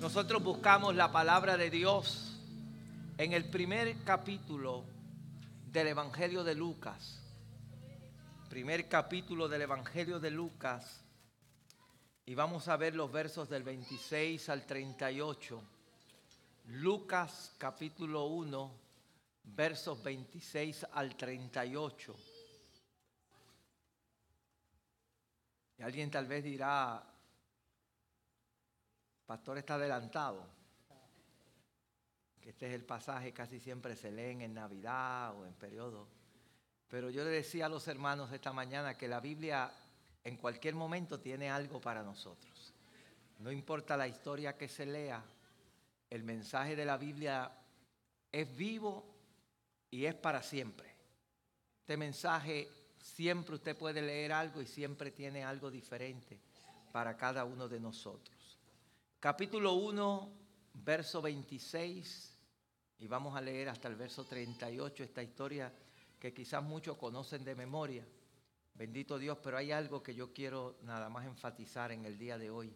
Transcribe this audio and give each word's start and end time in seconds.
Nosotros 0.00 0.44
buscamos 0.44 0.94
la 0.94 1.10
palabra 1.10 1.56
de 1.56 1.70
Dios 1.70 2.38
en 3.18 3.32
el 3.32 3.50
primer 3.50 4.04
capítulo 4.04 4.84
del 5.72 5.88
Evangelio 5.88 6.44
de 6.44 6.54
Lucas. 6.54 7.20
Primer 8.48 8.88
capítulo 8.88 9.48
del 9.48 9.62
Evangelio 9.62 10.20
de 10.20 10.30
Lucas. 10.30 11.04
Y 12.26 12.36
vamos 12.36 12.68
a 12.68 12.76
ver 12.76 12.94
los 12.94 13.10
versos 13.10 13.48
del 13.48 13.64
26 13.64 14.48
al 14.50 14.64
38. 14.66 15.60
Lucas 16.66 17.56
capítulo 17.58 18.26
1, 18.26 18.72
versos 19.42 20.00
26 20.00 20.86
al 20.92 21.16
38. 21.16 22.14
Y 25.78 25.82
alguien 25.82 26.08
tal 26.08 26.28
vez 26.28 26.44
dirá, 26.44 27.04
pastor 29.28 29.58
está 29.58 29.74
adelantado, 29.74 30.42
este 32.40 32.66
es 32.66 32.72
el 32.72 32.82
pasaje, 32.82 33.34
casi 33.34 33.60
siempre 33.60 33.94
se 33.94 34.10
leen 34.10 34.40
en 34.40 34.54
Navidad 34.54 35.38
o 35.38 35.44
en 35.44 35.52
periodo. 35.52 36.08
Pero 36.88 37.10
yo 37.10 37.22
le 37.24 37.28
decía 37.28 37.66
a 37.66 37.68
los 37.68 37.86
hermanos 37.88 38.32
esta 38.32 38.54
mañana 38.54 38.96
que 38.96 39.06
la 39.06 39.20
Biblia 39.20 39.70
en 40.24 40.38
cualquier 40.38 40.74
momento 40.74 41.20
tiene 41.20 41.50
algo 41.50 41.78
para 41.78 42.02
nosotros. 42.02 42.72
No 43.40 43.52
importa 43.52 43.98
la 43.98 44.08
historia 44.08 44.56
que 44.56 44.66
se 44.66 44.86
lea, 44.86 45.22
el 46.08 46.22
mensaje 46.22 46.74
de 46.74 46.86
la 46.86 46.96
Biblia 46.96 47.52
es 48.32 48.56
vivo 48.56 49.14
y 49.90 50.06
es 50.06 50.14
para 50.14 50.42
siempre. 50.42 50.88
Este 51.80 51.98
mensaje 51.98 52.66
siempre 52.98 53.56
usted 53.56 53.76
puede 53.76 54.00
leer 54.00 54.32
algo 54.32 54.62
y 54.62 54.66
siempre 54.66 55.10
tiene 55.10 55.44
algo 55.44 55.70
diferente 55.70 56.40
para 56.92 57.14
cada 57.18 57.44
uno 57.44 57.68
de 57.68 57.78
nosotros. 57.78 58.37
Capítulo 59.20 59.72
1, 59.72 60.32
verso 60.74 61.20
26, 61.20 62.38
y 63.00 63.08
vamos 63.08 63.36
a 63.36 63.40
leer 63.40 63.68
hasta 63.68 63.88
el 63.88 63.96
verso 63.96 64.24
38 64.24 65.02
esta 65.02 65.20
historia 65.24 65.72
que 66.20 66.32
quizás 66.32 66.62
muchos 66.62 66.96
conocen 66.96 67.42
de 67.44 67.56
memoria. 67.56 68.06
Bendito 68.74 69.18
Dios, 69.18 69.36
pero 69.42 69.56
hay 69.56 69.72
algo 69.72 70.04
que 70.04 70.14
yo 70.14 70.32
quiero 70.32 70.78
nada 70.82 71.08
más 71.08 71.26
enfatizar 71.26 71.90
en 71.90 72.04
el 72.04 72.16
día 72.16 72.38
de 72.38 72.48
hoy 72.48 72.72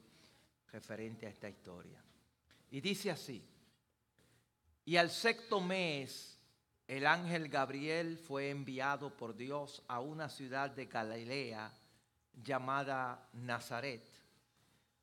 referente 0.72 1.26
a 1.26 1.30
esta 1.30 1.48
historia. 1.48 2.02
Y 2.72 2.80
dice 2.80 3.12
así, 3.12 3.48
y 4.84 4.96
al 4.96 5.10
sexto 5.10 5.60
mes 5.60 6.40
el 6.88 7.06
ángel 7.06 7.50
Gabriel 7.50 8.18
fue 8.18 8.50
enviado 8.50 9.16
por 9.16 9.36
Dios 9.36 9.84
a 9.86 10.00
una 10.00 10.28
ciudad 10.28 10.72
de 10.72 10.86
Galilea 10.86 11.72
llamada 12.34 13.28
Nazaret, 13.32 14.21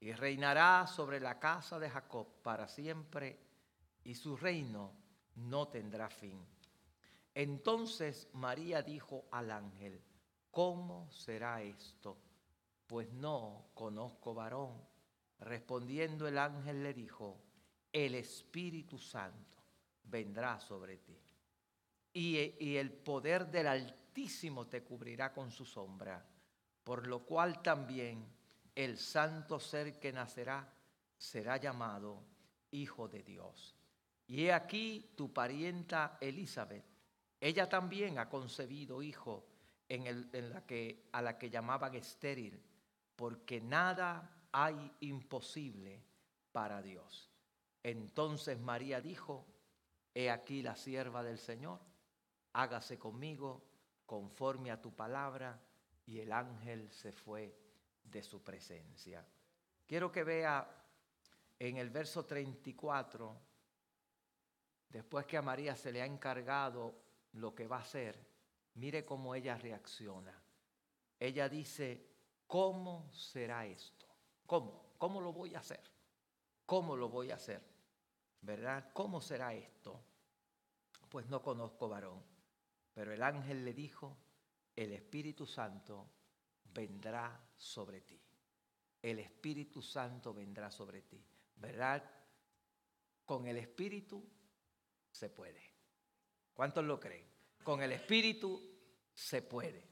y 0.00 0.12
reinará 0.12 0.86
sobre 0.86 1.20
la 1.20 1.38
casa 1.38 1.78
de 1.78 1.90
Jacob 1.90 2.26
para 2.42 2.68
siempre, 2.68 3.38
y 4.04 4.14
su 4.14 4.36
reino 4.36 4.92
no 5.36 5.68
tendrá 5.68 6.08
fin. 6.08 6.46
Entonces 7.34 8.28
María 8.34 8.82
dijo 8.82 9.26
al 9.30 9.50
ángel, 9.50 10.02
¿cómo 10.50 11.10
será 11.10 11.62
esto? 11.62 12.16
Pues 12.86 13.12
no 13.12 13.70
conozco 13.74 14.32
varón. 14.32 14.80
Respondiendo 15.40 16.26
el 16.28 16.38
ángel 16.38 16.82
le 16.82 16.94
dijo, 16.94 17.42
el 17.92 18.14
Espíritu 18.14 18.98
Santo 18.98 19.58
vendrá 20.04 20.60
sobre 20.60 20.98
ti 20.98 21.18
y, 22.16 22.76
el 22.76 22.92
poder 22.92 23.46
del 23.50 23.66
Altísimo 23.66 24.66
te 24.66 24.82
cubrirá 24.82 25.34
con 25.34 25.50
su 25.50 25.66
sombra, 25.66 26.24
por 26.82 27.06
lo 27.06 27.26
cual 27.26 27.60
también 27.60 28.26
el 28.76 28.96
santo 28.98 29.58
ser 29.58 29.98
que 29.98 30.12
nacerá 30.12 30.72
será 31.18 31.56
llamado 31.56 32.22
Hijo 32.70 33.08
de 33.08 33.24
Dios. 33.24 33.74
Y 34.28 34.44
he 34.44 34.52
aquí 34.52 35.12
tu 35.16 35.32
parienta 35.32 36.18
Elizabeth. 36.20 36.84
Ella 37.40 37.68
también 37.68 38.18
ha 38.18 38.28
concebido 38.28 39.02
hijo 39.02 39.44
en, 39.88 40.06
en 40.32 40.50
la 40.50 40.64
que, 40.64 41.08
a 41.10 41.22
la 41.22 41.36
que 41.36 41.50
llamaban 41.50 41.94
estéril, 41.94 42.62
porque 43.16 43.60
nada 43.60 44.46
hay 44.52 44.92
imposible 45.00 46.04
para 46.52 46.80
Dios. 46.80 47.30
Entonces 47.82 48.60
María 48.60 49.00
dijo, 49.00 49.46
he 50.14 50.30
aquí 50.30 50.62
la 50.62 50.76
sierva 50.76 51.24
del 51.24 51.38
Señor 51.38 51.80
hágase 52.56 52.98
conmigo 52.98 53.62
conforme 54.06 54.70
a 54.70 54.80
tu 54.80 54.94
palabra. 54.94 55.60
Y 56.06 56.20
el 56.20 56.32
ángel 56.32 56.90
se 56.90 57.12
fue 57.12 57.54
de 58.10 58.22
su 58.22 58.42
presencia. 58.42 59.26
Quiero 59.86 60.10
que 60.10 60.24
vea 60.24 60.68
en 61.58 61.76
el 61.76 61.90
verso 61.90 62.24
34, 62.24 63.40
después 64.88 65.26
que 65.26 65.36
a 65.36 65.42
María 65.42 65.76
se 65.76 65.92
le 65.92 66.02
ha 66.02 66.06
encargado 66.06 66.94
lo 67.32 67.54
que 67.54 67.66
va 67.66 67.78
a 67.78 67.82
hacer, 67.82 68.18
mire 68.74 69.04
cómo 69.04 69.34
ella 69.34 69.56
reacciona. 69.56 70.34
Ella 71.18 71.48
dice, 71.48 72.06
¿cómo 72.46 73.10
será 73.12 73.66
esto? 73.66 74.06
¿Cómo? 74.46 74.94
¿Cómo 74.98 75.20
lo 75.20 75.32
voy 75.32 75.54
a 75.54 75.60
hacer? 75.60 75.82
¿Cómo 76.64 76.96
lo 76.96 77.08
voy 77.08 77.30
a 77.30 77.36
hacer? 77.36 77.62
¿Verdad? 78.40 78.90
¿Cómo 78.92 79.20
será 79.20 79.54
esto? 79.54 80.00
Pues 81.08 81.26
no 81.26 81.42
conozco 81.42 81.88
varón. 81.88 82.22
Pero 82.92 83.12
el 83.12 83.22
ángel 83.22 83.64
le 83.64 83.72
dijo, 83.72 84.16
el 84.74 84.92
Espíritu 84.92 85.46
Santo 85.46 86.08
vendrá 86.76 87.40
sobre 87.56 88.02
ti. 88.02 88.20
El 89.00 89.18
Espíritu 89.18 89.80
Santo 89.80 90.34
vendrá 90.34 90.70
sobre 90.70 91.02
ti. 91.02 91.24
¿Verdad? 91.56 92.02
Con 93.24 93.46
el 93.46 93.56
Espíritu 93.56 94.22
se 95.10 95.30
puede. 95.30 95.62
¿Cuántos 96.52 96.84
lo 96.84 97.00
creen? 97.00 97.26
Con 97.62 97.82
el 97.82 97.92
Espíritu 97.92 98.60
se 99.14 99.42
puede. 99.42 99.88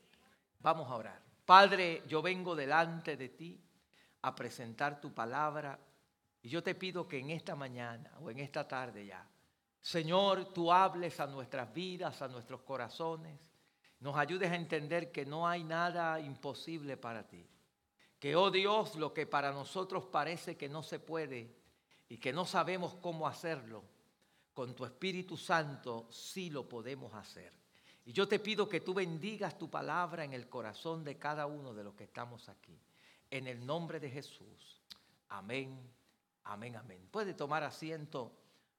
Vamos 0.61 0.91
a 0.91 0.97
orar. 0.97 1.23
Padre, 1.45 2.03
yo 2.07 2.23
vengo 2.23 2.55
delante 2.55 3.17
de 3.17 3.29
ti 3.31 3.61
a 4.23 4.35
presentar 4.35 5.01
tu 5.01 5.13
palabra 5.15 5.79
y 6.43 6.49
yo 6.49 6.63
te 6.63 6.75
pido 6.75 7.09
que 7.09 7.19
en 7.19 7.31
esta 7.31 7.55
mañana 7.55 8.13
o 8.21 8.31
en 8.31 8.39
esta 8.39 8.67
tarde 8.67 9.07
ya 9.07 9.27
Señor, 9.85 10.47
tú 10.55 10.73
hables 10.73 11.21
a 11.21 11.27
nuestras 11.27 11.71
vidas, 11.75 12.23
a 12.23 12.29
nuestros 12.29 12.63
corazones. 12.63 13.54
Nos 14.01 14.17
ayudes 14.17 14.51
a 14.51 14.57
entender 14.57 15.11
que 15.11 15.25
no 15.25 15.47
hay 15.47 15.65
nada 15.65 16.21
imposible 16.21 16.97
para 16.97 17.27
ti. 17.27 17.47
Que, 18.19 18.37
oh 18.37 18.51
Dios, 18.51 18.97
lo 18.97 19.13
que 19.13 19.27
para 19.27 19.53
nosotros 19.53 20.07
parece 20.07 20.57
que 20.57 20.69
no 20.69 20.83
se 20.83 20.99
puede 20.99 21.55
y 22.09 22.19
que 22.19 22.33
no 22.33 22.45
sabemos 22.45 22.95
cómo 22.97 23.27
hacerlo, 23.27 23.85
con 24.53 24.75
tu 24.75 24.85
Espíritu 24.85 25.37
Santo 25.37 26.07
sí 26.11 26.51
lo 26.51 26.69
podemos 26.69 27.13
hacer. 27.15 27.53
Y 28.05 28.13
yo 28.13 28.29
te 28.29 28.39
pido 28.39 28.69
que 28.69 28.81
tú 28.81 28.95
bendigas 28.95 29.57
tu 29.59 29.71
palabra 29.71 30.25
en 30.25 30.33
el 30.33 30.49
corazón 30.49 31.03
de 31.05 31.19
cada 31.19 31.47
uno 31.47 31.73
de 31.73 31.85
los 31.85 31.95
que 31.95 32.05
estamos 32.05 32.49
aquí. 32.49 32.79
En 33.31 33.47
el 33.47 33.65
nombre 33.65 33.99
de 33.99 34.11
Jesús. 34.11 34.83
Amén, 35.31 35.91
amén, 36.45 36.77
amén. 36.77 37.09
Puede 37.11 37.35
tomar 37.35 37.63
asiento 37.63 38.33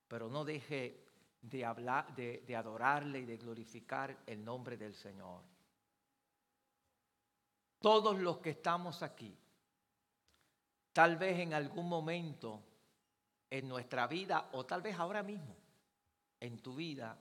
pero 0.07 0.29
no 0.29 0.45
deje 0.45 1.04
de 1.49 1.63
hablar, 1.63 2.13
de, 2.15 2.43
de 2.45 2.55
adorarle 2.55 3.19
y 3.19 3.25
de 3.25 3.37
glorificar 3.37 4.23
el 4.25 4.43
nombre 4.43 4.77
del 4.77 4.95
Señor. 4.95 5.43
Todos 7.79 8.17
los 8.17 8.39
que 8.39 8.51
estamos 8.51 9.03
aquí, 9.03 9.37
tal 10.91 11.17
vez 11.17 11.39
en 11.39 11.53
algún 11.53 11.87
momento 11.87 12.63
en 13.49 13.67
nuestra 13.67 14.07
vida 14.07 14.49
o 14.53 14.65
tal 14.65 14.81
vez 14.81 14.97
ahora 14.97 15.21
mismo, 15.21 15.55
en 16.39 16.61
tu 16.61 16.75
vida, 16.75 17.17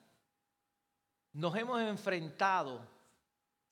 nos 1.35 1.55
hemos 1.56 1.81
enfrentado 1.81 2.87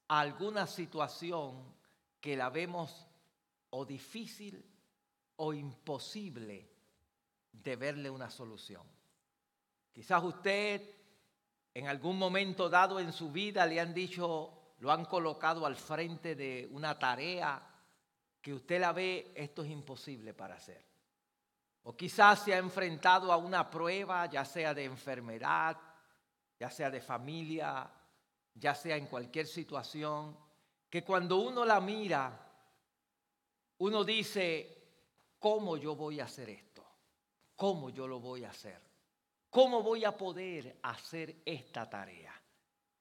a 0.09 0.21
alguna 0.21 0.67
situación 0.67 1.75
que 2.21 2.37
la 2.37 2.51
vemos 2.51 3.07
o 3.71 3.85
difícil 3.87 4.65
o 5.37 5.55
imposible 5.55 6.69
de 7.53 7.77
verle 7.77 8.11
una 8.11 8.29
solución. 8.29 8.83
Quizás 9.93 10.23
usted 10.23 10.83
en 11.75 11.87
algún 11.87 12.19
momento 12.19 12.69
dado 12.69 13.01
en 13.01 13.13
su 13.13 13.31
vida 13.31 13.67
le 13.67 13.81
han 13.81 13.95
dicho, 13.95 14.75
lo 14.79 14.91
han 14.91 15.05
colocado 15.05 15.65
al 15.65 15.77
frente 15.77 16.35
de 16.35 16.69
una 16.71 16.99
tarea 16.99 17.69
que 18.41 18.53
usted 18.53 18.81
la 18.81 18.93
ve, 18.93 19.33
esto 19.35 19.63
es 19.63 19.71
imposible 19.71 20.35
para 20.35 20.57
hacer. 20.57 20.85
O 21.85 21.97
quizás 21.97 22.45
se 22.45 22.55
ha 22.55 22.59
enfrentado 22.59 23.33
a 23.33 23.37
una 23.37 23.71
prueba, 23.71 24.27
ya 24.27 24.45
sea 24.45 24.75
de 24.75 24.85
enfermedad, 24.85 25.77
ya 26.59 26.71
sea 26.71 26.91
de 26.91 27.01
familia, 27.01 27.91
ya 28.55 28.75
sea 28.75 28.97
en 28.97 29.07
cualquier 29.07 29.47
situación, 29.47 30.37
que 30.89 31.03
cuando 31.03 31.39
uno 31.39 31.65
la 31.65 31.81
mira, 31.81 32.39
uno 33.79 34.05
dice, 34.05 34.83
¿cómo 35.39 35.77
yo 35.77 35.97
voy 35.97 36.21
a 36.21 36.25
hacer 36.25 36.51
esto? 36.51 36.85
¿Cómo 37.57 37.91
yo 37.91 38.07
lo 38.07 38.21
voy 38.21 38.45
a 38.45 38.51
hacer? 38.51 38.92
¿Cómo 39.53 39.83
voy 39.83 40.03
a 40.07 40.17
poder 40.17 40.79
hacer 40.83 41.43
esta 41.45 41.89
tarea? 41.89 42.33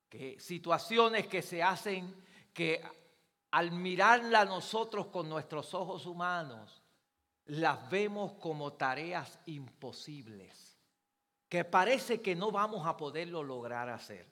Que 0.10 0.38
situaciones 0.38 1.28
que 1.28 1.42
se 1.42 1.64
hacen 1.64 2.14
que 2.54 2.84
al 3.52 3.72
mirarla 3.72 4.44
nosotros 4.44 5.08
con 5.08 5.30
nuestros 5.30 5.74
ojos 5.74 6.06
humanos, 6.06 6.84
las 7.46 7.90
vemos 7.90 8.34
como 8.34 8.74
tareas 8.74 9.40
imposibles, 9.46 10.78
que 11.48 11.64
parece 11.64 12.22
que 12.22 12.36
no 12.36 12.52
vamos 12.52 12.86
a 12.86 12.98
poderlo 12.98 13.44
lograr 13.44 13.88
hacer. 13.88 14.28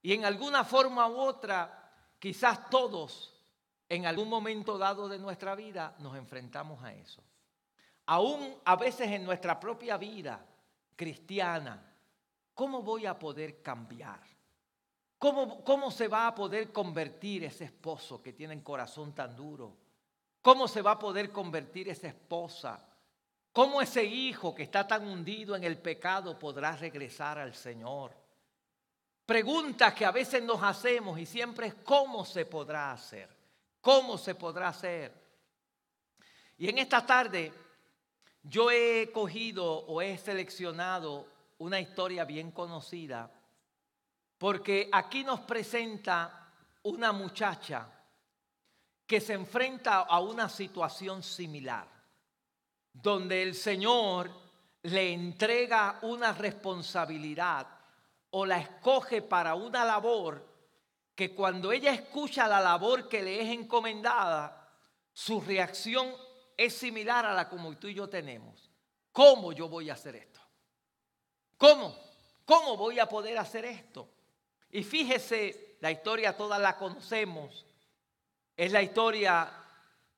Y 0.00 0.14
en 0.14 0.24
alguna 0.24 0.64
forma 0.64 1.06
u 1.06 1.18
otra, 1.18 1.92
quizás 2.18 2.70
todos, 2.70 3.38
en 3.90 4.06
algún 4.06 4.30
momento 4.30 4.78
dado 4.78 5.06
de 5.06 5.18
nuestra 5.18 5.54
vida, 5.54 5.96
nos 5.98 6.16
enfrentamos 6.16 6.82
a 6.82 6.94
eso. 6.94 7.22
Aún 8.06 8.56
a 8.64 8.74
veces 8.74 9.10
en 9.10 9.22
nuestra 9.22 9.60
propia 9.60 9.98
vida 9.98 10.46
cristiana, 10.96 11.94
¿cómo 12.54 12.82
voy 12.82 13.06
a 13.06 13.18
poder 13.18 13.62
cambiar? 13.62 14.20
¿Cómo, 15.18 15.62
¿Cómo 15.62 15.90
se 15.90 16.08
va 16.08 16.26
a 16.26 16.34
poder 16.34 16.72
convertir 16.72 17.44
ese 17.44 17.64
esposo 17.64 18.22
que 18.22 18.32
tiene 18.32 18.54
el 18.54 18.62
corazón 18.62 19.14
tan 19.14 19.36
duro? 19.36 19.76
¿Cómo 20.42 20.66
se 20.66 20.82
va 20.82 20.92
a 20.92 20.98
poder 20.98 21.30
convertir 21.30 21.88
esa 21.88 22.08
esposa? 22.08 22.84
¿Cómo 23.52 23.80
ese 23.80 24.02
hijo 24.02 24.54
que 24.54 24.62
está 24.62 24.86
tan 24.86 25.06
hundido 25.06 25.54
en 25.54 25.62
el 25.62 25.78
pecado 25.78 26.38
podrá 26.38 26.74
regresar 26.76 27.38
al 27.38 27.54
Señor? 27.54 28.12
Preguntas 29.26 29.94
que 29.94 30.04
a 30.04 30.10
veces 30.10 30.42
nos 30.42 30.62
hacemos 30.62 31.18
y 31.18 31.26
siempre 31.26 31.68
es 31.68 31.74
cómo 31.74 32.24
se 32.24 32.44
podrá 32.46 32.92
hacer, 32.92 33.28
cómo 33.80 34.18
se 34.18 34.34
podrá 34.34 34.68
hacer. 34.68 35.12
Y 36.58 36.68
en 36.68 36.78
esta 36.78 37.04
tarde 37.04 37.52
yo 38.42 38.70
he 38.70 39.10
cogido 39.12 39.64
o 39.64 40.02
he 40.02 40.18
seleccionado 40.18 41.26
una 41.58 41.80
historia 41.80 42.24
bien 42.24 42.50
conocida 42.50 43.30
porque 44.42 44.88
aquí 44.90 45.22
nos 45.22 45.38
presenta 45.42 46.50
una 46.82 47.12
muchacha 47.12 47.86
que 49.06 49.20
se 49.20 49.34
enfrenta 49.34 50.00
a 50.00 50.18
una 50.18 50.48
situación 50.48 51.22
similar, 51.22 51.86
donde 52.92 53.40
el 53.40 53.54
Señor 53.54 54.30
le 54.82 55.12
entrega 55.12 56.00
una 56.02 56.32
responsabilidad 56.32 57.68
o 58.30 58.44
la 58.44 58.58
escoge 58.58 59.22
para 59.22 59.54
una 59.54 59.84
labor 59.84 60.44
que 61.14 61.34
cuando 61.34 61.70
ella 61.70 61.92
escucha 61.92 62.48
la 62.48 62.60
labor 62.60 63.08
que 63.08 63.22
le 63.22 63.42
es 63.42 63.48
encomendada, 63.48 64.72
su 65.12 65.40
reacción 65.40 66.12
es 66.56 66.74
similar 66.74 67.26
a 67.26 67.34
la 67.34 67.48
como 67.48 67.76
tú 67.76 67.88
y 67.88 67.94
yo 67.94 68.08
tenemos. 68.08 68.70
¿Cómo 69.12 69.52
yo 69.52 69.68
voy 69.68 69.90
a 69.90 69.94
hacer 69.94 70.16
esto? 70.16 70.40
¿Cómo? 71.56 71.96
¿Cómo 72.44 72.76
voy 72.76 72.98
a 72.98 73.06
poder 73.06 73.38
hacer 73.38 73.64
esto? 73.64 74.08
Y 74.70 74.82
fíjese, 74.82 75.76
la 75.80 75.90
historia 75.90 76.36
toda 76.36 76.58
la 76.58 76.76
conocemos. 76.76 77.66
Es 78.56 78.72
la 78.72 78.82
historia 78.82 79.52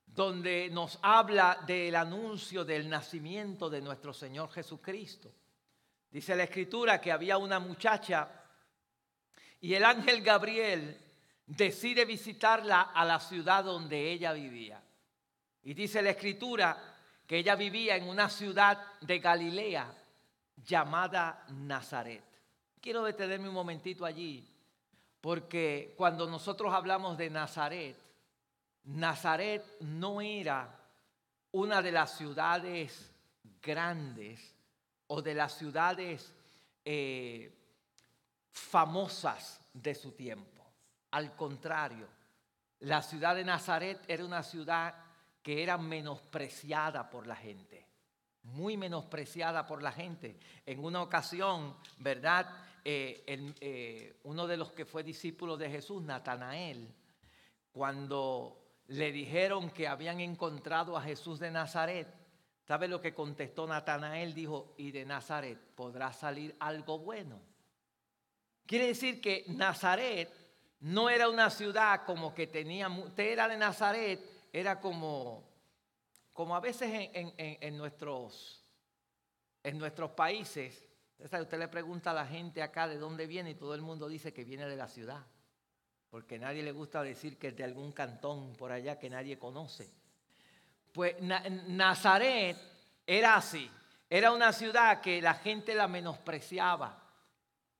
donde 0.05 0.69
nos 0.71 0.97
habla 1.01 1.61
del 1.67 1.95
anuncio 1.95 2.63
del 2.63 2.89
nacimiento 2.89 3.69
de 3.69 3.81
nuestro 3.81 4.13
Señor 4.13 4.49
Jesucristo. 4.51 5.31
Dice 6.09 6.35
la 6.35 6.43
escritura 6.43 7.01
que 7.01 7.11
había 7.11 7.37
una 7.37 7.59
muchacha 7.59 8.29
y 9.59 9.73
el 9.73 9.83
ángel 9.83 10.21
Gabriel 10.21 10.97
decide 11.45 12.05
visitarla 12.05 12.81
a 12.81 13.03
la 13.03 13.19
ciudad 13.19 13.65
donde 13.65 14.11
ella 14.11 14.31
vivía. 14.31 14.81
Y 15.65 15.73
dice 15.73 16.01
la 16.01 16.11
escritura 16.11 16.77
que 17.25 17.39
ella 17.39 17.55
vivía 17.55 17.95
en 17.95 18.07
una 18.07 18.29
ciudad 18.29 18.79
de 19.01 19.17
Galilea 19.17 19.91
llamada 20.63 21.43
Nazaret. 21.49 22.23
Quiero 22.79 23.03
detenerme 23.03 23.49
un 23.49 23.55
momentito 23.55 24.05
allí, 24.05 24.47
porque 25.19 25.95
cuando 25.97 26.27
nosotros 26.27 26.71
hablamos 26.71 27.17
de 27.17 27.31
Nazaret, 27.31 27.97
Nazaret 28.83 29.65
no 29.79 30.21
era 30.21 30.69
una 31.51 31.81
de 31.81 31.91
las 31.91 32.15
ciudades 32.15 33.11
grandes 33.59 34.53
o 35.07 35.19
de 35.23 35.33
las 35.33 35.57
ciudades 35.57 36.31
eh, 36.83 37.51
famosas 38.51 39.61
de 39.73 39.95
su 39.95 40.11
tiempo. 40.11 40.63
Al 41.09 41.35
contrario, 41.35 42.07
la 42.81 43.01
ciudad 43.01 43.33
de 43.33 43.43
Nazaret 43.43 44.03
era 44.07 44.23
una 44.23 44.43
ciudad 44.43 45.04
que 45.45 45.61
era 45.61 45.77
menospreciada 45.77 47.07
por 47.07 47.27
la 47.27 47.35
gente, 47.35 47.85
muy 48.41 48.77
menospreciada 48.77 49.67
por 49.67 49.83
la 49.83 49.91
gente. 49.91 50.39
En 50.65 50.83
una 50.83 51.03
ocasión, 51.03 51.77
¿verdad? 51.99 52.47
Eh, 52.83 53.53
eh, 53.61 54.19
uno 54.23 54.47
de 54.47 54.57
los 54.57 54.71
que 54.71 54.85
fue 54.85 55.03
discípulo 55.03 55.55
de 55.55 55.69
Jesús, 55.69 56.01
Natanael, 56.01 56.91
cuando 57.71 58.59
le 58.87 59.11
dijeron 59.11 59.69
que 59.69 59.87
habían 59.87 60.19
encontrado 60.19 60.97
a 60.97 61.03
Jesús 61.03 61.37
de 61.37 61.51
Nazaret, 61.51 62.07
¿Sabe 62.67 62.87
lo 62.87 62.99
que 62.99 63.13
contestó 63.13 63.67
Natanael? 63.67 64.33
Dijo, 64.33 64.73
y 64.77 64.89
de 64.89 65.05
Nazaret 65.05 65.55
podrá 65.75 66.11
salir 66.11 66.55
algo 66.59 66.97
bueno. 66.97 67.39
Quiere 68.65 68.87
decir 68.87 69.21
que 69.21 69.45
Nazaret 69.49 70.33
no 70.79 71.07
era 71.07 71.29
una 71.29 71.51
ciudad 71.51 72.03
como 72.07 72.33
que 72.33 72.47
tenía, 72.47 72.89
usted 72.89 73.33
era 73.33 73.47
de 73.47 73.57
Nazaret, 73.57 74.34
era 74.55 74.79
como, 74.79 75.43
como 76.31 76.55
a 76.55 76.61
veces 76.61 77.09
en, 77.13 77.77
nuestros, 77.77 78.63
en 79.61 79.77
nuestros 79.77 80.11
países, 80.11 80.87
usted 81.19 81.59
le 81.59 81.67
pregunta 81.67 82.11
a 82.11 82.13
la 82.13 82.25
gente 82.25 82.63
acá 82.63 82.87
de 82.87 82.97
dónde 82.97 83.27
viene 83.27 83.49
y 83.49 83.55
todo 83.55 83.75
el 83.75 83.81
mundo 83.81 84.07
dice 84.07 84.31
que 84.31 84.45
viene 84.45 84.65
de 84.65 84.77
la 84.77 84.87
ciudad, 84.87 85.25
porque 86.09 86.39
nadie 86.39 86.63
le 86.63 86.71
gusta 86.71 87.03
decir 87.03 87.37
que 87.37 87.49
es 87.49 87.57
de 87.57 87.65
algún 87.65 87.91
cantón 87.91 88.53
por 88.53 88.71
allá 88.71 88.97
que 88.97 89.09
nadie 89.09 89.37
conoce. 89.37 89.91
Pues 90.93 91.17
Nazaret 91.21 92.55
era 93.05 93.35
así, 93.35 93.69
era 94.09 94.31
una 94.31 94.53
ciudad 94.53 95.01
que 95.01 95.21
la 95.21 95.33
gente 95.33 95.75
la 95.75 95.89
menospreciaba. 95.89 97.03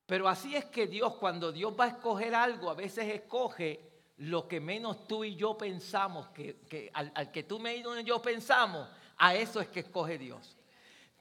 Pero 0.05 0.27
así 0.27 0.57
es 0.57 0.65
que 0.65 0.87
Dios, 0.87 1.15
cuando 1.15 1.53
Dios 1.53 1.73
va 1.79 1.85
a 1.85 1.87
escoger 1.87 2.35
algo, 2.35 2.69
a 2.69 2.75
veces 2.75 3.07
escoge 3.07 3.94
lo 4.17 4.47
que 4.47 4.59
menos 4.59 5.07
tú 5.07 5.23
y 5.23 5.35
yo 5.35 5.57
pensamos, 5.57 6.27
que, 6.29 6.89
al, 6.93 7.31
que 7.31 7.43
tú 7.43 7.59
me 7.59 7.75
y 7.75 7.83
yo 8.03 8.21
pensamos, 8.21 8.87
a 9.17 9.35
eso 9.35 9.59
es 9.59 9.67
que 9.67 9.81
escoge 9.81 10.17
Dios. 10.17 10.57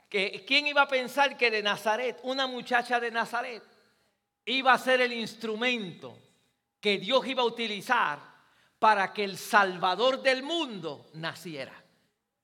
Que, 0.08 0.44
¿Quién 0.46 0.66
iba 0.66 0.82
a 0.82 0.88
pensar 0.88 1.36
que 1.36 1.50
de 1.50 1.62
Nazaret, 1.62 2.20
una 2.22 2.46
muchacha 2.46 3.00
de 3.00 3.10
Nazaret, 3.10 3.62
iba 4.44 4.72
a 4.72 4.78
ser 4.78 5.00
el 5.00 5.12
instrumento 5.12 6.16
que 6.80 6.98
Dios 6.98 7.26
iba 7.26 7.42
a 7.42 7.46
utilizar 7.46 8.20
para 8.78 9.12
que 9.12 9.24
el 9.24 9.38
Salvador 9.38 10.22
del 10.22 10.42
mundo 10.42 11.10
naciera? 11.14 11.82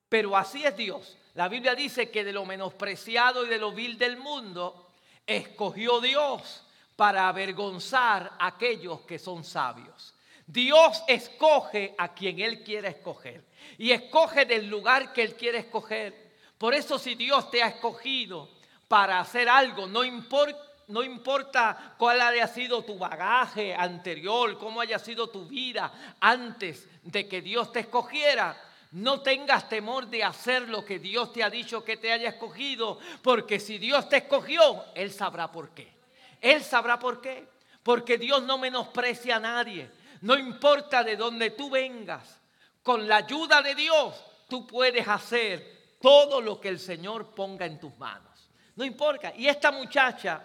Pero 0.08 0.36
así 0.36 0.64
es 0.64 0.76
Dios. 0.76 1.16
La 1.34 1.48
Biblia 1.48 1.76
dice 1.76 2.10
que 2.10 2.24
de 2.24 2.32
lo 2.32 2.44
menospreciado 2.44 3.46
y 3.46 3.48
de 3.48 3.58
lo 3.58 3.70
vil 3.70 3.96
del 3.96 4.16
mundo, 4.16 4.88
escogió 5.24 6.00
Dios 6.00 6.66
para 6.96 7.28
avergonzar 7.28 8.32
a 8.38 8.48
aquellos 8.48 9.02
que 9.02 9.18
son 9.18 9.44
sabios. 9.44 10.14
Dios 10.52 11.02
escoge 11.06 11.94
a 11.96 12.12
quien 12.12 12.40
Él 12.40 12.64
quiere 12.64 12.88
escoger 12.88 13.44
y 13.78 13.92
escoge 13.92 14.44
del 14.44 14.66
lugar 14.68 15.12
que 15.12 15.22
Él 15.22 15.36
quiere 15.36 15.58
escoger. 15.58 16.32
Por 16.58 16.74
eso 16.74 16.98
si 16.98 17.14
Dios 17.14 17.50
te 17.50 17.62
ha 17.62 17.68
escogido 17.68 18.50
para 18.88 19.20
hacer 19.20 19.48
algo, 19.48 19.86
no 19.86 20.02
importa, 20.02 20.58
no 20.88 21.04
importa 21.04 21.94
cuál 21.96 22.20
haya 22.20 22.48
sido 22.48 22.82
tu 22.82 22.98
bagaje 22.98 23.74
anterior, 23.74 24.58
cómo 24.58 24.80
haya 24.80 24.98
sido 24.98 25.28
tu 25.28 25.46
vida 25.46 26.16
antes 26.20 26.88
de 27.04 27.28
que 27.28 27.40
Dios 27.40 27.70
te 27.70 27.80
escogiera, 27.80 28.60
no 28.90 29.20
tengas 29.20 29.68
temor 29.68 30.08
de 30.08 30.24
hacer 30.24 30.68
lo 30.68 30.84
que 30.84 30.98
Dios 30.98 31.32
te 31.32 31.44
ha 31.44 31.50
dicho 31.50 31.84
que 31.84 31.96
te 31.96 32.10
haya 32.10 32.30
escogido, 32.30 32.98
porque 33.22 33.60
si 33.60 33.78
Dios 33.78 34.08
te 34.08 34.16
escogió, 34.16 34.84
Él 34.96 35.12
sabrá 35.12 35.52
por 35.52 35.70
qué. 35.70 35.92
Él 36.40 36.64
sabrá 36.64 36.98
por 36.98 37.20
qué. 37.20 37.46
Porque 37.84 38.18
Dios 38.18 38.42
no 38.42 38.58
menosprecia 38.58 39.36
a 39.36 39.40
nadie. 39.40 39.90
No 40.22 40.36
importa 40.36 41.02
de 41.02 41.16
dónde 41.16 41.50
tú 41.50 41.70
vengas, 41.70 42.40
con 42.82 43.06
la 43.06 43.16
ayuda 43.16 43.62
de 43.62 43.74
Dios 43.74 44.24
tú 44.48 44.66
puedes 44.66 45.06
hacer 45.06 45.96
todo 46.00 46.40
lo 46.40 46.60
que 46.60 46.68
el 46.68 46.78
Señor 46.78 47.34
ponga 47.34 47.66
en 47.66 47.78
tus 47.78 47.96
manos. 47.96 48.50
No 48.76 48.84
importa. 48.84 49.32
Y 49.36 49.46
esta 49.46 49.70
muchacha 49.70 50.44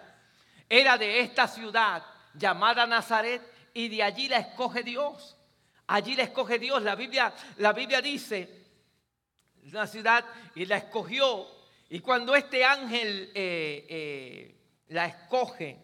era 0.68 0.96
de 0.96 1.20
esta 1.20 1.48
ciudad 1.48 2.02
llamada 2.34 2.86
Nazaret 2.86 3.42
y 3.74 3.88
de 3.88 4.02
allí 4.02 4.28
la 4.28 4.38
escoge 4.38 4.82
Dios. 4.82 5.36
Allí 5.88 6.14
la 6.14 6.24
escoge 6.24 6.58
Dios. 6.58 6.82
La 6.82 6.94
Biblia, 6.94 7.32
la 7.58 7.72
Biblia 7.72 8.00
dice, 8.00 8.66
una 9.64 9.86
ciudad 9.86 10.24
y 10.54 10.64
la 10.66 10.78
escogió. 10.78 11.46
Y 11.88 12.00
cuando 12.00 12.34
este 12.34 12.64
ángel 12.64 13.30
eh, 13.34 13.86
eh, 13.88 14.54
la 14.88 15.06
escoge, 15.06 15.78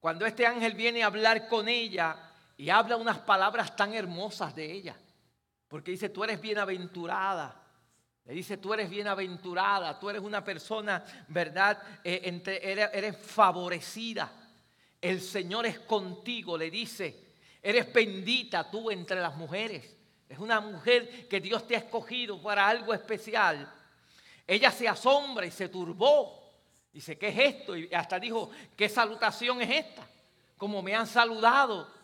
cuando 0.00 0.26
este 0.26 0.46
ángel 0.46 0.74
viene 0.74 1.02
a 1.02 1.06
hablar 1.06 1.48
con 1.48 1.68
ella 1.68 2.31
y 2.62 2.70
habla 2.70 2.96
unas 2.96 3.18
palabras 3.18 3.74
tan 3.74 3.92
hermosas 3.92 4.54
de 4.54 4.70
ella, 4.70 4.96
porque 5.66 5.90
dice, 5.90 6.10
tú 6.10 6.22
eres 6.22 6.40
bienaventurada. 6.40 7.60
Le 8.24 8.34
dice, 8.34 8.56
tú 8.56 8.72
eres 8.72 8.88
bienaventurada, 8.88 9.98
tú 9.98 10.08
eres 10.08 10.22
una 10.22 10.44
persona, 10.44 11.04
¿verdad? 11.26 11.82
Eh, 12.04 12.40
eres 12.92 13.16
favorecida. 13.16 14.30
El 15.00 15.20
Señor 15.20 15.66
es 15.66 15.80
contigo, 15.80 16.56
le 16.56 16.70
dice, 16.70 17.34
eres 17.60 17.92
bendita 17.92 18.70
tú 18.70 18.92
entre 18.92 19.20
las 19.20 19.34
mujeres. 19.34 19.96
Es 20.28 20.38
una 20.38 20.60
mujer 20.60 21.26
que 21.26 21.40
Dios 21.40 21.66
te 21.66 21.74
ha 21.74 21.80
escogido 21.80 22.40
para 22.40 22.68
algo 22.68 22.94
especial. 22.94 23.68
Ella 24.46 24.70
se 24.70 24.88
asombra 24.88 25.44
y 25.46 25.50
se 25.50 25.68
turbó 25.68 26.38
Dice, 26.92 27.16
¿qué 27.16 27.28
es 27.28 27.38
esto? 27.38 27.74
Y 27.74 27.92
hasta 27.92 28.20
dijo, 28.20 28.50
¿qué 28.76 28.86
salutación 28.86 29.62
es 29.62 29.70
esta? 29.70 30.06
Como 30.58 30.82
me 30.82 30.94
han 30.94 31.06
saludado. 31.06 32.01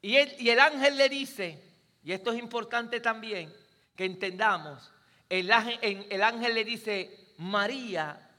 Y, 0.00 0.16
el 0.16 0.60
ángel 0.60 0.96
le 0.96 1.08
dice, 1.08 1.62
y 2.02 2.12
esto 2.12 2.32
es 2.32 2.38
importante 2.38 3.00
también 3.00 3.52
que 3.96 4.04
entendamos, 4.04 4.92
el 5.28 5.50
ángel, 5.50 6.06
el 6.08 6.22
ángel 6.22 6.54
le 6.54 6.64
dice, 6.64 7.34
María, 7.38 8.30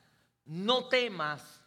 no 0.46 0.88
temas 0.88 1.62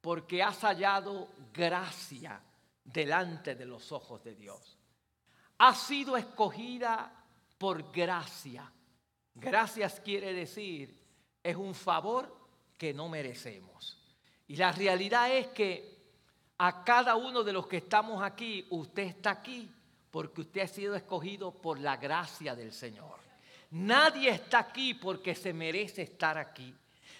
porque 0.00 0.42
has 0.42 0.60
hallado 0.60 1.28
gracia 1.52 2.40
delante 2.84 3.54
de 3.54 3.66
los 3.66 3.90
ojos 3.92 4.22
de 4.22 4.34
Dios. 4.34 4.78
Has 5.58 5.82
sido 5.82 6.16
escogida 6.16 7.12
por 7.58 7.90
gracia. 7.90 8.70
Gracias 9.34 10.00
quiere 10.00 10.32
decir, 10.32 10.96
es 11.42 11.56
un 11.56 11.74
favor 11.74 12.34
que 12.78 12.94
no 12.94 13.08
merecemos. 13.08 13.98
Y 14.48 14.56
la 14.56 14.72
realidad 14.72 15.32
es 15.32 15.48
que 15.48 15.95
a 16.58 16.84
cada 16.84 17.16
uno 17.16 17.42
de 17.42 17.52
los 17.52 17.66
que 17.66 17.78
estamos 17.78 18.22
aquí, 18.22 18.66
usted 18.70 19.02
está 19.02 19.30
aquí 19.30 19.70
porque 20.10 20.40
usted 20.40 20.62
ha 20.62 20.68
sido 20.68 20.94
escogido 20.94 21.52
por 21.52 21.78
la 21.78 21.96
gracia 21.96 22.54
del 22.54 22.72
Señor. 22.72 23.18
Nadie 23.72 24.30
está 24.30 24.60
aquí 24.60 24.94
porque 24.94 25.34
se 25.34 25.52
merece 25.52 26.02
estar 26.02 26.38
aquí. 26.38 26.74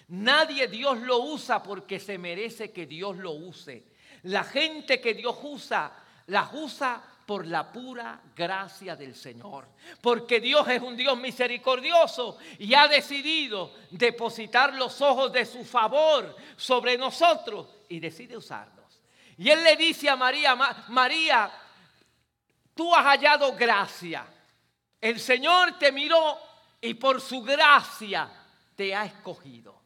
Nadie 0.09 0.67
Dios 0.67 0.97
lo 0.99 1.19
usa 1.19 1.61
porque 1.61 1.99
se 1.99 2.17
merece 2.17 2.71
que 2.71 2.85
Dios 2.85 3.17
lo 3.17 3.31
use. 3.31 3.83
La 4.23 4.43
gente 4.43 4.99
que 4.99 5.13
Dios 5.13 5.37
usa, 5.43 5.91
la 6.27 6.49
usa 6.53 7.03
por 7.25 7.45
la 7.45 7.71
pura 7.71 8.21
gracia 8.35 8.95
del 8.95 9.13
Señor. 9.13 9.67
Porque 10.01 10.39
Dios 10.39 10.67
es 10.69 10.81
un 10.81 10.95
Dios 10.95 11.19
misericordioso 11.19 12.37
y 12.57 12.73
ha 12.73 12.87
decidido 12.87 13.73
depositar 13.91 14.73
los 14.73 15.01
ojos 15.01 15.31
de 15.33 15.45
su 15.45 15.63
favor 15.65 16.35
sobre 16.55 16.97
nosotros 16.97 17.67
y 17.89 17.99
decide 17.99 18.37
usarnos. 18.37 18.76
Y 19.37 19.49
Él 19.49 19.63
le 19.63 19.75
dice 19.75 20.09
a 20.09 20.15
María, 20.15 20.55
María, 20.87 21.51
tú 22.73 22.93
has 22.95 23.05
hallado 23.05 23.55
gracia. 23.55 24.25
El 24.99 25.19
Señor 25.19 25.77
te 25.77 25.91
miró 25.91 26.39
y 26.81 26.95
por 26.95 27.21
su 27.21 27.41
gracia 27.41 28.29
te 28.75 28.95
ha 28.95 29.05
escogido. 29.05 29.77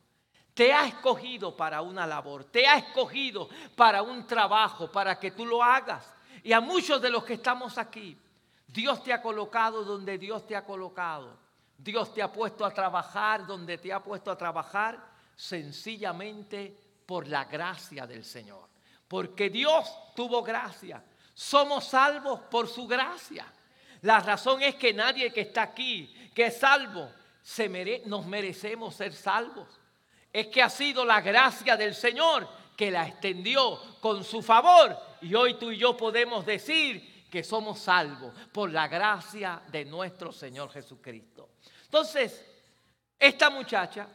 Te 0.54 0.74
ha 0.74 0.86
escogido 0.86 1.56
para 1.56 1.82
una 1.82 2.06
labor, 2.06 2.46
te 2.46 2.68
ha 2.68 2.78
escogido 2.78 3.50
para 3.76 4.02
un 4.02 4.28
trabajo, 4.28 4.92
para 4.92 5.18
que 5.20 5.32
tú 5.32 5.46
lo 5.46 5.64
hagas. 5.64 6.14
Y 6.44 6.54
a 6.54 6.62
muchos 6.62 7.02
de 7.02 7.10
los 7.10 7.24
que 7.24 7.34
estamos 7.34 7.78
aquí, 7.78 8.18
Dios 8.68 9.04
te 9.04 9.14
ha 9.14 9.22
colocado 9.22 9.84
donde 9.84 10.18
Dios 10.18 10.46
te 10.46 10.56
ha 10.56 10.66
colocado. 10.66 11.38
Dios 11.78 12.14
te 12.14 12.22
ha 12.22 12.32
puesto 12.32 12.66
a 12.66 12.74
trabajar 12.74 13.46
donde 13.46 13.78
te 13.78 13.92
ha 13.92 14.02
puesto 14.02 14.30
a 14.30 14.38
trabajar 14.38 15.00
sencillamente 15.36 16.78
por 17.06 17.28
la 17.28 17.46
gracia 17.46 18.06
del 18.06 18.24
Señor. 18.24 18.71
Porque 19.12 19.50
Dios 19.50 19.94
tuvo 20.16 20.42
gracia. 20.42 21.04
Somos 21.34 21.84
salvos 21.84 22.40
por 22.50 22.70
su 22.70 22.88
gracia. 22.88 23.46
La 24.04 24.22
razón 24.22 24.62
es 24.62 24.76
que 24.76 24.94
nadie 24.94 25.34
que 25.34 25.42
está 25.42 25.64
aquí, 25.64 26.32
que 26.34 26.46
es 26.46 26.58
salvo, 26.58 27.12
se 27.42 27.68
nos 28.06 28.26
merecemos 28.26 28.96
ser 28.96 29.12
salvos. 29.12 29.68
Es 30.32 30.48
que 30.48 30.62
ha 30.62 30.70
sido 30.70 31.04
la 31.04 31.20
gracia 31.20 31.76
del 31.76 31.94
Señor 31.94 32.48
que 32.78 32.90
la 32.90 33.06
extendió 33.06 34.00
con 34.00 34.24
su 34.24 34.42
favor 34.42 34.98
y 35.20 35.36
hoy 35.36 35.56
tú 35.56 35.72
y 35.72 35.78
yo 35.78 35.98
podemos 35.98 36.46
decir 36.46 37.28
que 37.30 37.44
somos 37.44 37.80
salvos 37.80 38.34
por 38.54 38.72
la 38.72 38.88
gracia 38.88 39.62
de 39.68 39.84
nuestro 39.84 40.32
Señor 40.32 40.72
Jesucristo. 40.72 41.50
Entonces, 41.84 42.46
esta 43.20 43.50
muchacha 43.50 44.08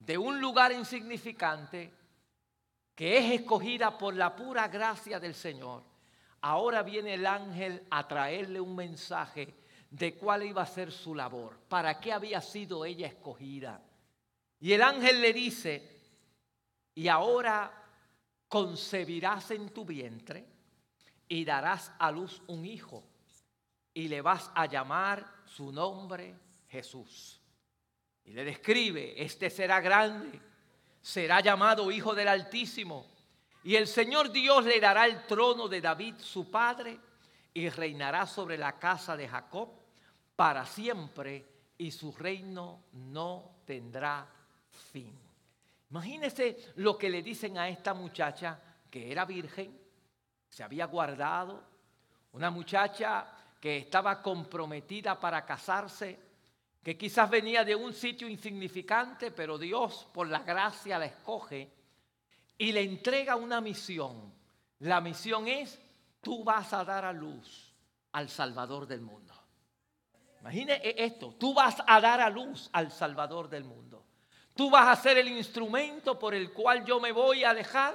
de 0.00 0.18
un 0.18 0.40
lugar 0.40 0.72
insignificante 0.72 1.97
que 2.98 3.16
es 3.16 3.40
escogida 3.40 3.96
por 3.96 4.12
la 4.16 4.34
pura 4.34 4.66
gracia 4.66 5.20
del 5.20 5.32
Señor, 5.32 5.84
ahora 6.40 6.82
viene 6.82 7.14
el 7.14 7.26
ángel 7.26 7.86
a 7.92 8.08
traerle 8.08 8.60
un 8.60 8.74
mensaje 8.74 9.54
de 9.88 10.16
cuál 10.16 10.42
iba 10.42 10.62
a 10.62 10.66
ser 10.66 10.90
su 10.90 11.14
labor, 11.14 11.60
para 11.68 12.00
qué 12.00 12.12
había 12.12 12.40
sido 12.40 12.84
ella 12.84 13.06
escogida. 13.06 13.80
Y 14.58 14.72
el 14.72 14.82
ángel 14.82 15.20
le 15.20 15.32
dice, 15.32 16.00
y 16.96 17.06
ahora 17.06 17.72
concebirás 18.48 19.52
en 19.52 19.68
tu 19.68 19.84
vientre 19.84 20.44
y 21.28 21.44
darás 21.44 21.92
a 22.00 22.10
luz 22.10 22.42
un 22.48 22.66
hijo 22.66 23.04
y 23.94 24.08
le 24.08 24.22
vas 24.22 24.50
a 24.56 24.66
llamar 24.66 25.24
su 25.44 25.70
nombre 25.70 26.34
Jesús. 26.66 27.40
Y 28.24 28.32
le 28.32 28.42
describe, 28.42 29.22
este 29.22 29.50
será 29.50 29.80
grande, 29.80 30.47
será 31.00 31.40
llamado 31.40 31.90
Hijo 31.90 32.14
del 32.14 32.28
Altísimo, 32.28 33.06
y 33.64 33.76
el 33.76 33.86
Señor 33.86 34.30
Dios 34.30 34.64
le 34.64 34.80
dará 34.80 35.06
el 35.06 35.26
trono 35.26 35.68
de 35.68 35.80
David, 35.80 36.14
su 36.18 36.50
padre, 36.50 36.98
y 37.52 37.68
reinará 37.68 38.26
sobre 38.26 38.56
la 38.56 38.78
casa 38.78 39.16
de 39.16 39.28
Jacob 39.28 39.70
para 40.36 40.64
siempre, 40.64 41.46
y 41.76 41.90
su 41.90 42.12
reino 42.12 42.84
no 42.92 43.62
tendrá 43.64 44.26
fin. 44.92 45.16
Imagínese 45.90 46.72
lo 46.76 46.98
que 46.98 47.08
le 47.10 47.22
dicen 47.22 47.58
a 47.58 47.68
esta 47.68 47.94
muchacha 47.94 48.60
que 48.90 49.10
era 49.10 49.24
virgen, 49.24 49.78
se 50.48 50.62
había 50.62 50.86
guardado, 50.86 51.62
una 52.32 52.50
muchacha 52.50 53.26
que 53.60 53.78
estaba 53.78 54.22
comprometida 54.22 55.18
para 55.18 55.44
casarse, 55.44 56.27
que 56.82 56.96
quizás 56.96 57.28
venía 57.28 57.64
de 57.64 57.74
un 57.74 57.92
sitio 57.92 58.28
insignificante, 58.28 59.30
pero 59.30 59.58
Dios 59.58 60.06
por 60.12 60.28
la 60.28 60.40
gracia 60.40 60.98
la 60.98 61.06
escoge 61.06 61.70
y 62.56 62.72
le 62.72 62.82
entrega 62.82 63.36
una 63.36 63.60
misión. 63.60 64.32
La 64.80 65.00
misión 65.00 65.48
es, 65.48 65.78
tú 66.20 66.44
vas 66.44 66.72
a 66.72 66.84
dar 66.84 67.04
a 67.04 67.12
luz 67.12 67.74
al 68.12 68.28
Salvador 68.28 68.86
del 68.86 69.00
mundo. 69.00 69.34
Imagine 70.40 70.80
esto, 70.82 71.34
tú 71.38 71.52
vas 71.52 71.82
a 71.86 72.00
dar 72.00 72.20
a 72.20 72.30
luz 72.30 72.70
al 72.72 72.92
Salvador 72.92 73.48
del 73.48 73.64
mundo. 73.64 74.04
Tú 74.54 74.70
vas 74.70 74.88
a 74.88 75.00
ser 75.00 75.18
el 75.18 75.28
instrumento 75.28 76.18
por 76.18 76.34
el 76.34 76.52
cual 76.52 76.84
yo 76.84 77.00
me 77.00 77.12
voy 77.12 77.44
a 77.44 77.54
dejar 77.54 77.94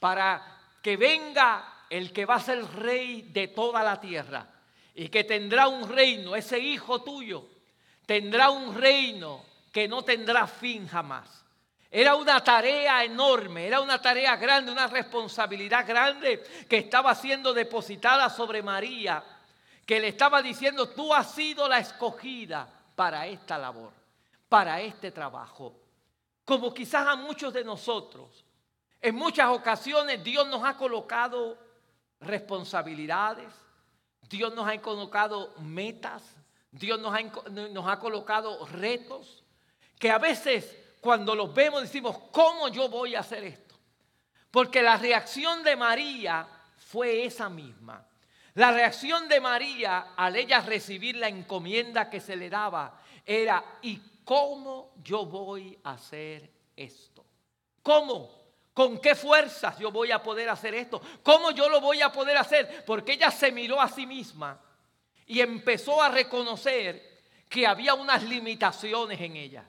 para 0.00 0.60
que 0.82 0.96
venga 0.96 1.84
el 1.90 2.12
que 2.12 2.24
va 2.24 2.36
a 2.36 2.40
ser 2.40 2.64
rey 2.76 3.22
de 3.22 3.48
toda 3.48 3.82
la 3.82 4.00
tierra 4.00 4.48
y 4.94 5.08
que 5.08 5.24
tendrá 5.24 5.68
un 5.68 5.88
reino, 5.88 6.34
ese 6.34 6.58
hijo 6.58 7.02
tuyo 7.02 7.46
tendrá 8.06 8.50
un 8.50 8.74
reino 8.74 9.44
que 9.72 9.88
no 9.88 10.02
tendrá 10.02 10.46
fin 10.46 10.86
jamás. 10.86 11.44
Era 11.90 12.14
una 12.16 12.42
tarea 12.42 13.04
enorme, 13.04 13.66
era 13.66 13.80
una 13.80 14.00
tarea 14.00 14.36
grande, 14.36 14.72
una 14.72 14.86
responsabilidad 14.86 15.86
grande 15.86 16.42
que 16.68 16.78
estaba 16.78 17.14
siendo 17.14 17.52
depositada 17.52 18.30
sobre 18.30 18.62
María, 18.62 19.22
que 19.84 20.00
le 20.00 20.08
estaba 20.08 20.40
diciendo, 20.40 20.88
tú 20.88 21.12
has 21.12 21.32
sido 21.32 21.68
la 21.68 21.78
escogida 21.78 22.66
para 22.94 23.26
esta 23.26 23.58
labor, 23.58 23.92
para 24.48 24.80
este 24.80 25.10
trabajo 25.10 25.82
como 26.44 26.74
quizás 26.74 27.06
a 27.06 27.16
muchos 27.16 27.52
de 27.52 27.64
nosotros. 27.64 28.44
En 29.00 29.14
muchas 29.14 29.48
ocasiones 29.48 30.22
Dios 30.22 30.46
nos 30.48 30.64
ha 30.64 30.76
colocado 30.76 31.58
responsabilidades, 32.20 33.52
Dios 34.28 34.54
nos 34.54 34.68
ha 34.68 34.80
colocado 34.80 35.54
metas, 35.58 36.22
Dios 36.72 36.98
nos 36.98 37.14
ha, 37.14 37.22
nos 37.50 37.86
ha 37.86 37.98
colocado 37.98 38.66
retos 38.66 39.44
que 39.98 40.10
a 40.10 40.18
veces 40.18 40.78
cuando 41.00 41.34
los 41.34 41.52
vemos 41.52 41.82
decimos, 41.82 42.16
¿cómo 42.32 42.68
yo 42.68 42.88
voy 42.88 43.14
a 43.14 43.20
hacer 43.20 43.44
esto? 43.44 43.76
Porque 44.50 44.82
la 44.82 44.96
reacción 44.96 45.62
de 45.62 45.76
María 45.76 46.48
fue 46.76 47.24
esa 47.24 47.48
misma. 47.48 48.06
La 48.54 48.72
reacción 48.72 49.28
de 49.28 49.40
María 49.40 50.12
al 50.16 50.36
ella 50.36 50.60
recibir 50.60 51.16
la 51.16 51.28
encomienda 51.28 52.08
que 52.08 52.20
se 52.20 52.36
le 52.36 52.48
daba 52.48 53.00
era, 53.24 53.64
¿y 53.82 54.00
cómo 54.24 54.94
yo 55.02 55.26
voy 55.26 55.78
a 55.84 55.92
hacer 55.92 56.50
esto? 56.76 57.24
¿Cómo? 57.82 58.30
¿Con 58.72 58.98
qué 58.98 59.14
fuerzas 59.14 59.78
yo 59.78 59.90
voy 59.90 60.10
a 60.10 60.22
poder 60.22 60.48
hacer 60.48 60.74
esto? 60.74 61.00
¿Cómo 61.22 61.50
yo 61.50 61.68
lo 61.68 61.80
voy 61.80 62.00
a 62.00 62.10
poder 62.12 62.36
hacer? 62.36 62.84
Porque 62.86 63.12
ella 63.12 63.30
se 63.30 63.52
miró 63.52 63.80
a 63.80 63.88
sí 63.88 64.06
misma 64.06 64.58
y 65.32 65.40
empezó 65.40 66.02
a 66.02 66.10
reconocer 66.10 67.22
que 67.48 67.66
había 67.66 67.94
unas 67.94 68.22
limitaciones 68.22 69.18
en 69.18 69.36
ella. 69.36 69.66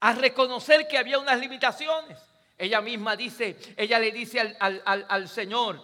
A 0.00 0.14
reconocer 0.14 0.88
que 0.88 0.96
había 0.96 1.18
unas 1.18 1.38
limitaciones. 1.38 2.18
Ella 2.56 2.80
misma 2.80 3.14
dice, 3.14 3.58
ella 3.76 3.98
le 3.98 4.10
dice 4.10 4.40
al, 4.40 4.82
al 4.82 5.28
Señor, 5.28 5.82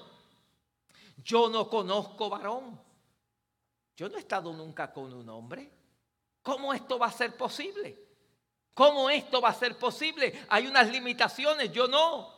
yo 1.18 1.50
no 1.50 1.68
conozco 1.68 2.30
varón. 2.30 2.80
Yo 3.98 4.08
no 4.08 4.16
he 4.16 4.20
estado 4.20 4.50
nunca 4.54 4.90
con 4.90 5.12
un 5.12 5.28
hombre. 5.28 5.70
¿Cómo 6.42 6.72
esto 6.72 6.98
va 6.98 7.08
a 7.08 7.12
ser 7.12 7.36
posible? 7.36 7.98
¿Cómo 8.72 9.10
esto 9.10 9.42
va 9.42 9.50
a 9.50 9.54
ser 9.54 9.76
posible? 9.76 10.46
Hay 10.48 10.66
unas 10.66 10.90
limitaciones, 10.90 11.70
yo 11.70 11.86
no. 11.86 12.32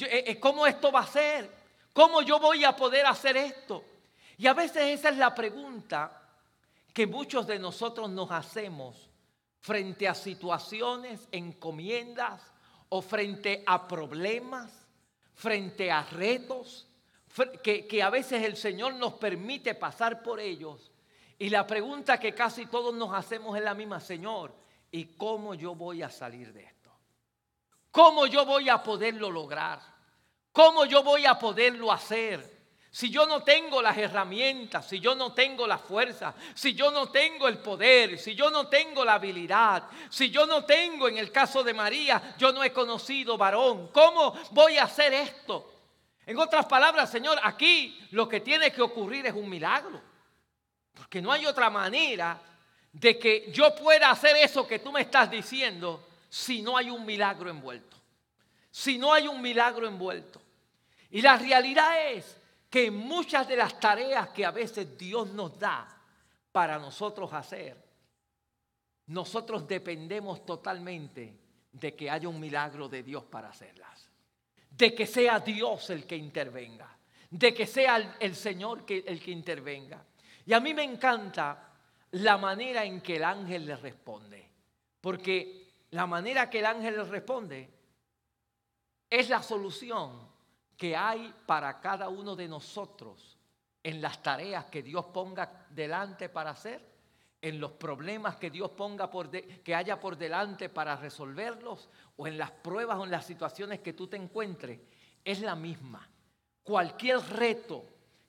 Eh, 0.00 0.24
eh, 0.26 0.40
¿Cómo 0.40 0.66
esto 0.66 0.90
va 0.90 1.02
a 1.02 1.06
ser? 1.06 1.48
¿Cómo 1.92 2.20
yo 2.22 2.40
voy 2.40 2.64
a 2.64 2.74
poder 2.74 3.06
hacer 3.06 3.36
esto? 3.36 3.93
Y 4.38 4.46
a 4.46 4.54
veces 4.54 4.98
esa 4.98 5.10
es 5.10 5.16
la 5.16 5.34
pregunta 5.34 6.22
que 6.92 7.06
muchos 7.06 7.46
de 7.46 7.58
nosotros 7.58 8.10
nos 8.10 8.30
hacemos 8.30 9.10
frente 9.60 10.06
a 10.06 10.14
situaciones, 10.14 11.28
encomiendas 11.32 12.52
o 12.88 13.00
frente 13.02 13.62
a 13.66 13.88
problemas, 13.88 14.86
frente 15.34 15.90
a 15.90 16.02
retos, 16.02 16.86
que, 17.62 18.02
a 18.02 18.10
veces 18.10 18.44
el 18.44 18.56
Señor 18.56 18.94
nos 18.94 19.14
permite 19.14 19.74
pasar 19.74 20.22
por 20.22 20.38
ellos. 20.38 20.92
Y 21.38 21.48
la 21.50 21.66
pregunta 21.66 22.20
que 22.20 22.34
casi 22.34 22.66
todos 22.66 22.94
nos 22.94 23.12
hacemos 23.12 23.56
es 23.56 23.64
la 23.64 23.74
misma, 23.74 23.98
Señor, 23.98 24.54
¿Y 24.94 25.16
cómo 25.16 25.54
yo 25.56 25.74
voy 25.74 26.02
a 26.02 26.08
salir 26.08 26.52
de 26.52 26.62
esto? 26.62 26.92
¿Cómo 27.90 28.28
yo 28.28 28.46
voy 28.46 28.68
a 28.68 28.80
poderlo 28.80 29.28
lograr? 29.28 29.80
¿Cómo 30.52 30.84
yo 30.84 31.02
voy 31.02 31.26
a 31.26 31.36
poderlo 31.36 31.90
hacer? 31.90 32.53
Si 32.94 33.10
yo 33.10 33.26
no 33.26 33.42
tengo 33.42 33.82
las 33.82 33.98
herramientas, 33.98 34.86
si 34.86 35.00
yo 35.00 35.16
no 35.16 35.32
tengo 35.32 35.66
la 35.66 35.78
fuerza, 35.78 36.32
si 36.54 36.74
yo 36.74 36.92
no 36.92 37.08
tengo 37.08 37.48
el 37.48 37.58
poder, 37.58 38.20
si 38.20 38.36
yo 38.36 38.52
no 38.52 38.68
tengo 38.68 39.04
la 39.04 39.14
habilidad, 39.14 39.88
si 40.08 40.30
yo 40.30 40.46
no 40.46 40.64
tengo, 40.64 41.08
en 41.08 41.18
el 41.18 41.32
caso 41.32 41.64
de 41.64 41.74
María, 41.74 42.36
yo 42.38 42.52
no 42.52 42.62
he 42.62 42.72
conocido 42.72 43.36
varón, 43.36 43.88
¿cómo 43.88 44.32
voy 44.52 44.78
a 44.78 44.84
hacer 44.84 45.12
esto? 45.12 45.72
En 46.24 46.38
otras 46.38 46.66
palabras, 46.66 47.10
Señor, 47.10 47.36
aquí 47.42 47.98
lo 48.12 48.28
que 48.28 48.38
tiene 48.38 48.70
que 48.70 48.82
ocurrir 48.82 49.26
es 49.26 49.34
un 49.34 49.48
milagro, 49.48 50.00
porque 50.94 51.20
no 51.20 51.32
hay 51.32 51.46
otra 51.46 51.70
manera 51.70 52.40
de 52.92 53.18
que 53.18 53.50
yo 53.50 53.74
pueda 53.74 54.08
hacer 54.08 54.36
eso 54.36 54.68
que 54.68 54.78
tú 54.78 54.92
me 54.92 55.00
estás 55.00 55.28
diciendo 55.28 56.06
si 56.28 56.62
no 56.62 56.76
hay 56.76 56.90
un 56.90 57.04
milagro 57.04 57.50
envuelto. 57.50 57.96
Si 58.70 58.98
no 58.98 59.12
hay 59.12 59.26
un 59.26 59.42
milagro 59.42 59.84
envuelto. 59.84 60.40
Y 61.10 61.22
la 61.22 61.36
realidad 61.36 62.12
es 62.12 62.43
que 62.74 62.90
muchas 62.90 63.46
de 63.46 63.54
las 63.54 63.78
tareas 63.78 64.30
que 64.30 64.44
a 64.44 64.50
veces 64.50 64.98
Dios 64.98 65.32
nos 65.32 65.56
da 65.60 65.86
para 66.50 66.76
nosotros 66.76 67.32
hacer, 67.32 67.80
nosotros 69.06 69.68
dependemos 69.68 70.44
totalmente 70.44 71.38
de 71.70 71.94
que 71.94 72.10
haya 72.10 72.28
un 72.28 72.40
milagro 72.40 72.88
de 72.88 73.04
Dios 73.04 73.22
para 73.26 73.50
hacerlas. 73.50 74.10
De 74.68 74.92
que 74.92 75.06
sea 75.06 75.38
Dios 75.38 75.88
el 75.90 76.04
que 76.04 76.16
intervenga. 76.16 76.98
De 77.30 77.54
que 77.54 77.64
sea 77.64 78.16
el, 78.18 78.34
Señor 78.34 78.84
el 78.88 79.22
que 79.22 79.30
intervenga. 79.30 80.04
Y 80.44 80.52
a 80.52 80.58
mí 80.58 80.74
me 80.74 80.82
encanta 80.82 81.74
la 82.10 82.36
manera 82.38 82.84
en 82.84 83.00
que 83.00 83.14
el 83.14 83.22
ángel 83.22 83.66
le 83.66 83.76
responde. 83.76 84.50
Porque 85.00 85.84
la 85.90 86.08
manera 86.08 86.50
que 86.50 86.58
el 86.58 86.66
ángel 86.66 86.96
le 86.96 87.04
responde 87.04 87.70
es 89.08 89.28
la 89.28 89.44
solución 89.44 90.33
que 90.76 90.96
hay 90.96 91.32
para 91.46 91.80
cada 91.80 92.08
uno 92.08 92.34
de 92.34 92.48
nosotros 92.48 93.38
en 93.82 94.00
las 94.00 94.22
tareas 94.22 94.64
que 94.66 94.82
Dios 94.82 95.06
ponga 95.06 95.66
delante 95.70 96.28
para 96.28 96.50
hacer, 96.50 96.94
en 97.40 97.60
los 97.60 97.72
problemas 97.72 98.36
que 98.36 98.50
Dios 98.50 98.70
ponga 98.70 99.10
que 99.62 99.74
haya 99.74 100.00
por 100.00 100.16
delante 100.16 100.70
para 100.70 100.96
resolverlos, 100.96 101.90
o 102.16 102.26
en 102.26 102.38
las 102.38 102.50
pruebas 102.50 102.98
o 102.98 103.04
en 103.04 103.10
las 103.10 103.26
situaciones 103.26 103.80
que 103.80 103.92
tú 103.92 104.06
te 104.06 104.16
encuentres, 104.16 104.80
es 105.22 105.40
la 105.40 105.54
misma. 105.54 106.08
Cualquier 106.62 107.20
reto 107.20 107.84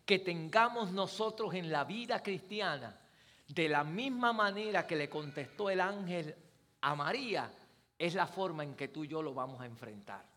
que 0.05 0.19
tengamos 0.19 0.91
nosotros 0.91 1.53
en 1.53 1.71
la 1.71 1.86
vida 1.86 2.21
cristiana, 2.21 2.99
de 3.47 3.69
la 3.69 3.86
misma 3.86 4.34
manera 4.34 4.86
que 4.86 4.97
le 4.97 5.10
contestó 5.10 5.69
el 5.69 5.79
ángel 5.79 6.36
a 6.81 6.95
María, 6.95 7.49
es 7.97 8.13
la 8.13 8.27
forma 8.27 8.63
en 8.63 8.75
que 8.75 8.89
tú 8.89 9.05
y 9.05 9.08
yo 9.08 9.21
lo 9.21 9.34
vamos 9.34 9.62
a 9.62 9.65
enfrentar. 9.65 10.35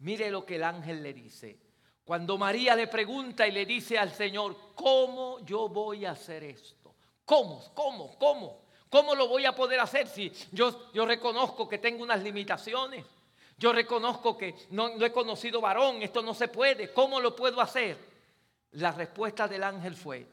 Mire 0.00 0.30
lo 0.30 0.44
que 0.44 0.56
el 0.56 0.64
ángel 0.64 1.02
le 1.02 1.12
dice. 1.12 1.58
Cuando 2.04 2.36
María 2.36 2.74
le 2.74 2.88
pregunta 2.88 3.46
y 3.46 3.52
le 3.52 3.64
dice 3.64 3.98
al 3.98 4.12
Señor, 4.12 4.74
¿cómo 4.74 5.40
yo 5.44 5.68
voy 5.68 6.04
a 6.04 6.12
hacer 6.12 6.42
esto? 6.44 6.94
¿Cómo? 7.24 7.72
¿Cómo? 7.74 8.18
¿Cómo? 8.18 8.62
¿Cómo 8.88 9.14
lo 9.14 9.28
voy 9.28 9.44
a 9.44 9.54
poder 9.54 9.78
hacer 9.78 10.08
si 10.08 10.32
yo, 10.50 10.92
yo 10.92 11.06
reconozco 11.06 11.68
que 11.68 11.78
tengo 11.78 12.02
unas 12.02 12.22
limitaciones? 12.22 13.06
Yo 13.56 13.72
reconozco 13.72 14.36
que 14.36 14.54
no, 14.70 14.96
no 14.96 15.06
he 15.06 15.12
conocido 15.12 15.60
varón, 15.60 16.02
esto 16.02 16.22
no 16.22 16.34
se 16.34 16.48
puede. 16.48 16.92
¿Cómo 16.92 17.20
lo 17.20 17.36
puedo 17.36 17.60
hacer? 17.60 17.96
La 18.72 18.90
respuesta 18.90 19.46
del 19.46 19.62
ángel 19.62 19.94
fue, 19.94 20.26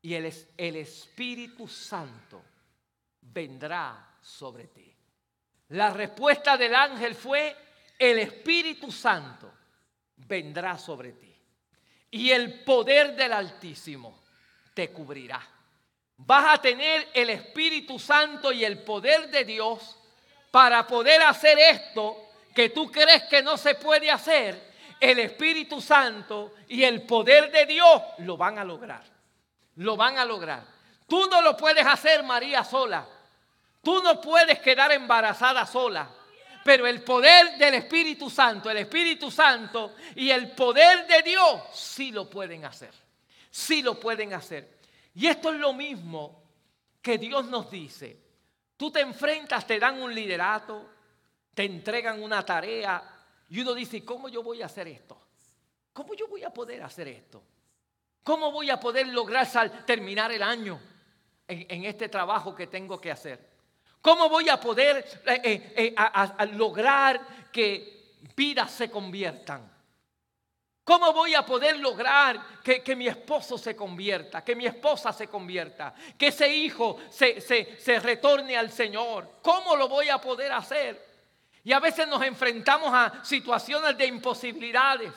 y 0.00 0.14
el, 0.14 0.32
el 0.56 0.76
Espíritu 0.76 1.68
Santo 1.68 2.42
vendrá 3.20 4.16
sobre 4.20 4.66
ti. 4.68 4.92
La 5.68 5.90
respuesta 5.90 6.56
del 6.56 6.74
ángel 6.74 7.14
fue, 7.14 7.56
el 8.10 8.18
Espíritu 8.18 8.90
Santo 8.90 9.52
vendrá 10.16 10.78
sobre 10.78 11.12
ti. 11.12 11.34
Y 12.10 12.30
el 12.30 12.62
poder 12.64 13.16
del 13.16 13.32
Altísimo 13.32 14.22
te 14.74 14.90
cubrirá. 14.90 15.40
Vas 16.18 16.58
a 16.58 16.60
tener 16.60 17.08
el 17.14 17.30
Espíritu 17.30 17.98
Santo 17.98 18.52
y 18.52 18.64
el 18.64 18.82
poder 18.82 19.30
de 19.30 19.44
Dios 19.44 19.98
para 20.50 20.86
poder 20.86 21.22
hacer 21.22 21.58
esto 21.58 22.16
que 22.54 22.68
tú 22.68 22.90
crees 22.90 23.22
que 23.24 23.42
no 23.42 23.56
se 23.56 23.74
puede 23.76 24.10
hacer. 24.10 24.72
El 25.00 25.18
Espíritu 25.18 25.80
Santo 25.80 26.54
y 26.68 26.84
el 26.84 27.02
poder 27.02 27.50
de 27.50 27.66
Dios 27.66 28.02
lo 28.18 28.36
van 28.36 28.58
a 28.58 28.64
lograr 28.64 29.12
lo 29.76 29.96
van 29.96 30.18
a 30.18 30.24
lograr. 30.24 30.64
Tú 31.08 31.26
no 31.30 31.40
lo 31.42 31.56
puedes 31.56 31.86
hacer, 31.86 32.22
María, 32.22 32.64
sola. 32.64 33.06
Tú 33.82 34.02
no 34.02 34.20
puedes 34.20 34.60
quedar 34.60 34.92
embarazada 34.92 35.66
sola. 35.66 36.08
Pero 36.64 36.86
el 36.86 37.02
poder 37.02 37.56
del 37.58 37.74
Espíritu 37.74 38.30
Santo, 38.30 38.70
el 38.70 38.78
Espíritu 38.78 39.30
Santo 39.30 39.94
y 40.14 40.30
el 40.30 40.52
poder 40.52 41.06
de 41.06 41.22
Dios 41.22 41.62
sí 41.72 42.12
lo 42.12 42.30
pueden 42.30 42.64
hacer. 42.64 42.92
Sí 43.50 43.82
lo 43.82 43.98
pueden 43.98 44.32
hacer. 44.32 44.78
Y 45.14 45.26
esto 45.26 45.52
es 45.52 45.58
lo 45.58 45.72
mismo 45.72 46.42
que 47.00 47.18
Dios 47.18 47.46
nos 47.46 47.70
dice. 47.70 48.16
Tú 48.76 48.90
te 48.90 49.00
enfrentas, 49.00 49.66
te 49.66 49.78
dan 49.78 50.00
un 50.00 50.14
liderato, 50.14 50.88
te 51.54 51.64
entregan 51.64 52.22
una 52.22 52.44
tarea 52.44 53.02
y 53.50 53.60
uno 53.60 53.74
dice, 53.74 54.04
¿cómo 54.04 54.28
yo 54.28 54.42
voy 54.42 54.62
a 54.62 54.66
hacer 54.66 54.88
esto? 54.88 55.20
¿Cómo 55.92 56.14
yo 56.14 56.26
voy 56.26 56.42
a 56.42 56.50
poder 56.50 56.82
hacer 56.82 57.08
esto? 57.08 57.42
¿Cómo 58.22 58.50
voy 58.50 58.70
a 58.70 58.80
poder 58.80 59.08
lograr 59.08 59.46
terminar 59.84 60.32
el 60.32 60.42
año 60.42 60.80
en, 61.46 61.84
este 61.84 62.08
trabajo 62.08 62.54
que 62.54 62.66
tengo 62.66 63.00
que 63.00 63.10
hacer? 63.10 63.51
¿Cómo 64.02 64.28
voy 64.28 64.48
a 64.48 64.58
poder 64.58 65.22
eh, 65.26 65.40
eh, 65.76 65.94
eh, 65.96 66.46
lograr 66.54 67.48
que 67.52 68.16
vidas 68.34 68.72
se 68.72 68.90
conviertan? 68.90 69.70
¿Cómo 70.82 71.12
voy 71.12 71.36
a 71.36 71.46
poder 71.46 71.78
lograr 71.78 72.60
que, 72.64 72.96
mi 72.96 73.06
esposo 73.06 73.56
se 73.56 73.76
convierta, 73.76 74.44
que 74.44 74.56
mi 74.56 74.66
esposa 74.66 75.12
se 75.12 75.28
convierta, 75.28 75.94
que 76.18 76.26
ese 76.26 76.52
hijo 76.52 76.98
se, 77.08 77.40
se 77.40 78.00
retorne 78.00 78.56
al 78.56 78.72
Señor? 78.72 79.38
¿Cómo 79.40 79.76
lo 79.76 79.88
voy 79.88 80.08
a 80.08 80.18
poder 80.18 80.50
hacer? 80.50 81.12
Y 81.62 81.72
a 81.72 81.78
veces 81.78 82.08
nos 82.08 82.20
enfrentamos 82.24 82.90
a 82.92 83.24
situaciones 83.24 83.96
de 83.96 84.06
imposibilidades. 84.06 85.12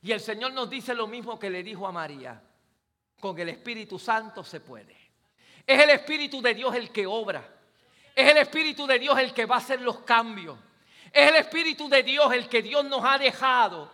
Y 0.00 0.12
el 0.12 0.20
Señor 0.20 0.54
nos 0.54 0.70
dice 0.70 0.94
lo 0.94 1.06
mismo 1.06 1.38
que 1.38 1.50
le 1.50 1.62
dijo 1.62 1.86
a 1.86 1.92
María. 1.92 2.40
Con 3.20 3.38
el 3.38 3.50
Espíritu 3.50 3.98
Santo 3.98 4.42
se 4.42 4.60
puede. 4.60 4.96
Es 5.66 5.78
el 5.78 5.90
Espíritu 5.90 6.40
de 6.40 6.54
Dios 6.54 6.74
el 6.74 6.90
que 6.90 7.06
obra. 7.06 7.57
Es 8.18 8.28
el 8.32 8.38
Espíritu 8.38 8.84
de 8.84 8.98
Dios 8.98 9.16
el 9.16 9.32
que 9.32 9.46
va 9.46 9.54
a 9.54 9.58
hacer 9.58 9.80
los 9.80 9.98
cambios. 9.98 10.58
Es 11.12 11.28
el 11.30 11.36
Espíritu 11.36 11.88
de 11.88 12.02
Dios 12.02 12.32
el 12.32 12.48
que 12.48 12.62
Dios 12.62 12.84
nos 12.84 13.04
ha 13.04 13.16
dejado 13.16 13.88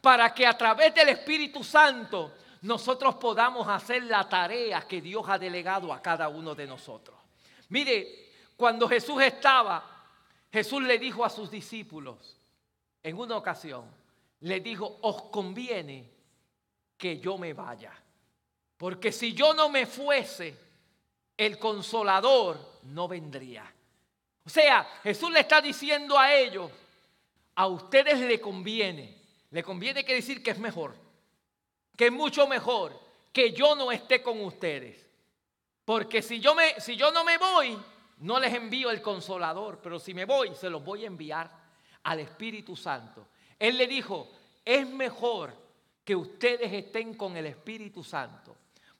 para 0.00 0.34
que 0.34 0.44
a 0.44 0.58
través 0.58 0.92
del 0.96 1.10
Espíritu 1.10 1.62
Santo 1.62 2.34
nosotros 2.62 3.14
podamos 3.14 3.68
hacer 3.68 4.02
la 4.02 4.28
tarea 4.28 4.82
que 4.82 5.00
Dios 5.00 5.22
ha 5.28 5.38
delegado 5.38 5.92
a 5.92 6.02
cada 6.02 6.28
uno 6.28 6.56
de 6.56 6.66
nosotros. 6.66 7.16
Mire, 7.68 8.32
cuando 8.56 8.88
Jesús 8.88 9.22
estaba, 9.22 9.84
Jesús 10.52 10.82
le 10.82 10.98
dijo 10.98 11.24
a 11.24 11.30
sus 11.30 11.48
discípulos, 11.48 12.36
en 13.00 13.16
una 13.16 13.36
ocasión, 13.36 13.84
le 14.40 14.58
dijo, 14.58 14.98
os 15.02 15.22
conviene 15.30 16.10
que 16.96 17.20
yo 17.20 17.38
me 17.38 17.52
vaya. 17.52 17.92
Porque 18.76 19.12
si 19.12 19.34
yo 19.34 19.54
no 19.54 19.68
me 19.68 19.86
fuese, 19.86 20.58
el 21.36 21.60
consolador 21.60 22.77
no 22.88 23.08
vendría. 23.08 23.72
O 24.44 24.50
sea, 24.50 24.84
Jesús 25.02 25.30
le 25.30 25.40
está 25.40 25.60
diciendo 25.60 26.18
a 26.18 26.34
ellos, 26.34 26.70
a 27.54 27.66
ustedes 27.66 28.18
le 28.20 28.40
conviene, 28.40 29.20
le 29.50 29.62
conviene 29.62 30.04
que 30.04 30.14
decir 30.14 30.42
que 30.42 30.50
es 30.50 30.58
mejor, 30.58 30.94
que 31.96 32.06
es 32.06 32.12
mucho 32.12 32.46
mejor 32.46 32.98
que 33.32 33.52
yo 33.52 33.74
no 33.76 33.92
esté 33.92 34.22
con 34.22 34.40
ustedes. 34.40 35.06
Porque 35.84 36.22
si 36.22 36.40
yo, 36.40 36.54
me, 36.54 36.80
si 36.80 36.96
yo 36.96 37.10
no 37.12 37.24
me 37.24 37.38
voy, 37.38 37.78
no 38.18 38.40
les 38.40 38.54
envío 38.54 38.90
el 38.90 39.00
consolador, 39.00 39.80
pero 39.82 39.98
si 39.98 40.14
me 40.14 40.24
voy, 40.24 40.54
se 40.54 40.70
los 40.70 40.84
voy 40.84 41.04
a 41.04 41.08
enviar 41.08 41.50
al 42.02 42.20
Espíritu 42.20 42.76
Santo. 42.76 43.28
Él 43.58 43.76
le 43.76 43.86
dijo, 43.86 44.30
es 44.64 44.86
mejor 44.86 45.54
que 46.04 46.16
ustedes 46.16 46.72
estén 46.72 47.14
con 47.14 47.36
el 47.36 47.46
Espíritu 47.46 48.02
Santo, 48.02 48.56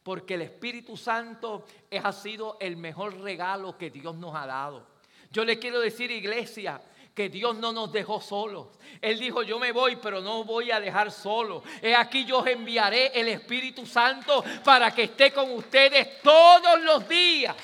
porque 0.08 0.36
el 0.36 0.40
Espíritu 0.40 0.96
Santo 0.96 1.66
ha 2.02 2.12
sido 2.12 2.56
el 2.60 2.78
mejor 2.78 3.20
regalo 3.20 3.76
que 3.76 3.90
Dios 3.90 4.14
nos 4.14 4.34
ha 4.34 4.46
dado. 4.46 4.86
Yo 5.30 5.44
le 5.44 5.58
quiero 5.58 5.80
decir, 5.80 6.10
iglesia, 6.10 6.80
que 7.14 7.28
Dios 7.28 7.54
no 7.56 7.74
nos 7.74 7.92
dejó 7.92 8.18
solos. 8.18 8.68
Él 9.02 9.18
dijo, 9.18 9.42
yo 9.42 9.58
me 9.58 9.70
voy, 9.70 9.96
pero 9.96 10.22
no 10.22 10.44
voy 10.44 10.70
a 10.70 10.80
dejar 10.80 11.12
solo. 11.12 11.62
He 11.82 11.94
aquí 11.94 12.24
yo 12.24 12.38
os 12.38 12.46
enviaré 12.46 13.08
el 13.20 13.28
Espíritu 13.28 13.84
Santo 13.84 14.42
para 14.64 14.92
que 14.92 15.02
esté 15.02 15.30
con 15.30 15.50
ustedes 15.50 16.22
todos 16.22 16.82
los 16.82 17.06
días, 17.06 17.54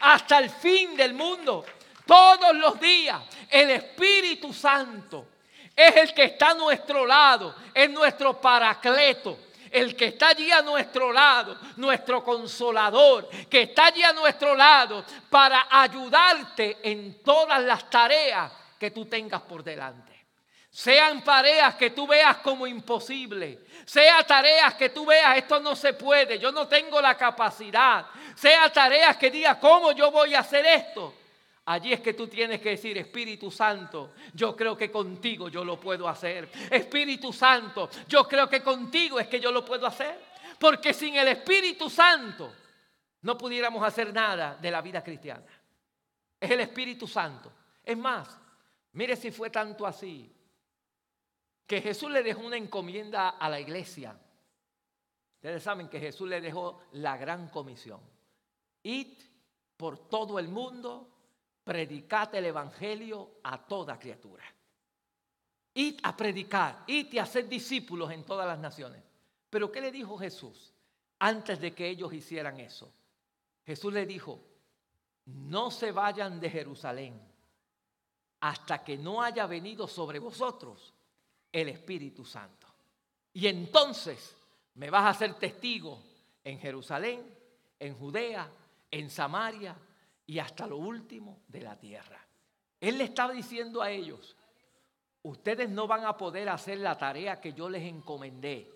hasta 0.00 0.38
el 0.38 0.48
fin 0.48 0.96
del 0.96 1.12
mundo. 1.12 1.66
Todos 2.06 2.56
los 2.56 2.80
días, 2.80 3.20
el 3.50 3.72
Espíritu 3.72 4.54
Santo 4.54 5.26
es 5.76 5.96
el 5.96 6.14
que 6.14 6.24
está 6.24 6.52
a 6.52 6.54
nuestro 6.54 7.04
lado, 7.04 7.54
es 7.74 7.90
nuestro 7.90 8.40
paracleto. 8.40 9.49
El 9.70 9.94
que 9.94 10.06
está 10.06 10.28
allí 10.28 10.50
a 10.50 10.62
nuestro 10.62 11.12
lado, 11.12 11.56
nuestro 11.76 12.24
consolador, 12.24 13.28
que 13.48 13.62
está 13.62 13.86
allí 13.86 14.02
a 14.02 14.12
nuestro 14.12 14.54
lado 14.54 15.04
para 15.28 15.68
ayudarte 15.70 16.78
en 16.82 17.22
todas 17.22 17.62
las 17.62 17.88
tareas 17.88 18.50
que 18.78 18.90
tú 18.90 19.06
tengas 19.06 19.42
por 19.42 19.62
delante. 19.62 20.10
Sean 20.70 21.22
tareas 21.24 21.74
que 21.74 21.90
tú 21.90 22.06
veas 22.06 22.38
como 22.38 22.66
imposible. 22.66 23.60
Sea 23.84 24.22
tareas 24.22 24.74
que 24.74 24.90
tú 24.90 25.04
veas, 25.04 25.36
esto 25.36 25.58
no 25.60 25.74
se 25.74 25.94
puede, 25.94 26.38
yo 26.38 26.52
no 26.52 26.68
tengo 26.68 27.00
la 27.00 27.16
capacidad. 27.16 28.06
Sea 28.36 28.72
tareas 28.72 29.16
que 29.16 29.30
digas, 29.30 29.56
¿cómo 29.56 29.92
yo 29.92 30.10
voy 30.10 30.34
a 30.34 30.40
hacer 30.40 30.64
esto? 30.64 31.14
Allí 31.70 31.92
es 31.92 32.00
que 32.00 32.14
tú 32.14 32.26
tienes 32.26 32.60
que 32.60 32.70
decir, 32.70 32.98
Espíritu 32.98 33.48
Santo, 33.48 34.14
yo 34.34 34.56
creo 34.56 34.76
que 34.76 34.90
contigo 34.90 35.48
yo 35.48 35.64
lo 35.64 35.78
puedo 35.78 36.08
hacer. 36.08 36.50
Espíritu 36.68 37.32
Santo, 37.32 37.88
yo 38.08 38.26
creo 38.26 38.48
que 38.48 38.60
contigo 38.60 39.20
es 39.20 39.28
que 39.28 39.38
yo 39.38 39.52
lo 39.52 39.64
puedo 39.64 39.86
hacer. 39.86 40.20
Porque 40.58 40.92
sin 40.92 41.14
el 41.14 41.28
Espíritu 41.28 41.88
Santo 41.88 42.52
no 43.22 43.38
pudiéramos 43.38 43.84
hacer 43.84 44.12
nada 44.12 44.56
de 44.56 44.68
la 44.68 44.82
vida 44.82 45.00
cristiana. 45.00 45.44
Es 46.40 46.50
el 46.50 46.58
Espíritu 46.58 47.06
Santo. 47.06 47.52
Es 47.84 47.96
más, 47.96 48.36
mire 48.94 49.14
si 49.14 49.30
fue 49.30 49.48
tanto 49.48 49.86
así, 49.86 50.28
que 51.68 51.80
Jesús 51.80 52.10
le 52.10 52.24
dejó 52.24 52.40
una 52.40 52.56
encomienda 52.56 53.28
a 53.28 53.48
la 53.48 53.60
iglesia. 53.60 54.18
Ustedes 55.36 55.62
saben 55.62 55.88
que 55.88 56.00
Jesús 56.00 56.28
le 56.28 56.40
dejó 56.40 56.82
la 56.94 57.16
gran 57.16 57.48
comisión. 57.48 58.00
Id 58.82 59.22
por 59.76 60.08
todo 60.08 60.40
el 60.40 60.48
mundo 60.48 61.09
predicad 61.64 62.34
el 62.34 62.46
Evangelio 62.46 63.40
a 63.44 63.58
toda 63.66 63.98
criatura. 63.98 64.44
Id 65.74 66.00
a 66.02 66.16
predicar, 66.16 66.84
id 66.86 67.18
a 67.18 67.26
ser 67.26 67.48
discípulos 67.48 68.10
en 68.10 68.24
todas 68.24 68.46
las 68.46 68.58
naciones. 68.58 69.02
Pero 69.48 69.70
¿qué 69.70 69.80
le 69.80 69.92
dijo 69.92 70.18
Jesús 70.18 70.72
antes 71.18 71.60
de 71.60 71.72
que 71.72 71.88
ellos 71.88 72.12
hicieran 72.12 72.58
eso? 72.60 72.92
Jesús 73.64 73.92
le 73.92 74.06
dijo, 74.06 74.40
no 75.26 75.70
se 75.70 75.92
vayan 75.92 76.40
de 76.40 76.50
Jerusalén 76.50 77.20
hasta 78.40 78.82
que 78.82 78.96
no 78.96 79.22
haya 79.22 79.46
venido 79.46 79.86
sobre 79.86 80.18
vosotros 80.18 80.92
el 81.52 81.68
Espíritu 81.68 82.24
Santo. 82.24 82.66
Y 83.32 83.46
entonces 83.46 84.36
me 84.74 84.90
vas 84.90 85.14
a 85.14 85.18
ser 85.18 85.34
testigo 85.34 86.02
en 86.42 86.58
Jerusalén, 86.58 87.22
en 87.78 87.94
Judea, 87.94 88.50
en 88.90 89.10
Samaria 89.10 89.76
y 90.30 90.38
hasta 90.38 90.64
lo 90.64 90.76
último 90.76 91.42
de 91.48 91.60
la 91.60 91.76
tierra. 91.76 92.24
Él 92.80 92.98
le 92.98 93.04
estaba 93.04 93.32
diciendo 93.32 93.82
a 93.82 93.90
ellos, 93.90 94.36
ustedes 95.24 95.68
no 95.68 95.88
van 95.88 96.04
a 96.04 96.16
poder 96.16 96.48
hacer 96.48 96.78
la 96.78 96.96
tarea 96.96 97.40
que 97.40 97.52
yo 97.52 97.68
les 97.68 97.82
encomendé 97.82 98.70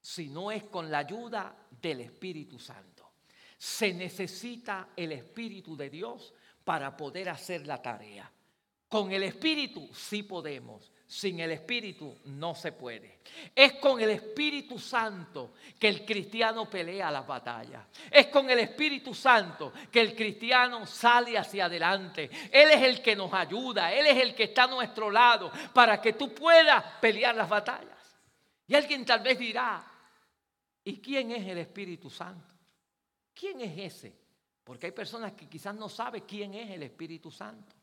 si 0.00 0.28
no 0.28 0.52
es 0.52 0.62
con 0.62 0.88
la 0.88 0.98
ayuda 0.98 1.66
del 1.82 2.02
Espíritu 2.02 2.60
Santo. 2.60 3.10
Se 3.58 3.92
necesita 3.92 4.90
el 4.94 5.10
Espíritu 5.10 5.76
de 5.76 5.90
Dios 5.90 6.32
para 6.62 6.96
poder 6.96 7.28
hacer 7.28 7.66
la 7.66 7.82
tarea. 7.82 8.30
Con 8.88 9.10
el 9.10 9.24
Espíritu 9.24 9.92
sí 9.92 10.22
podemos, 10.22 10.92
sin 11.10 11.40
el 11.40 11.50
Espíritu 11.50 12.16
no 12.26 12.54
se 12.54 12.70
puede. 12.70 13.18
Es 13.52 13.72
con 13.74 14.00
el 14.00 14.10
Espíritu 14.10 14.78
Santo 14.78 15.54
que 15.76 15.88
el 15.88 16.04
cristiano 16.04 16.70
pelea 16.70 17.10
las 17.10 17.26
batallas. 17.26 17.84
Es 18.08 18.28
con 18.28 18.48
el 18.48 18.60
Espíritu 18.60 19.12
Santo 19.12 19.72
que 19.90 20.00
el 20.00 20.14
cristiano 20.14 20.86
sale 20.86 21.36
hacia 21.36 21.64
adelante. 21.64 22.30
Él 22.52 22.70
es 22.70 22.82
el 22.84 23.02
que 23.02 23.16
nos 23.16 23.34
ayuda, 23.34 23.92
Él 23.92 24.06
es 24.06 24.18
el 24.18 24.36
que 24.36 24.44
está 24.44 24.64
a 24.64 24.66
nuestro 24.68 25.10
lado 25.10 25.50
para 25.74 26.00
que 26.00 26.12
tú 26.12 26.32
puedas 26.32 26.80
pelear 27.00 27.34
las 27.34 27.48
batallas. 27.48 28.16
Y 28.68 28.76
alguien 28.76 29.04
tal 29.04 29.18
vez 29.18 29.36
dirá, 29.36 29.84
¿y 30.84 31.00
quién 31.00 31.32
es 31.32 31.44
el 31.44 31.58
Espíritu 31.58 32.08
Santo? 32.08 32.54
¿Quién 33.34 33.60
es 33.62 33.96
ese? 33.96 34.16
Porque 34.62 34.86
hay 34.86 34.92
personas 34.92 35.32
que 35.32 35.48
quizás 35.48 35.74
no 35.74 35.88
saben 35.88 36.22
quién 36.22 36.54
es 36.54 36.70
el 36.70 36.84
Espíritu 36.84 37.32
Santo. 37.32 37.74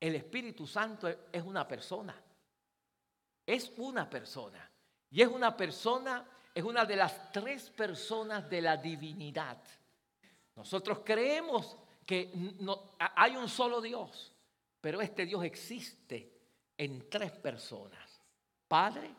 El 0.00 0.14
Espíritu 0.14 0.66
Santo 0.66 1.08
es 1.30 1.42
una 1.42 1.68
persona 1.68 2.14
es 3.48 3.72
una 3.78 4.08
persona. 4.10 4.70
Y 5.10 5.22
es 5.22 5.28
una 5.28 5.56
persona, 5.56 6.22
es 6.54 6.62
una 6.62 6.84
de 6.84 6.96
las 6.96 7.32
tres 7.32 7.70
personas 7.70 8.48
de 8.50 8.60
la 8.60 8.76
divinidad. 8.76 9.56
Nosotros 10.54 11.00
creemos 11.02 11.78
que 12.04 12.30
no, 12.60 12.92
hay 12.98 13.36
un 13.36 13.48
solo 13.48 13.80
Dios, 13.80 14.34
pero 14.82 15.00
este 15.00 15.24
Dios 15.24 15.42
existe 15.44 16.30
en 16.76 17.08
tres 17.08 17.32
personas. 17.32 18.20
Padre, 18.68 19.14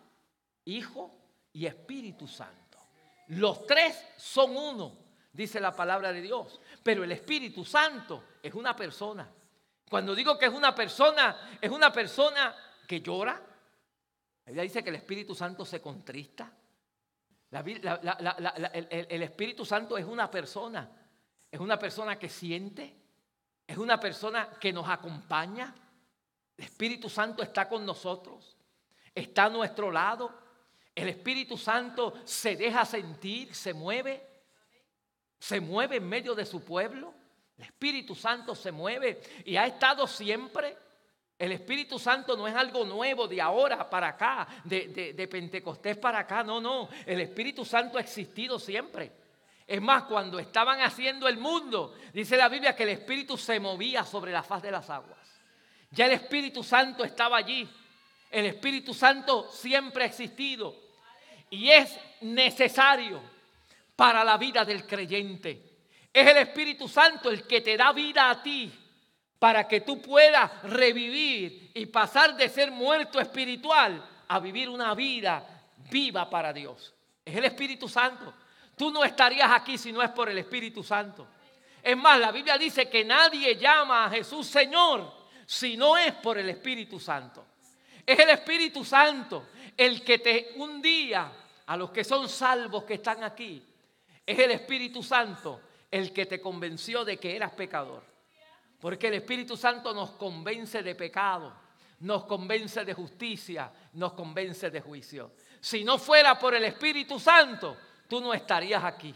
Hijo 0.66 1.12
y 1.52 1.66
Espíritu 1.66 2.28
Santo. 2.28 2.78
Los 3.30 3.66
tres 3.66 4.00
son 4.16 4.56
uno, 4.56 4.96
dice 5.34 5.60
la 5.60 5.76
palabra 5.76 6.14
de 6.14 6.22
Dios. 6.22 6.62
Pero 6.84 7.04
el 7.04 7.12
Espíritu 7.12 7.66
Santo 7.66 8.26
es 8.44 8.54
una 8.54 8.76
persona. 8.76 9.28
Cuando 9.90 10.14
digo 10.14 10.38
que 10.38 10.46
es 10.46 10.54
una 10.54 10.76
persona, 10.76 11.58
es 11.60 11.72
una 11.72 11.92
persona 11.92 12.56
que 12.88 13.02
llora, 13.02 13.49
ella 14.50 14.64
dice 14.64 14.84
que 14.84 14.90
el 14.90 14.96
Espíritu 14.96 15.36
Santo 15.36 15.64
se 15.64 15.80
contrista. 15.80 16.52
el, 17.52 19.22
Espíritu 19.22 19.64
Santo 19.64 19.96
es 19.96 20.06
una 20.06 20.30
persona, 20.32 20.90
es 21.52 21.60
una 21.60 21.78
persona 21.78 22.18
que 22.18 22.30
siente, 22.30 22.96
es 23.68 23.78
una 23.78 24.00
persona 24.00 24.50
que 24.60 24.74
nos 24.74 24.90
acompaña. 24.90 25.76
El 26.58 26.66
Espíritu 26.66 27.10
Santo 27.10 27.44
está 27.44 27.70
con 27.70 27.86
nosotros, 27.86 28.58
está 29.14 29.46
a 29.46 29.50
nuestro 29.50 29.92
lado. 29.92 30.34
El 30.96 31.10
Espíritu 31.10 31.56
Santo 31.56 32.16
se 32.26 32.56
deja 32.56 32.86
sentir, 32.86 33.54
se 33.54 33.76
mueve, 33.76 34.28
se 35.38 35.60
mueve 35.60 35.98
en 35.98 36.10
medio 36.10 36.34
de 36.34 36.46
su 36.46 36.64
pueblo. 36.64 37.14
El 37.56 37.66
Espíritu 37.66 38.16
Santo 38.16 38.56
se 38.56 38.72
mueve 38.72 39.22
y 39.46 39.58
ha 39.58 39.68
estado 39.68 40.08
siempre. 40.08 40.76
El 41.40 41.54
Espíritu 41.54 41.98
Santo 41.98 42.36
no 42.36 42.50
es 42.50 42.54
algo 42.54 42.84
nuevo 42.84 43.26
de 43.26 43.42
ahora 43.42 43.90
para 43.90 44.10
acá, 44.10 44.46
de, 44.66 45.28
Pentecostés 45.32 45.96
para 45.96 46.20
acá. 46.20 46.44
No, 46.44 46.60
no. 46.60 46.90
El 47.06 47.22
Espíritu 47.22 47.64
Santo 47.64 47.98
ha 47.98 48.02
existido 48.02 48.60
siempre. 48.60 49.10
Es 49.66 49.82
más, 49.82 50.04
cuando 50.04 50.38
estaban 50.38 50.82
haciendo 50.82 51.30
el 51.30 51.38
mundo, 51.38 51.96
dice 52.14 52.36
la 52.36 52.50
Biblia 52.50 52.76
que 52.76 52.84
el 52.84 52.90
Espíritu 52.90 53.38
se 53.38 53.58
movía 53.58 54.04
sobre 54.04 54.34
la 54.34 54.44
faz 54.44 54.62
de 54.64 54.72
las 54.72 54.90
aguas. 54.90 55.18
Ya 55.92 56.08
el 56.08 56.12
Espíritu 56.12 56.62
Santo 56.62 57.06
estaba 57.06 57.38
allí. 57.38 57.70
El 58.30 58.46
Espíritu 58.46 58.94
Santo 58.94 59.50
siempre 59.50 60.04
ha 60.04 60.08
existido. 60.08 60.76
Y 61.50 61.70
es 61.70 61.98
necesario 62.20 63.22
para 63.96 64.26
la 64.26 64.38
vida 64.38 64.66
del 64.66 64.86
creyente. 64.86 65.64
Es 66.12 66.28
el 66.28 66.38
Espíritu 66.38 66.90
Santo 66.90 67.30
el 67.30 67.48
que 67.48 67.62
te 67.62 67.78
da 67.78 67.94
vida 67.94 68.30
a 68.30 68.44
ti 68.44 68.79
para 69.40 69.68
que 69.68 69.82
tú 69.82 70.02
puedas 70.02 70.52
revivir 70.64 71.72
y 71.74 71.86
pasar 71.86 72.36
de 72.36 72.50
ser 72.50 72.72
muerto 72.72 73.20
espiritual 73.20 74.06
a 74.28 74.40
vivir 74.40 74.70
una 74.70 74.94
vida 74.94 75.64
viva 75.90 76.30
para 76.30 76.52
Dios. 76.52 76.94
Es 77.24 77.36
el 77.36 77.46
Espíritu 77.46 77.88
Santo. 77.88 78.34
Tú 78.76 78.92
no 78.92 79.04
estarías 79.04 79.50
aquí 79.52 79.78
si 79.78 79.92
no 79.92 80.02
es 80.02 80.10
por 80.10 80.30
el 80.30 80.38
Espíritu 80.38 80.84
Santo. 80.84 81.28
Es 81.82 81.96
más, 81.96 82.20
la 82.20 82.32
Biblia 82.32 82.58
dice 82.58 82.90
que 82.90 83.06
nadie 83.06 83.56
llama 83.56 84.06
a 84.06 84.10
Jesús 84.10 84.46
Señor 84.48 85.12
si 85.46 85.78
no 85.78 85.98
es 85.98 86.14
por 86.16 86.38
el 86.38 86.50
Espíritu 86.50 87.00
Santo. 87.00 87.46
Es 88.06 88.20
el 88.20 88.30
Espíritu 88.30 88.84
Santo 88.84 89.48
el 89.78 90.04
que 90.04 90.20
te 90.20 90.52
un 90.58 90.82
día, 90.82 91.32
a 91.66 91.78
los 91.78 91.92
que 91.92 92.04
son 92.04 92.28
salvos 92.28 92.84
que 92.84 92.96
están 92.96 93.24
aquí, 93.24 93.64
es 94.26 94.38
el 94.38 94.52
Espíritu 94.52 95.02
Santo 95.02 95.62
el 95.90 96.12
que 96.12 96.26
te 96.26 96.42
convenció 96.42 97.06
de 97.06 97.18
que 97.18 97.36
eras 97.36 97.52
pecador. 97.52 98.09
Porque 98.80 99.08
el 99.08 99.16
Espíritu 99.16 99.58
Santo 99.58 99.94
nos 99.94 100.12
convence 100.12 100.82
de 100.82 100.96
pecado, 100.96 101.54
nos 102.00 102.24
convence 102.26 102.86
de 102.86 102.94
justicia, 102.94 103.72
nos 103.94 104.14
convence 104.14 104.70
de 104.70 104.82
juicio. 104.82 105.34
Si 105.60 105.84
no 105.84 105.98
fuera 105.98 106.40
por 106.40 106.56
el 106.56 106.64
Espíritu 106.64 107.20
Santo, 107.20 107.76
tú 108.08 108.22
no 108.22 108.34
estarías 108.34 108.84
aquí. 108.84 109.14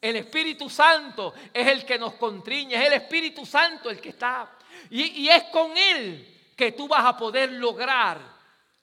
El 0.00 0.16
Espíritu 0.16 0.68
Santo 0.68 1.32
es 1.52 1.66
el 1.66 1.84
que 1.84 1.98
nos 1.98 2.14
contriñe, 2.14 2.74
es 2.74 2.86
el 2.86 2.92
Espíritu 2.92 3.46
Santo 3.46 3.88
el 3.88 4.00
que 4.00 4.10
está. 4.10 4.50
Y, 4.90 5.22
y, 5.22 5.28
es 5.28 5.44
con 5.44 5.72
Él 5.76 6.52
que 6.54 6.72
tú 6.72 6.86
vas 6.86 7.04
a 7.04 7.16
poder 7.16 7.52
lograr 7.52 8.20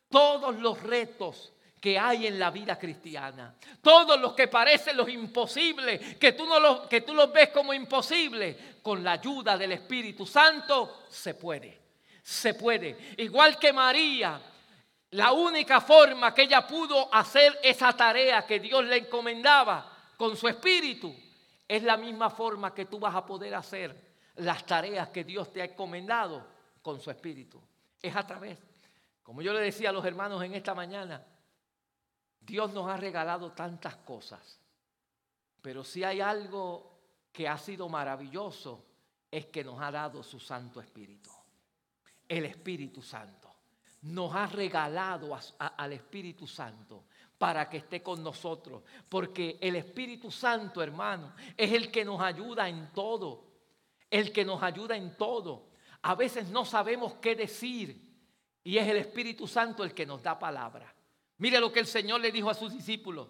todos 0.10 0.56
los 0.56 0.82
retos 0.82 1.53
que 1.84 2.00
hay 2.00 2.28
en 2.28 2.40
la 2.40 2.50
vida 2.50 2.80
cristiana. 2.80 3.56
Todos 3.82 4.18
los 4.18 4.32
que 4.32 4.48
parecen 4.48 4.96
los 4.96 5.10
imposibles, 5.10 6.16
que 6.16 6.32
tú, 6.32 6.46
no 6.46 6.58
los, 6.58 6.88
que 6.88 7.02
tú 7.02 7.14
los 7.14 7.34
ves 7.34 7.50
como 7.50 7.74
imposibles, 7.74 8.56
con 8.82 9.04
la 9.04 9.12
ayuda 9.12 9.58
del 9.58 9.74
Espíritu 9.74 10.26
Santo 10.26 11.04
se 11.10 11.34
puede. 11.34 11.78
Se 12.24 12.54
puede. 12.54 13.14
Igual 13.18 13.60
que 13.60 13.74
María, 13.74 14.40
la 15.10 15.34
única 15.34 15.82
forma 15.82 16.34
que 16.34 16.44
ella 16.44 16.66
pudo 16.66 17.14
hacer 17.14 17.60
esa 17.62 17.92
tarea 17.92 18.46
que 18.46 18.62
Dios 18.62 18.86
le 18.86 19.00
encomendaba 19.00 19.92
con 20.16 20.38
su 20.38 20.48
espíritu, 20.48 21.14
es 21.68 21.84
la 21.84 21.98
misma 21.98 22.30
forma 22.30 22.74
que 22.74 22.86
tú 22.86 22.98
vas 22.98 23.14
a 23.14 23.26
poder 23.26 23.54
hacer 23.56 23.94
las 24.36 24.66
tareas 24.66 25.10
que 25.10 25.26
Dios 25.26 25.52
te 25.52 25.62
ha 25.62 25.66
encomendado 25.66 26.48
con 26.82 27.02
su 27.02 27.12
espíritu. 27.12 27.62
Es 28.02 28.16
a 28.16 28.26
través, 28.26 28.58
como 29.22 29.42
yo 29.42 29.52
le 29.52 29.60
decía 29.60 29.90
a 29.90 29.92
los 29.92 30.06
hermanos 30.06 30.42
en 30.44 30.54
esta 30.54 30.74
mañana, 30.74 31.26
Dios 32.46 32.74
nos 32.74 32.90
ha 32.90 32.98
regalado 32.98 33.52
tantas 33.52 33.96
cosas, 33.98 34.60
pero 35.62 35.84
si 35.84 36.04
hay 36.04 36.22
algo 36.22 36.94
que 37.32 37.48
ha 37.48 37.58
sido 37.58 37.90
maravilloso, 37.90 38.86
es 39.32 39.48
que 39.48 39.64
nos 39.64 39.82
ha 39.82 39.92
dado 39.92 40.22
su 40.22 40.40
Santo 40.40 40.80
Espíritu. 40.80 41.30
El 42.28 42.46
Espíritu 42.46 43.02
Santo. 43.02 43.50
Nos 44.04 44.36
ha 44.36 44.46
regalado 44.48 45.36
al 45.58 45.94
Espíritu 45.94 46.46
Santo 46.46 47.06
para 47.38 47.70
que 47.70 47.78
esté 47.78 48.04
con 48.04 48.22
nosotros. 48.22 48.84
Porque 49.10 49.58
el 49.62 49.78
Espíritu 49.78 50.30
Santo, 50.30 50.84
hermano, 50.84 51.34
es 51.58 51.72
el 51.72 51.90
que 51.90 52.06
nos 52.06 52.22
ayuda 52.22 52.68
en 52.68 52.92
todo. 52.92 53.46
El 54.10 54.32
que 54.32 54.46
nos 54.46 54.62
ayuda 54.62 54.96
en 54.96 55.18
todo. 55.18 55.70
A 56.04 56.16
veces 56.16 56.50
no 56.50 56.66
sabemos 56.66 57.16
qué 57.16 57.36
decir 57.36 58.14
y 58.64 58.78
es 58.78 58.88
el 58.88 58.98
Espíritu 58.98 59.48
Santo 59.48 59.84
el 59.84 59.94
que 59.94 60.06
nos 60.06 60.22
da 60.22 60.38
palabra. 60.38 60.94
Mire 61.38 61.60
lo 61.60 61.72
que 61.72 61.80
el 61.80 61.88
Señor 61.88 62.22
le 62.22 62.32
dijo 62.32 62.50
a 62.50 62.54
sus 62.54 62.72
discípulos. 62.74 63.28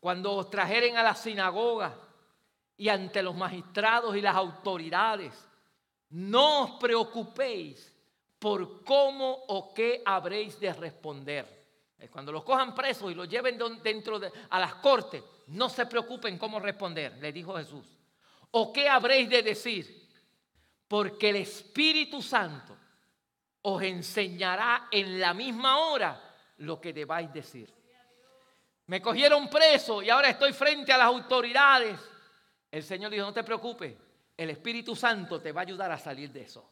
Cuando 0.00 0.34
os 0.34 0.50
trajeren 0.50 0.96
a 0.96 1.02
la 1.02 1.14
sinagoga 1.14 1.94
y 2.76 2.88
ante 2.88 3.22
los 3.22 3.34
magistrados 3.34 4.16
y 4.16 4.20
las 4.20 4.36
autoridades, 4.36 5.32
no 6.10 6.62
os 6.62 6.70
preocupéis 6.80 7.92
por 8.38 8.84
cómo 8.84 9.32
o 9.48 9.74
qué 9.74 10.02
habréis 10.04 10.60
de 10.60 10.72
responder. 10.72 11.56
Cuando 12.10 12.30
los 12.30 12.44
cojan 12.44 12.74
presos 12.74 13.10
y 13.10 13.14
los 13.14 13.28
lleven 13.28 13.58
dentro 13.82 14.18
de, 14.18 14.30
a 14.50 14.60
las 14.60 14.76
cortes, 14.76 15.22
no 15.48 15.68
se 15.68 15.86
preocupen 15.86 16.38
cómo 16.38 16.60
responder, 16.60 17.16
le 17.18 17.32
dijo 17.32 17.56
Jesús. 17.56 17.86
¿O 18.52 18.72
qué 18.72 18.88
habréis 18.88 19.28
de 19.28 19.42
decir? 19.42 20.08
Porque 20.86 21.30
el 21.30 21.36
Espíritu 21.36 22.22
Santo 22.22 22.76
os 23.62 23.82
enseñará 23.82 24.88
en 24.90 25.18
la 25.18 25.34
misma 25.34 25.78
hora 25.78 26.25
lo 26.58 26.80
que 26.80 26.92
debáis 26.92 27.32
decir. 27.32 27.72
Me 28.86 29.02
cogieron 29.02 29.48
preso 29.48 30.02
y 30.02 30.10
ahora 30.10 30.28
estoy 30.28 30.52
frente 30.52 30.92
a 30.92 30.98
las 30.98 31.06
autoridades. 31.06 31.98
El 32.70 32.82
Señor 32.82 33.10
dijo, 33.10 33.24
no 33.24 33.32
te 33.32 33.42
preocupes, 33.42 33.96
el 34.36 34.50
Espíritu 34.50 34.94
Santo 34.94 35.40
te 35.40 35.52
va 35.52 35.62
a 35.62 35.64
ayudar 35.64 35.90
a 35.90 35.98
salir 35.98 36.30
de 36.30 36.42
eso. 36.42 36.70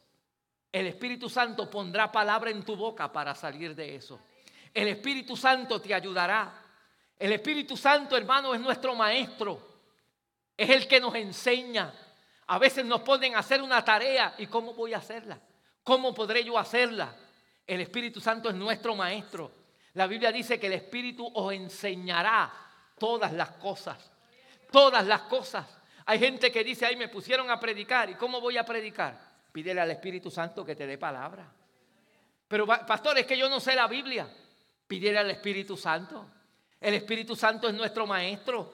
El 0.71 0.87
Espíritu 0.87 1.29
Santo 1.29 1.69
pondrá 1.69 2.11
palabra 2.11 2.49
en 2.51 2.63
tu 2.63 2.75
boca 2.75 3.11
para 3.11 3.33
salir 3.33 3.75
de 3.75 3.95
eso. 3.95 4.19
El 4.73 4.89
Espíritu 4.89 5.37
Santo 5.37 5.79
te 5.79 5.93
ayudará. 5.93 6.53
El 7.17 7.31
Espíritu 7.31 7.77
Santo, 7.77 8.17
hermano, 8.17 8.53
es 8.53 8.59
nuestro 8.59 8.93
maestro. 8.93 9.59
Es 10.57 10.69
el 10.69 10.87
que 10.87 10.99
nos 10.99 11.15
enseña. 11.15 11.93
A 12.47 12.59
veces 12.59 12.85
nos 12.85 13.01
ponen 13.01 13.35
a 13.35 13.39
hacer 13.39 13.61
una 13.61 13.83
tarea 13.83 14.35
y 14.37 14.47
¿cómo 14.47 14.73
voy 14.73 14.93
a 14.93 14.97
hacerla? 14.97 15.39
¿Cómo 15.83 16.13
podré 16.13 16.43
yo 16.43 16.57
hacerla? 16.57 17.15
El 17.65 17.81
Espíritu 17.81 18.19
Santo 18.19 18.49
es 18.49 18.55
nuestro 18.55 18.95
maestro. 18.95 19.64
La 19.95 20.07
Biblia 20.07 20.31
dice 20.31 20.59
que 20.59 20.67
el 20.67 20.73
Espíritu 20.73 21.29
os 21.33 21.53
enseñará 21.53 22.51
todas 22.97 23.33
las 23.33 23.51
cosas. 23.51 24.11
Todas 24.71 25.05
las 25.05 25.21
cosas. 25.21 25.65
Hay 26.05 26.19
gente 26.19 26.51
que 26.51 26.63
dice, 26.63 26.85
ahí 26.85 26.95
me 26.95 27.07
pusieron 27.07 27.49
a 27.49 27.59
predicar. 27.59 28.09
¿Y 28.09 28.15
cómo 28.15 28.39
voy 28.39 28.57
a 28.57 28.65
predicar? 28.65 29.17
Pídele 29.51 29.81
al 29.81 29.91
Espíritu 29.91 30.29
Santo 30.29 30.65
que 30.65 30.75
te 30.75 30.85
dé 30.85 30.97
palabra. 30.97 31.49
Pero 32.47 32.67
pastor, 32.67 33.17
es 33.17 33.25
que 33.25 33.37
yo 33.37 33.49
no 33.49 33.59
sé 33.59 33.73
la 33.73 33.87
Biblia. 33.87 34.27
Pídele 34.87 35.17
al 35.17 35.31
Espíritu 35.31 35.77
Santo. 35.77 36.27
El 36.79 36.93
Espíritu 36.93 37.35
Santo 37.35 37.67
es 37.69 37.73
nuestro 37.73 38.05
maestro. 38.05 38.73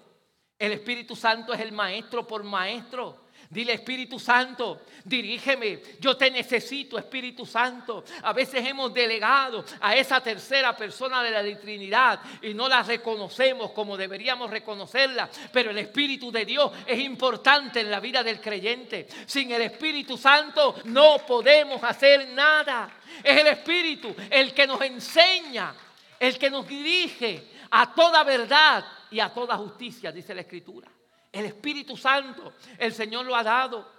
El 0.58 0.74
Espíritu 0.74 1.16
Santo 1.16 1.54
es 1.54 1.62
el 1.62 1.72
maestro 1.72 2.26
por 2.26 2.44
maestro. 2.44 3.26
Dile, 3.52 3.74
Espíritu 3.74 4.18
Santo, 4.18 4.84
dirígeme. 5.04 5.82
Yo 6.00 6.16
te 6.16 6.32
necesito, 6.32 6.98
Espíritu 6.98 7.46
Santo. 7.46 8.06
A 8.24 8.32
veces 8.32 8.66
hemos 8.66 8.94
delegado 8.94 9.66
a 9.82 9.94
esa 9.94 10.22
tercera 10.22 10.74
persona 10.74 11.22
de 11.22 11.32
la 11.32 11.60
Trinidad 11.60 12.22
y 12.42 12.54
no 12.54 12.70
la 12.70 12.82
reconocemos 12.82 13.72
como 13.72 13.98
deberíamos 13.98 14.50
reconocerla. 14.50 15.30
Pero 15.52 15.72
el 15.72 15.78
Espíritu 15.80 16.32
de 16.32 16.46
Dios 16.46 16.72
es 16.88 16.98
importante 17.00 17.82
en 17.82 17.92
la 17.92 18.00
vida 18.00 18.24
del 18.24 18.40
creyente. 18.40 19.06
Sin 19.26 19.52
el 19.52 19.64
Espíritu 19.64 20.18
Santo 20.18 20.76
no 20.86 21.18
podemos 21.28 21.84
hacer 21.84 22.30
nada. 22.30 22.90
Es 23.22 23.38
el 23.38 23.48
Espíritu 23.48 24.16
el 24.30 24.54
que 24.54 24.66
nos 24.66 24.80
enseña, 24.80 25.76
el 26.18 26.40
que 26.40 26.50
nos 26.50 26.66
dirige 26.66 27.50
a 27.70 27.94
toda 27.94 28.24
verdad 28.24 28.86
y 29.10 29.20
a 29.20 29.28
toda 29.28 29.58
justicia, 29.58 30.10
dice 30.10 30.34
la 30.34 30.40
Escritura. 30.40 30.90
El 31.32 31.46
Espíritu 31.46 31.96
Santo, 31.96 32.54
el 32.78 32.94
Señor 32.94 33.26
lo 33.26 33.36
ha 33.36 33.44
dado. 33.44 33.90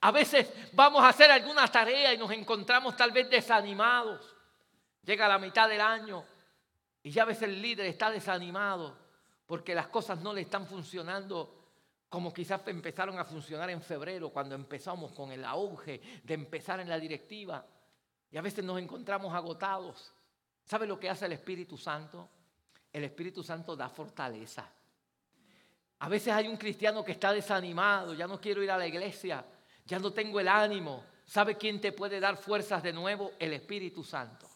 A 0.00 0.10
veces 0.10 0.52
vamos 0.72 1.02
a 1.02 1.08
hacer 1.08 1.30
alguna 1.30 1.66
tarea 1.68 2.12
y 2.12 2.18
nos 2.18 2.30
encontramos 2.30 2.96
tal 2.96 3.10
vez 3.10 3.28
desanimados. 3.28 4.34
Llega 5.02 5.28
la 5.28 5.38
mitad 5.38 5.68
del 5.68 5.80
año 5.80 6.24
y 7.02 7.10
ya 7.10 7.24
ves 7.24 7.42
el 7.42 7.60
líder 7.60 7.86
está 7.86 8.10
desanimado 8.10 8.96
porque 9.46 9.74
las 9.74 9.88
cosas 9.88 10.20
no 10.20 10.32
le 10.32 10.42
están 10.42 10.66
funcionando 10.66 11.62
como 12.08 12.32
quizás 12.32 12.60
empezaron 12.66 13.18
a 13.18 13.24
funcionar 13.24 13.70
en 13.70 13.80
febrero 13.80 14.28
cuando 14.28 14.54
empezamos 14.54 15.12
con 15.12 15.32
el 15.32 15.44
auge 15.46 16.00
de 16.22 16.34
empezar 16.34 16.78
en 16.80 16.88
la 16.88 17.00
directiva. 17.00 17.66
Y 18.30 18.36
a 18.36 18.42
veces 18.42 18.62
nos 18.62 18.78
encontramos 18.78 19.32
agotados. 19.34 20.12
¿Sabe 20.62 20.86
lo 20.86 21.00
que 21.00 21.08
hace 21.08 21.24
el 21.24 21.32
Espíritu 21.32 21.78
Santo? 21.78 22.28
El 22.92 23.04
Espíritu 23.04 23.42
Santo 23.42 23.74
da 23.74 23.88
fortaleza. 23.88 24.70
A 26.02 26.08
veces 26.08 26.32
hay 26.32 26.48
un 26.48 26.56
cristiano 26.56 27.04
que 27.04 27.12
está 27.12 27.32
desanimado, 27.32 28.12
ya 28.12 28.26
no 28.26 28.40
quiero 28.40 28.60
ir 28.60 28.72
a 28.72 28.76
la 28.76 28.88
iglesia, 28.88 29.44
ya 29.86 30.00
no 30.00 30.12
tengo 30.12 30.40
el 30.40 30.48
ánimo. 30.48 31.04
¿Sabe 31.24 31.56
quién 31.56 31.80
te 31.80 31.92
puede 31.92 32.18
dar 32.18 32.36
fuerzas 32.36 32.82
de 32.82 32.92
nuevo? 32.92 33.34
El 33.38 33.52
Espíritu 33.52 34.02
Santo. 34.02 34.48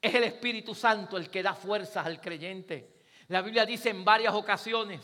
Es 0.00 0.14
el 0.14 0.24
Espíritu 0.24 0.74
Santo 0.74 1.18
el 1.18 1.28
que 1.28 1.42
da 1.42 1.52
fuerzas 1.52 2.06
al 2.06 2.18
creyente. 2.18 3.02
La 3.28 3.42
Biblia 3.42 3.66
dice 3.66 3.90
en 3.90 4.06
varias 4.06 4.32
ocasiones, 4.32 5.02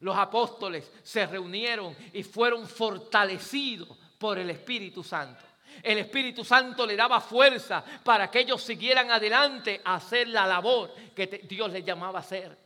los 0.00 0.14
apóstoles 0.14 0.92
se 1.02 1.24
reunieron 1.24 1.96
y 2.12 2.22
fueron 2.22 2.68
fortalecidos 2.68 3.96
por 4.18 4.38
el 4.38 4.50
Espíritu 4.50 5.02
Santo. 5.02 5.42
El 5.82 5.96
Espíritu 5.96 6.44
Santo 6.44 6.86
le 6.86 6.96
daba 6.96 7.18
fuerza 7.22 7.82
para 8.04 8.30
que 8.30 8.40
ellos 8.40 8.62
siguieran 8.62 9.10
adelante 9.10 9.80
a 9.86 9.94
hacer 9.94 10.28
la 10.28 10.46
labor 10.46 10.94
que 11.16 11.26
Dios 11.48 11.72
les 11.72 11.82
llamaba 11.82 12.18
a 12.18 12.22
hacer. 12.22 12.63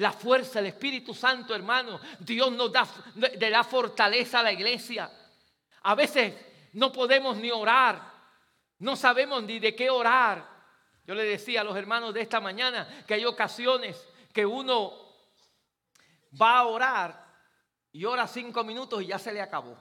La 0.00 0.12
fuerza, 0.12 0.60
el 0.60 0.66
Espíritu 0.66 1.12
Santo, 1.12 1.54
hermano. 1.54 2.00
Dios 2.20 2.50
nos 2.52 2.72
da, 2.72 2.88
de 3.14 3.50
la 3.50 3.62
fortaleza 3.62 4.40
a 4.40 4.42
la 4.42 4.50
iglesia. 4.50 5.10
A 5.82 5.94
veces 5.94 6.34
no 6.72 6.90
podemos 6.90 7.36
ni 7.36 7.50
orar. 7.50 8.00
No 8.78 8.96
sabemos 8.96 9.42
ni 9.42 9.58
de 9.58 9.76
qué 9.76 9.90
orar. 9.90 10.42
Yo 11.06 11.14
le 11.14 11.24
decía 11.24 11.60
a 11.60 11.64
los 11.64 11.76
hermanos 11.76 12.14
de 12.14 12.22
esta 12.22 12.40
mañana 12.40 13.04
que 13.06 13.12
hay 13.12 13.26
ocasiones 13.26 14.02
que 14.32 14.46
uno 14.46 14.90
va 16.40 16.60
a 16.60 16.66
orar 16.66 17.26
y 17.92 18.06
ora 18.06 18.26
cinco 18.26 18.64
minutos 18.64 19.02
y 19.02 19.08
ya 19.08 19.18
se 19.18 19.34
le 19.34 19.42
acabó. 19.42 19.76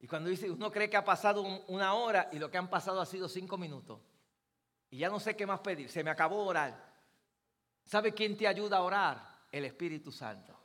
Y 0.00 0.08
cuando 0.08 0.30
dice, 0.30 0.50
uno 0.50 0.72
cree 0.72 0.90
que 0.90 0.96
ha 0.96 1.04
pasado 1.04 1.42
una 1.68 1.94
hora 1.94 2.28
y 2.32 2.40
lo 2.40 2.50
que 2.50 2.58
han 2.58 2.68
pasado 2.68 3.00
ha 3.00 3.06
sido 3.06 3.28
cinco 3.28 3.56
minutos. 3.56 4.00
Y 4.90 4.98
ya 4.98 5.10
no 5.10 5.20
sé 5.20 5.36
qué 5.36 5.46
más 5.46 5.60
pedir, 5.60 5.88
se 5.88 6.02
me 6.02 6.10
acabó 6.10 6.44
orar. 6.44 6.93
¿Sabe 7.84 8.12
quién 8.12 8.36
te 8.36 8.46
ayuda 8.46 8.78
a 8.78 8.82
orar? 8.82 9.34
El 9.50 9.64
Espíritu 9.66 10.10
Santo. 10.10 10.58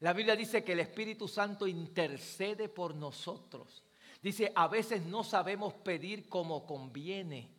La 0.00 0.12
Biblia 0.14 0.34
dice 0.34 0.64
que 0.64 0.72
el 0.72 0.80
Espíritu 0.80 1.28
Santo 1.28 1.66
intercede 1.66 2.68
por 2.68 2.94
nosotros. 2.94 3.84
Dice, 4.22 4.52
a 4.54 4.68
veces 4.68 5.02
no 5.02 5.22
sabemos 5.24 5.74
pedir 5.74 6.28
como 6.28 6.64
conviene, 6.64 7.50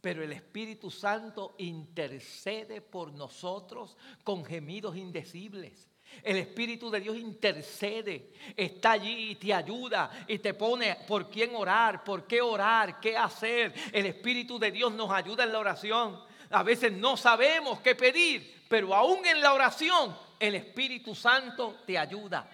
pero 0.00 0.22
el 0.22 0.32
Espíritu 0.32 0.90
Santo 0.90 1.54
intercede 1.58 2.80
por 2.82 3.12
nosotros 3.12 3.96
con 4.24 4.44
gemidos 4.44 4.96
indecibles. 4.96 5.88
El 6.22 6.36
Espíritu 6.38 6.90
de 6.90 7.00
Dios 7.00 7.16
intercede, 7.16 8.32
está 8.56 8.92
allí 8.92 9.30
y 9.30 9.34
te 9.36 9.52
ayuda 9.52 10.10
y 10.26 10.38
te 10.38 10.54
pone 10.54 10.96
por 11.06 11.30
quién 11.30 11.54
orar, 11.54 12.02
por 12.02 12.26
qué 12.26 12.40
orar, 12.40 12.98
qué 13.00 13.16
hacer. 13.16 13.74
El 13.92 14.06
Espíritu 14.06 14.58
de 14.58 14.70
Dios 14.70 14.92
nos 14.92 15.10
ayuda 15.10 15.44
en 15.44 15.52
la 15.52 15.58
oración. 15.58 16.27
A 16.50 16.62
veces 16.62 16.92
no 16.92 17.16
sabemos 17.16 17.80
qué 17.80 17.94
pedir, 17.94 18.64
pero 18.68 18.94
aún 18.94 19.24
en 19.26 19.40
la 19.40 19.52
oración 19.52 20.16
el 20.38 20.54
Espíritu 20.54 21.14
Santo 21.14 21.80
te 21.86 21.98
ayuda. 21.98 22.48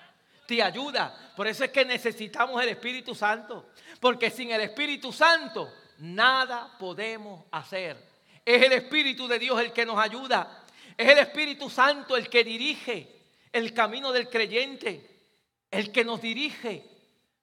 Te 0.47 0.63
ayuda. 0.63 1.33
Por 1.37 1.47
eso 1.47 1.65
es 1.65 1.71
que 1.71 1.85
necesitamos 1.85 2.63
el 2.63 2.71
Espíritu 2.71 3.15
Santo. 3.15 3.71
Porque 4.01 4.31
sin 4.31 4.51
el 4.51 4.61
Espíritu 4.61 5.13
Santo 5.13 5.73
nada 5.99 6.77
podemos 6.79 7.45
hacer. 7.51 7.97
Es 8.45 8.63
el 8.63 8.73
Espíritu 8.73 9.27
de 9.27 9.39
Dios 9.39 9.61
el 9.61 9.73
que 9.73 9.87
nos 9.87 9.99
ayuda. 9.99 10.65
Es 10.97 11.09
el 11.09 11.19
Espíritu 11.19 11.71
Santo 11.71 12.17
el 12.17 12.29
que 12.29 12.45
dirige 12.45 13.15
el 13.53 13.73
camino 13.73 14.13
del 14.13 14.29
creyente, 14.29 15.23
el 15.71 15.93
que 15.93 16.05
nos 16.05 16.21
dirige. 16.21 16.91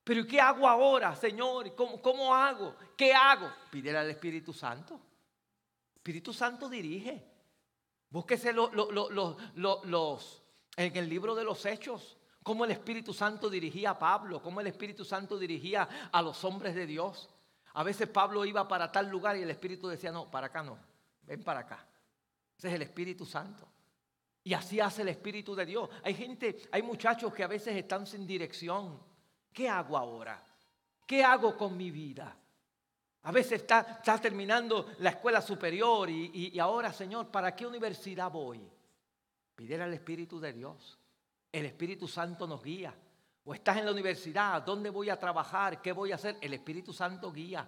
Pero 0.04 0.28
¿qué 0.28 0.42
hago 0.42 0.68
ahora, 0.68 1.16
Señor? 1.16 1.74
¿Cómo, 1.76 2.02
cómo 2.02 2.36
hago? 2.36 2.76
¿Qué 2.98 3.14
hago? 3.14 3.52
Pídele 3.72 3.98
al 3.98 4.10
Espíritu 4.10 4.54
Santo. 4.54 5.00
Espíritu 6.02 6.34
Santo 6.34 6.68
dirige. 6.68 7.24
Búsquese 8.10 8.52
los, 8.54 8.72
en 10.76 10.98
el 10.98 11.08
libro 11.08 11.36
de 11.36 11.44
los 11.44 11.64
Hechos, 11.64 12.18
cómo 12.42 12.66
el 12.66 12.72
Espíritu 12.72 13.14
Santo 13.14 13.52
dirigía 13.52 13.92
a 13.92 14.00
Pablo, 14.00 14.42
cómo 14.42 14.62
el 14.62 14.68
Espíritu 14.68 15.06
Santo 15.06 15.38
dirigía 15.38 15.88
a 16.12 16.22
los 16.24 16.44
hombres 16.44 16.74
de 16.74 16.88
Dios. 16.88 17.30
A 17.74 17.84
veces 17.84 18.10
Pablo 18.10 18.44
iba 18.46 18.68
para 18.68 18.92
tal 18.92 19.10
lugar 19.10 19.38
y 19.38 19.44
el 19.44 19.52
Espíritu 19.52 19.88
decía, 19.88 20.12
no, 20.12 20.32
para 20.32 20.48
acá 20.48 20.64
no, 20.64 20.80
ven 21.22 21.44
para 21.44 21.60
acá. 21.60 21.88
Ese 22.58 22.70
es 22.70 22.74
el 22.74 22.82
Espíritu 22.82 23.24
Santo. 23.24 23.68
Y 24.44 24.56
así 24.56 24.80
hace 24.80 25.04
el 25.04 25.10
Espíritu 25.10 25.54
de 25.54 25.68
Dios. 25.68 25.88
Hay 26.04 26.16
gente, 26.16 26.64
hay 26.72 26.82
muchachos 26.82 27.32
que 27.32 27.44
a 27.44 27.48
veces 27.48 27.76
están 27.76 28.08
sin 28.08 28.26
dirección. 28.26 29.00
¿Qué 29.54 29.70
hago 29.70 29.96
ahora? 29.96 30.44
¿Qué 31.06 31.24
hago 31.24 31.56
con 31.56 31.78
mi 31.78 31.92
vida? 31.92 32.41
A 33.24 33.32
veces 33.32 33.62
está, 33.62 33.98
está 34.00 34.18
terminando 34.20 34.94
la 35.00 35.12
escuela 35.12 35.42
superior 35.42 36.10
y, 36.10 36.58
ahora, 36.60 36.92
Señor, 36.92 37.28
¿para 37.30 37.56
qué 37.56 37.68
universidad 37.68 38.32
voy? 38.32 38.68
Pídele 39.56 39.84
al 39.84 39.94
Espíritu 39.94 40.40
de 40.40 40.54
Dios. 40.54 40.98
El 41.52 41.66
Espíritu 41.66 42.08
Santo 42.08 42.48
nos 42.48 42.64
guía. 42.64 42.96
O 43.44 43.54
estás 43.54 43.78
en 43.78 43.86
la 43.86 43.92
universidad, 43.92 44.62
¿dónde 44.64 44.90
voy 44.90 45.10
a 45.10 45.20
trabajar? 45.20 45.82
¿Qué 45.82 45.92
voy 45.92 46.12
a 46.12 46.16
hacer? 46.16 46.38
El 46.42 46.54
Espíritu 46.54 46.94
Santo 46.94 47.32
guía. 47.32 47.68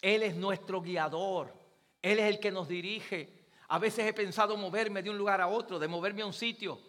Él 0.00 0.22
es 0.22 0.36
nuestro 0.36 0.80
guiador. 0.80 1.52
Él 2.00 2.20
es 2.20 2.26
el 2.26 2.38
que 2.38 2.52
nos 2.52 2.68
dirige. 2.68 3.46
A 3.68 3.78
veces 3.78 4.06
he 4.06 4.12
pensado 4.12 4.56
moverme 4.56 5.02
de 5.02 5.10
un 5.10 5.18
lugar 5.18 5.40
a 5.40 5.48
otro, 5.48 5.78
de 5.78 5.88
moverme 5.88 6.22
a 6.22 6.26
un 6.26 6.32
sitio. 6.32 6.80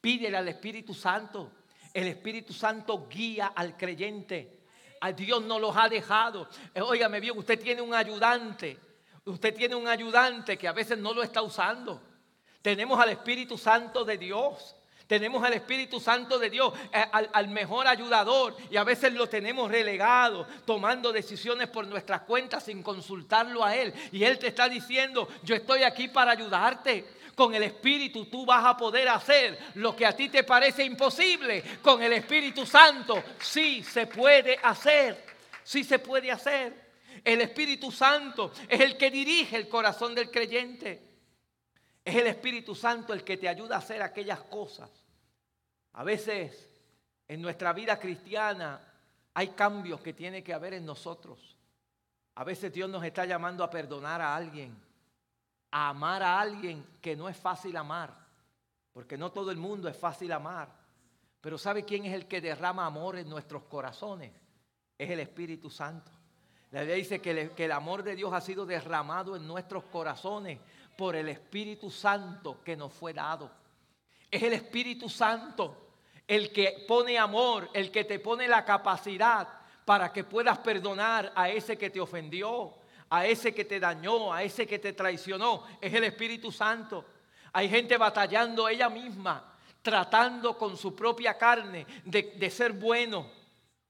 Pídele 0.00 0.36
al 0.36 0.48
Espíritu 0.48 0.94
Santo. 0.94 1.52
El 1.92 2.06
Espíritu 2.06 2.52
Santo 2.52 3.08
guía 3.08 3.48
al 3.48 3.76
creyente. 3.76 4.55
Dios 5.12 5.42
no 5.42 5.58
los 5.58 5.76
ha 5.76 5.88
dejado. 5.88 6.48
Eh, 6.74 6.80
óigame 6.80 7.20
bien, 7.20 7.36
usted 7.36 7.60
tiene 7.60 7.82
un 7.82 7.94
ayudante. 7.94 8.78
Usted 9.24 9.54
tiene 9.54 9.74
un 9.74 9.88
ayudante 9.88 10.56
que 10.56 10.68
a 10.68 10.72
veces 10.72 10.98
no 10.98 11.12
lo 11.12 11.22
está 11.22 11.42
usando. 11.42 12.00
Tenemos 12.62 12.98
al 12.98 13.10
Espíritu 13.10 13.58
Santo 13.58 14.04
de 14.04 14.18
Dios. 14.18 14.76
Tenemos 15.06 15.42
al 15.44 15.52
Espíritu 15.52 16.00
Santo 16.00 16.36
de 16.36 16.50
Dios, 16.50 16.72
eh, 16.92 17.04
al, 17.12 17.30
al, 17.32 17.48
mejor 17.48 17.86
ayudador, 17.86 18.56
y 18.68 18.76
a 18.76 18.82
veces 18.82 19.12
lo 19.12 19.28
tenemos 19.28 19.70
relegado, 19.70 20.48
tomando 20.64 21.12
decisiones 21.12 21.68
por 21.68 21.86
nuestras 21.86 22.22
cuentas 22.22 22.64
sin 22.64 22.82
consultarlo 22.82 23.64
a 23.64 23.76
Él. 23.76 23.94
Y 24.10 24.24
Él 24.24 24.36
te 24.38 24.48
está 24.48 24.68
diciendo, 24.68 25.28
yo 25.44 25.54
estoy 25.54 25.84
aquí 25.84 26.08
para 26.08 26.32
ayudarte. 26.32 27.06
Con 27.36 27.54
el 27.54 27.64
Espíritu 27.64 28.24
tú 28.24 28.46
vas 28.46 28.64
a 28.64 28.74
poder 28.74 29.06
hacer 29.10 29.58
lo 29.74 29.94
que 29.94 30.06
a 30.06 30.16
ti 30.16 30.30
te 30.30 30.42
parece 30.42 30.82
imposible. 30.82 31.62
Con 31.82 32.02
el 32.02 32.14
Espíritu 32.14 32.64
Santo 32.64 33.22
sí 33.38 33.82
se 33.82 34.06
puede 34.06 34.58
hacer. 34.62 35.22
Sí 35.62 35.84
se 35.84 35.98
puede 35.98 36.32
hacer. 36.32 36.86
El 37.22 37.42
Espíritu 37.42 37.92
Santo 37.92 38.52
es 38.66 38.80
el 38.80 38.96
que 38.96 39.10
dirige 39.10 39.54
el 39.54 39.68
corazón 39.68 40.14
del 40.14 40.30
creyente. 40.30 41.02
Es 42.02 42.14
el 42.14 42.26
Espíritu 42.26 42.74
Santo 42.74 43.12
el 43.12 43.22
que 43.22 43.36
te 43.36 43.50
ayuda 43.50 43.76
a 43.76 43.80
hacer 43.80 44.00
aquellas 44.00 44.40
cosas. 44.40 44.88
A 45.92 46.04
veces 46.04 46.70
en 47.28 47.42
nuestra 47.42 47.74
vida 47.74 48.00
cristiana 48.00 48.80
hay 49.34 49.48
cambios 49.48 50.00
que 50.00 50.14
tiene 50.14 50.42
que 50.42 50.54
haber 50.54 50.72
en 50.72 50.86
nosotros. 50.86 51.58
A 52.36 52.44
veces 52.44 52.72
Dios 52.72 52.88
nos 52.88 53.04
está 53.04 53.26
llamando 53.26 53.62
a 53.62 53.68
perdonar 53.68 54.22
a 54.22 54.34
alguien 54.34 54.85
amar 55.70 56.22
a 56.22 56.40
alguien 56.40 56.86
que 57.00 57.16
no 57.16 57.28
es 57.28 57.36
fácil 57.36 57.76
amar, 57.76 58.14
porque 58.92 59.16
no 59.18 59.32
todo 59.32 59.50
el 59.50 59.56
mundo 59.56 59.88
es 59.88 59.96
fácil 59.96 60.32
amar. 60.32 60.68
Pero 61.40 61.58
¿sabe 61.58 61.84
quién 61.84 62.04
es 62.06 62.14
el 62.14 62.26
que 62.26 62.40
derrama 62.40 62.86
amor 62.86 63.16
en 63.16 63.28
nuestros 63.28 63.64
corazones? 63.64 64.32
Es 64.98 65.10
el 65.10 65.20
Espíritu 65.20 65.70
Santo. 65.70 66.10
La 66.70 66.80
Biblia 66.80 66.96
dice 66.96 67.20
que, 67.20 67.50
que 67.50 67.64
el 67.66 67.72
amor 67.72 68.02
de 68.02 68.16
Dios 68.16 68.32
ha 68.32 68.40
sido 68.40 68.66
derramado 68.66 69.36
en 69.36 69.46
nuestros 69.46 69.84
corazones 69.84 70.58
por 70.96 71.14
el 71.14 71.28
Espíritu 71.28 71.90
Santo 71.90 72.62
que 72.64 72.76
nos 72.76 72.92
fue 72.92 73.12
dado. 73.12 73.50
Es 74.30 74.42
el 74.42 74.54
Espíritu 74.54 75.08
Santo 75.08 75.86
el 76.26 76.52
que 76.52 76.84
pone 76.88 77.18
amor, 77.18 77.70
el 77.72 77.90
que 77.90 78.04
te 78.04 78.18
pone 78.18 78.48
la 78.48 78.64
capacidad 78.64 79.48
para 79.84 80.12
que 80.12 80.24
puedas 80.24 80.58
perdonar 80.58 81.32
a 81.36 81.48
ese 81.48 81.78
que 81.78 81.90
te 81.90 82.00
ofendió, 82.00 82.74
a 83.10 83.26
ese 83.26 83.54
que 83.54 83.64
te 83.64 83.78
dañó, 83.80 84.32
a 84.32 84.42
ese 84.42 84.66
que 84.66 84.78
te 84.78 84.92
traicionó, 84.92 85.64
es 85.80 85.92
el 85.92 86.04
Espíritu 86.04 86.50
Santo. 86.50 87.04
Hay 87.52 87.68
gente 87.68 87.96
batallando 87.96 88.68
ella 88.68 88.88
misma, 88.88 89.52
tratando 89.82 90.58
con 90.58 90.76
su 90.76 90.94
propia 90.94 91.38
carne 91.38 91.86
de, 92.04 92.50
ser 92.50 92.72
bueno. 92.72 93.30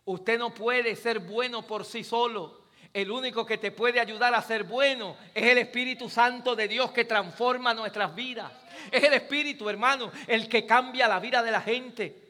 Usted 0.05 0.39
no 0.39 0.55
puede 0.55 0.95
ser 0.95 1.21
bueno 1.21 1.67
por 1.67 1.85
sí 1.85 2.05
solo. 2.05 2.67
El 2.93 3.11
único 3.11 3.45
que 3.45 3.59
te 3.59 3.73
puede 3.73 4.01
ayudar 4.01 4.35
a 4.35 4.43
ser 4.43 4.65
bueno 4.65 5.17
es 5.35 5.45
el 5.45 5.59
Espíritu 5.59 6.09
Santo 6.09 6.55
de 6.55 6.69
Dios 6.69 6.93
que 6.93 7.05
transforma 7.05 7.75
nuestras 7.75 8.15
vidas. 8.15 8.53
Es 8.91 9.03
el 9.03 9.15
Espíritu, 9.15 9.69
hermano, 9.69 10.11
el 10.27 10.49
que 10.49 10.65
cambia 10.65 11.09
la 11.09 11.19
vida 11.19 11.43
de 11.43 11.51
la 11.51 11.61
gente. 11.61 12.26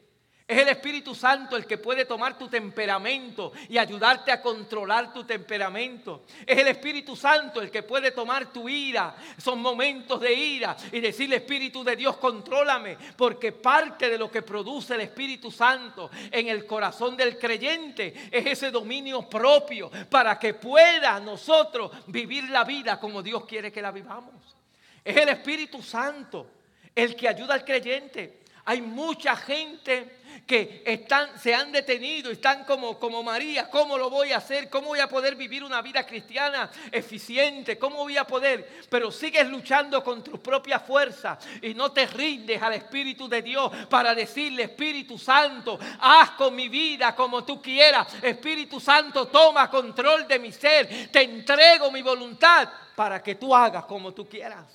Es 0.47 0.59
el 0.59 0.69
Espíritu 0.69 1.13
Santo 1.13 1.57
el 1.57 1.65
que 1.65 1.77
puede 1.77 2.05
tomar 2.05 2.37
tu 2.37 2.47
temperamento 2.47 3.51
y 3.67 3.77
ayudarte 3.77 4.31
a 4.31 4.41
controlar 4.41 5.11
tu 5.11 5.25
temperamento. 5.25 6.23
Es 6.45 6.57
el 6.57 6.69
Espíritu 6.69 7.17
Santo 7.17 7.61
el 7.61 7.69
que 7.69 7.83
puede 7.83 8.11
tomar 8.11 8.53
tu 8.53 8.69
ira. 8.69 9.13
Son 9.37 9.61
momentos 9.61 10.21
de 10.21 10.33
ira 10.33 10.77
y 10.93 11.01
decirle, 11.01 11.35
Espíritu 11.35 11.83
de 11.83 11.97
Dios, 11.97 12.15
contrólame. 12.15 12.97
Porque 13.17 13.51
parte 13.51 14.09
de 14.09 14.17
lo 14.17 14.31
que 14.31 14.41
produce 14.41 14.95
el 14.95 15.01
Espíritu 15.01 15.51
Santo 15.51 16.09
en 16.31 16.47
el 16.47 16.65
corazón 16.65 17.17
del 17.17 17.37
creyente 17.37 18.29
es 18.31 18.45
ese 18.45 18.71
dominio 18.71 19.27
propio 19.27 19.91
para 20.09 20.39
que 20.39 20.53
pueda 20.53 21.19
nosotros 21.19 21.91
vivir 22.07 22.49
la 22.49 22.63
vida 22.63 23.01
como 23.01 23.21
Dios 23.21 23.43
quiere 23.43 23.69
que 23.69 23.81
la 23.81 23.91
vivamos. 23.91 24.55
Es 25.03 25.17
el 25.17 25.27
Espíritu 25.27 25.83
Santo 25.83 26.47
el 26.95 27.17
que 27.17 27.27
ayuda 27.27 27.53
al 27.53 27.65
creyente. 27.65 28.36
Hay 28.69 28.81
mucha 28.81 29.33
gente 29.37 30.17
que 30.45 30.83
están, 30.85 31.39
se 31.39 31.55
han 31.55 31.71
detenido, 31.71 32.29
están 32.29 32.65
como, 32.65 32.99
como 32.99 33.23
María, 33.23 33.69
¿cómo 33.69 33.97
lo 33.97 34.09
voy 34.09 34.33
a 34.33 34.37
hacer? 34.37 34.69
¿Cómo 34.69 34.89
voy 34.89 34.99
a 34.99 35.07
poder 35.07 35.37
vivir 35.37 35.63
una 35.63 35.81
vida 35.81 36.05
cristiana 36.05 36.69
eficiente? 36.91 37.77
¿Cómo 37.77 37.99
voy 37.99 38.17
a 38.17 38.25
poder? 38.25 38.83
Pero 38.89 39.09
sigues 39.09 39.47
luchando 39.47 40.03
con 40.03 40.21
tus 40.21 40.41
propias 40.41 40.81
fuerzas 40.85 41.39
y 41.61 41.73
no 41.73 41.93
te 41.93 42.07
rindes 42.07 42.61
al 42.61 42.73
Espíritu 42.73 43.29
de 43.29 43.41
Dios 43.41 43.71
para 43.89 44.13
decirle, 44.13 44.63
Espíritu 44.63 45.17
Santo, 45.17 45.79
haz 46.01 46.31
con 46.31 46.53
mi 46.53 46.67
vida 46.67 47.15
como 47.15 47.45
tú 47.45 47.61
quieras. 47.61 48.21
Espíritu 48.21 48.81
Santo, 48.81 49.29
toma 49.29 49.69
control 49.69 50.27
de 50.27 50.39
mi 50.39 50.51
ser, 50.51 51.09
te 51.09 51.21
entrego 51.21 51.89
mi 51.89 52.01
voluntad 52.01 52.67
para 52.97 53.23
que 53.23 53.35
tú 53.35 53.55
hagas 53.55 53.85
como 53.85 54.13
tú 54.13 54.27
quieras. 54.27 54.65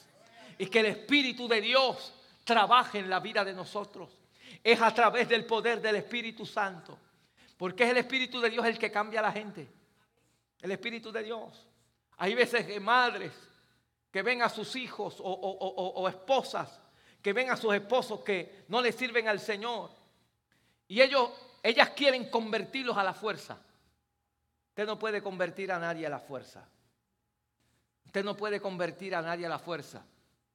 Y 0.56 0.64
que 0.64 0.80
el 0.80 0.86
Espíritu 0.86 1.46
de 1.46 1.60
Dios 1.60 2.14
trabaje 2.52 2.98
en 2.98 3.08
la 3.08 3.18
vida 3.18 3.44
de 3.44 3.54
nosotros 3.54 4.10
es 4.62 4.80
a 4.80 4.92
través 4.92 5.26
del 5.26 5.46
poder 5.46 5.80
del 5.80 5.96
Espíritu 5.96 6.44
Santo. 6.44 6.98
Porque 7.56 7.84
es 7.84 7.90
el 7.90 7.96
Espíritu 7.96 8.40
de 8.40 8.50
Dios 8.50 8.66
el 8.66 8.78
que 8.78 8.90
cambia 8.90 9.20
a 9.20 9.22
la 9.22 9.32
gente. 9.32 9.66
El 10.60 10.70
Espíritu 10.70 11.10
de 11.10 11.22
Dios. 11.22 11.66
Hay 12.18 12.34
veces 12.34 12.66
que 12.66 12.78
madres 12.78 13.32
que 14.10 14.22
ven 14.22 14.42
a 14.42 14.50
sus 14.50 14.76
hijos 14.76 15.16
o, 15.18 16.06
esposas 16.08 16.78
que 17.22 17.32
ven 17.32 17.50
a 17.50 17.56
sus 17.56 17.72
esposos 17.72 18.20
que 18.20 18.64
no 18.68 18.82
les 18.82 18.94
sirven 18.94 19.28
al 19.28 19.40
Señor. 19.40 19.90
Y 20.88 21.00
ellos, 21.00 21.30
ellas 21.62 21.90
quieren 21.90 22.28
convertirlos 22.28 22.96
a 22.98 23.04
la 23.04 23.14
fuerza. 23.14 23.58
Usted 24.68 24.84
no 24.84 24.98
puede 24.98 25.22
convertir 25.22 25.72
a 25.72 25.78
nadie 25.78 26.06
a 26.06 26.10
la 26.10 26.18
fuerza. 26.18 26.68
Usted 28.04 28.24
no 28.24 28.36
puede 28.36 28.60
convertir 28.60 29.14
a 29.14 29.22
nadie 29.22 29.46
a 29.46 29.48
la 29.48 29.58
fuerza. 29.58 30.04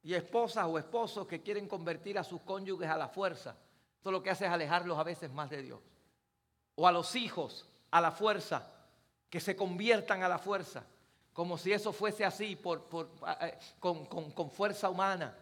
Y 0.02 0.14
esposas 0.14 0.66
o 0.66 0.78
esposos 0.78 1.26
que 1.26 1.42
quieren 1.42 1.68
convertir 1.68 2.18
a 2.18 2.24
sus 2.24 2.40
cónyuges 2.42 2.88
a 2.88 2.96
la 2.96 3.08
fuerza. 3.08 3.56
Esto 3.96 4.10
lo 4.10 4.22
que 4.22 4.30
hace 4.30 4.46
es 4.46 4.50
alejarlos 4.50 4.98
a 4.98 5.02
veces 5.02 5.30
más 5.30 5.50
de 5.50 5.62
Dios. 5.62 5.80
O 6.76 6.86
a 6.86 6.92
los 6.92 7.16
hijos 7.16 7.66
a 7.90 8.00
la 8.00 8.12
fuerza, 8.12 8.70
que 9.30 9.40
se 9.40 9.56
conviertan 9.56 10.22
a 10.22 10.28
la 10.28 10.38
fuerza, 10.38 10.84
como 11.32 11.58
si 11.58 11.72
eso 11.72 11.92
fuese 11.92 12.24
así 12.24 12.56
por, 12.56 12.88
con, 13.78 14.06
con 14.06 14.50
fuerza 14.50 14.88
humana. 14.88 15.36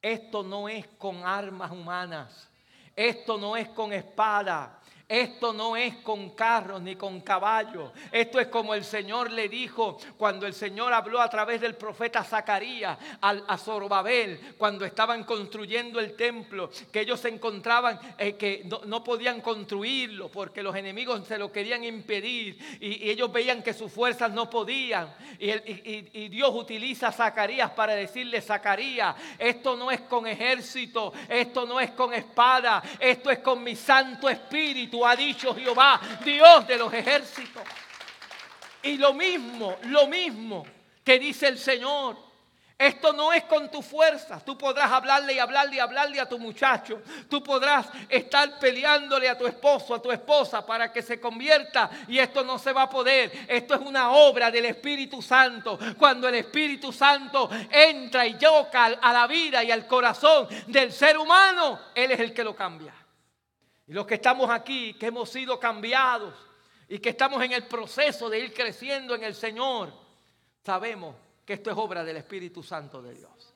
Esto 0.00 0.42
no 0.42 0.68
es 0.68 0.86
con 0.86 1.24
armas 1.24 1.70
humanas. 1.70 2.48
Esto 2.94 3.38
no 3.38 3.56
es 3.56 3.68
con 3.70 3.92
espada. 3.92 4.78
Esto 5.10 5.52
no 5.52 5.76
es 5.76 5.96
con 5.96 6.30
carros 6.30 6.80
ni 6.80 6.94
con 6.94 7.20
caballos. 7.22 7.90
Esto 8.12 8.38
es 8.38 8.46
como 8.46 8.74
el 8.74 8.84
Señor 8.84 9.32
le 9.32 9.48
dijo 9.48 9.98
cuando 10.16 10.46
el 10.46 10.54
Señor 10.54 10.92
habló 10.92 11.20
a 11.20 11.28
través 11.28 11.60
del 11.60 11.74
profeta 11.74 12.22
Zacarías 12.22 12.96
a 13.20 13.58
Zorobabel, 13.58 14.54
cuando 14.56 14.84
estaban 14.84 15.24
construyendo 15.24 15.98
el 15.98 16.14
templo, 16.14 16.70
que 16.92 17.00
ellos 17.00 17.18
se 17.18 17.28
encontraban 17.28 17.98
eh, 18.18 18.34
que 18.34 18.64
no, 18.86 19.02
podían 19.02 19.40
construirlo 19.40 20.28
porque 20.28 20.62
los 20.62 20.76
enemigos 20.76 21.26
se 21.26 21.38
lo 21.38 21.50
querían 21.50 21.82
impedir 21.82 22.56
y, 22.80 23.10
ellos 23.10 23.32
veían 23.32 23.64
que 23.64 23.74
sus 23.74 23.90
fuerzas 23.90 24.30
no 24.30 24.48
podían. 24.48 25.12
Y, 25.40 25.50
y 25.50 26.28
Dios 26.28 26.50
utiliza 26.54 27.08
a 27.08 27.12
Zacarías 27.12 27.72
para 27.72 27.96
decirle, 27.96 28.40
Zacarías, 28.40 29.16
esto 29.40 29.74
no 29.74 29.90
es 29.90 30.02
con 30.02 30.28
ejército, 30.28 31.12
esto 31.28 31.66
no 31.66 31.80
es 31.80 31.90
con 31.90 32.14
espada, 32.14 32.80
esto 33.00 33.28
es 33.28 33.40
con 33.40 33.64
mi 33.64 33.74
Santo 33.74 34.28
Espíritu 34.28 34.99
ha 35.06 35.16
dicho 35.16 35.54
Jehová, 35.54 36.00
Dios 36.24 36.66
de 36.66 36.76
los 36.78 36.92
ejércitos. 36.92 37.62
Y 38.82 38.96
lo 38.96 39.12
mismo, 39.12 39.76
lo 39.84 40.06
mismo 40.06 40.64
que 41.04 41.18
dice 41.18 41.48
el 41.48 41.58
Señor. 41.58 42.30
Esto 42.80 43.12
no 43.12 43.30
es 43.30 43.44
con 43.44 43.70
tu 43.70 43.82
fuerza. 43.82 44.42
Tú 44.42 44.56
podrás 44.56 44.90
hablarle 44.90 45.34
y 45.34 45.38
hablarle 45.38 45.76
y 45.76 45.78
hablarle 45.80 46.18
a 46.18 46.26
tu 46.26 46.38
muchacho. 46.38 47.02
Tú 47.28 47.42
podrás 47.42 47.86
estar 48.08 48.58
peleándole 48.58 49.28
a 49.28 49.36
tu 49.36 49.46
esposo, 49.46 49.94
a 49.94 50.00
tu 50.00 50.10
esposa 50.10 50.64
para 50.64 50.90
que 50.90 51.02
se 51.02 51.20
convierta 51.20 51.90
y 52.08 52.18
esto 52.18 52.42
no 52.42 52.58
se 52.58 52.72
va 52.72 52.84
a 52.84 52.88
poder. 52.88 53.30
Esto 53.46 53.74
es 53.74 53.82
una 53.82 54.12
obra 54.12 54.50
del 54.50 54.64
Espíritu 54.64 55.20
Santo. 55.20 55.78
Cuando 55.98 56.26
el 56.26 56.36
Espíritu 56.36 56.90
Santo 56.90 57.50
entra 57.70 58.26
y 58.26 58.38
toca 58.38 58.86
a 58.86 59.12
la 59.12 59.26
vida 59.26 59.62
y 59.62 59.70
al 59.70 59.86
corazón 59.86 60.48
del 60.66 60.90
ser 60.90 61.18
humano, 61.18 61.80
Él 61.94 62.12
es 62.12 62.20
el 62.20 62.32
que 62.32 62.44
lo 62.44 62.56
cambia. 62.56 62.94
Y 63.90 63.92
los 63.92 64.06
que 64.06 64.14
estamos 64.14 64.48
aquí, 64.48 64.94
que 64.94 65.06
hemos 65.06 65.28
sido 65.28 65.58
cambiados 65.58 66.32
y 66.88 67.00
que 67.00 67.08
estamos 67.08 67.42
en 67.42 67.50
el 67.50 67.66
proceso 67.66 68.30
de 68.30 68.38
ir 68.38 68.54
creciendo 68.54 69.16
en 69.16 69.24
el 69.24 69.34
Señor, 69.34 69.92
sabemos 70.64 71.16
que 71.44 71.54
esto 71.54 71.72
es 71.72 71.76
obra 71.76 72.04
del 72.04 72.18
Espíritu 72.18 72.62
Santo 72.62 73.02
de 73.02 73.14
Dios. 73.14 73.52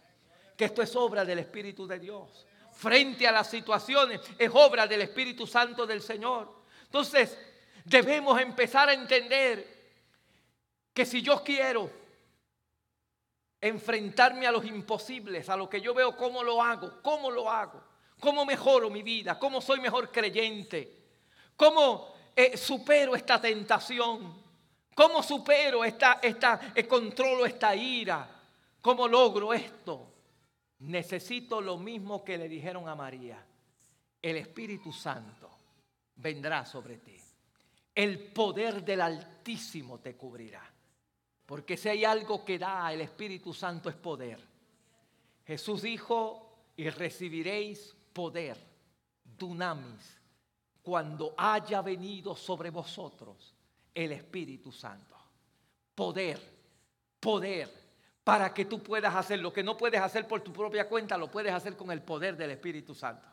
Que 0.57 0.65
esto 0.65 0.83
es 0.83 0.97
obra 0.97 1.25
del 1.25 1.39
Espíritu 1.39 1.87
de 1.87 2.01
Dios. 2.01 2.49
Frente 2.73 3.29
a 3.29 3.31
las 3.31 3.49
situaciones 3.49 4.23
es 4.37 4.51
obra 4.53 4.89
del 4.89 5.03
Espíritu 5.03 5.47
Santo 5.47 5.87
del 5.87 6.03
Señor. 6.03 6.53
Entonces, 6.83 7.39
debemos 7.85 8.41
empezar 8.41 8.89
a 8.89 8.93
entender 8.93 9.93
que 10.93 11.07
si 11.07 11.23
yo 11.23 11.45
quiero 11.45 11.89
enfrentarme 13.61 14.49
a 14.49 14.53
los 14.53 14.65
imposibles, 14.65 15.49
a 15.49 15.57
lo 15.57 15.71
que 15.71 15.81
yo 15.81 15.95
veo, 15.95 16.17
¿cómo 16.17 16.43
lo 16.43 16.61
hago? 16.61 17.01
¿Cómo 17.03 17.31
lo 17.31 17.49
hago? 17.49 17.94
¿Cómo 18.25 18.47
mejoro 18.47 18.89
mi 18.89 19.03
vida? 19.03 19.39
¿Cómo 19.39 19.61
soy 19.61 19.81
mejor 19.81 20.11
creyente? 20.11 20.91
¿Cómo 21.55 22.15
eh, 22.35 22.57
supero 22.57 23.15
esta 23.15 23.39
tentación? 23.39 24.43
¿Cómo 24.95 25.23
supero 25.23 25.85
esta, 25.85 26.21
esta, 26.23 26.73
eh, 26.75 26.87
controlo 26.87 27.45
esta 27.45 27.77
ira? 27.77 28.27
¿Cómo 28.81 29.07
logro 29.07 29.53
esto? 29.53 30.11
Necesito 30.79 31.61
lo 31.61 31.77
mismo 31.77 32.25
que 32.25 32.39
le 32.39 32.49
dijeron 32.49 32.89
a 32.89 32.95
María. 32.95 33.45
El 34.23 34.39
Espíritu 34.39 34.91
Santo 34.91 35.51
vendrá 36.17 36.65
sobre 36.65 36.97
ti. 36.97 37.21
El 37.95 38.33
poder 38.33 38.83
del 38.83 39.03
Altísimo 39.03 39.99
te 39.99 40.17
cubrirá. 40.17 40.63
Porque 41.45 41.77
si 41.77 41.91
hay 41.91 42.07
algo 42.07 42.43
que 42.43 42.59
da 42.59 42.91
el 42.91 43.03
Espíritu 43.03 43.53
Santo 43.53 43.91
es 43.91 43.97
poder. 43.97 44.41
Jesús 45.47 45.83
dijo, 45.83 46.71
y 46.75 46.89
recibiréis 46.89 47.95
poder, 48.15 48.57
dunamis, 49.23 50.19
cuando 50.81 51.35
haya 51.37 51.83
venido 51.83 52.37
sobre 52.37 52.71
vosotros 52.71 53.55
el 53.93 54.13
Espíritu 54.13 54.73
Santo. 54.73 55.17
Poder, 55.95 56.41
poder, 57.21 57.71
para 58.23 58.55
que 58.55 58.65
tú 58.65 58.83
puedas 58.83 59.15
hacer 59.15 59.41
lo 59.41 59.53
que 59.53 59.63
no 59.63 59.77
puedes 59.77 60.01
hacer 60.01 60.27
por 60.27 60.41
tu 60.41 60.53
propia 60.53 60.89
cuenta, 60.89 61.19
lo 61.19 61.31
puedes 61.31 61.53
hacer 61.53 61.77
con 61.77 61.91
el 61.91 62.03
poder 62.03 62.37
del 62.37 62.53
Espíritu 62.53 62.95
Santo. 62.95 63.27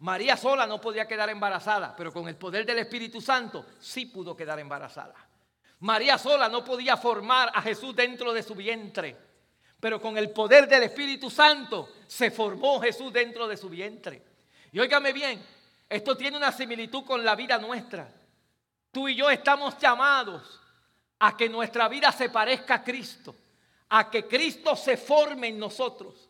María 0.00 0.36
sola 0.36 0.66
no 0.66 0.80
podía 0.80 1.08
quedar 1.08 1.28
embarazada, 1.28 1.94
pero 1.96 2.12
con 2.12 2.28
el 2.28 2.36
poder 2.36 2.64
del 2.64 2.78
Espíritu 2.78 3.20
Santo 3.20 3.66
sí 3.80 4.06
pudo 4.06 4.36
quedar 4.36 4.58
embarazada. 4.58 5.14
María 5.80 6.18
sola 6.18 6.48
no 6.48 6.64
podía 6.64 6.96
formar 6.96 7.50
a 7.54 7.62
Jesús 7.62 7.94
dentro 7.94 8.32
de 8.32 8.42
su 8.42 8.54
vientre, 8.54 9.16
pero 9.80 10.00
con 10.00 10.16
el 10.18 10.30
poder 10.30 10.68
del 10.68 10.84
Espíritu 10.84 11.30
Santo 11.30 11.88
se 12.06 12.30
formó 12.30 12.80
Jesús 12.80 13.12
dentro 13.12 13.46
de 13.48 13.56
su 13.56 13.68
vientre. 13.68 14.27
Y 14.72 14.78
óigame 14.78 15.12
bien, 15.12 15.44
esto 15.88 16.16
tiene 16.16 16.36
una 16.36 16.52
similitud 16.52 17.04
con 17.04 17.24
la 17.24 17.34
vida 17.34 17.58
nuestra. 17.58 18.08
Tú 18.92 19.08
y 19.08 19.14
yo 19.14 19.30
estamos 19.30 19.78
llamados 19.78 20.60
a 21.18 21.36
que 21.36 21.48
nuestra 21.48 21.88
vida 21.88 22.12
se 22.12 22.28
parezca 22.28 22.74
a 22.74 22.84
Cristo, 22.84 23.34
a 23.88 24.10
que 24.10 24.26
Cristo 24.26 24.76
se 24.76 24.96
forme 24.96 25.48
en 25.48 25.58
nosotros. 25.58 26.28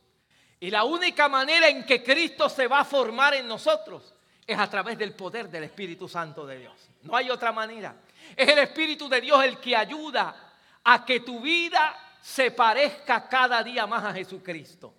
Y 0.60 0.70
la 0.70 0.84
única 0.84 1.28
manera 1.28 1.68
en 1.68 1.84
que 1.84 2.02
Cristo 2.02 2.48
se 2.48 2.66
va 2.66 2.80
a 2.80 2.84
formar 2.84 3.34
en 3.34 3.46
nosotros 3.46 4.14
es 4.46 4.58
a 4.58 4.68
través 4.68 4.98
del 4.98 5.14
poder 5.14 5.48
del 5.48 5.64
Espíritu 5.64 6.08
Santo 6.08 6.46
de 6.46 6.58
Dios. 6.58 6.74
No 7.02 7.14
hay 7.14 7.30
otra 7.30 7.52
manera. 7.52 7.94
Es 8.36 8.48
el 8.48 8.58
Espíritu 8.58 9.08
de 9.08 9.20
Dios 9.20 9.44
el 9.44 9.58
que 9.58 9.76
ayuda 9.76 10.54
a 10.84 11.04
que 11.04 11.20
tu 11.20 11.40
vida 11.40 11.96
se 12.20 12.50
parezca 12.50 13.28
cada 13.28 13.62
día 13.62 13.86
más 13.86 14.04
a 14.04 14.12
Jesucristo. 14.12 14.94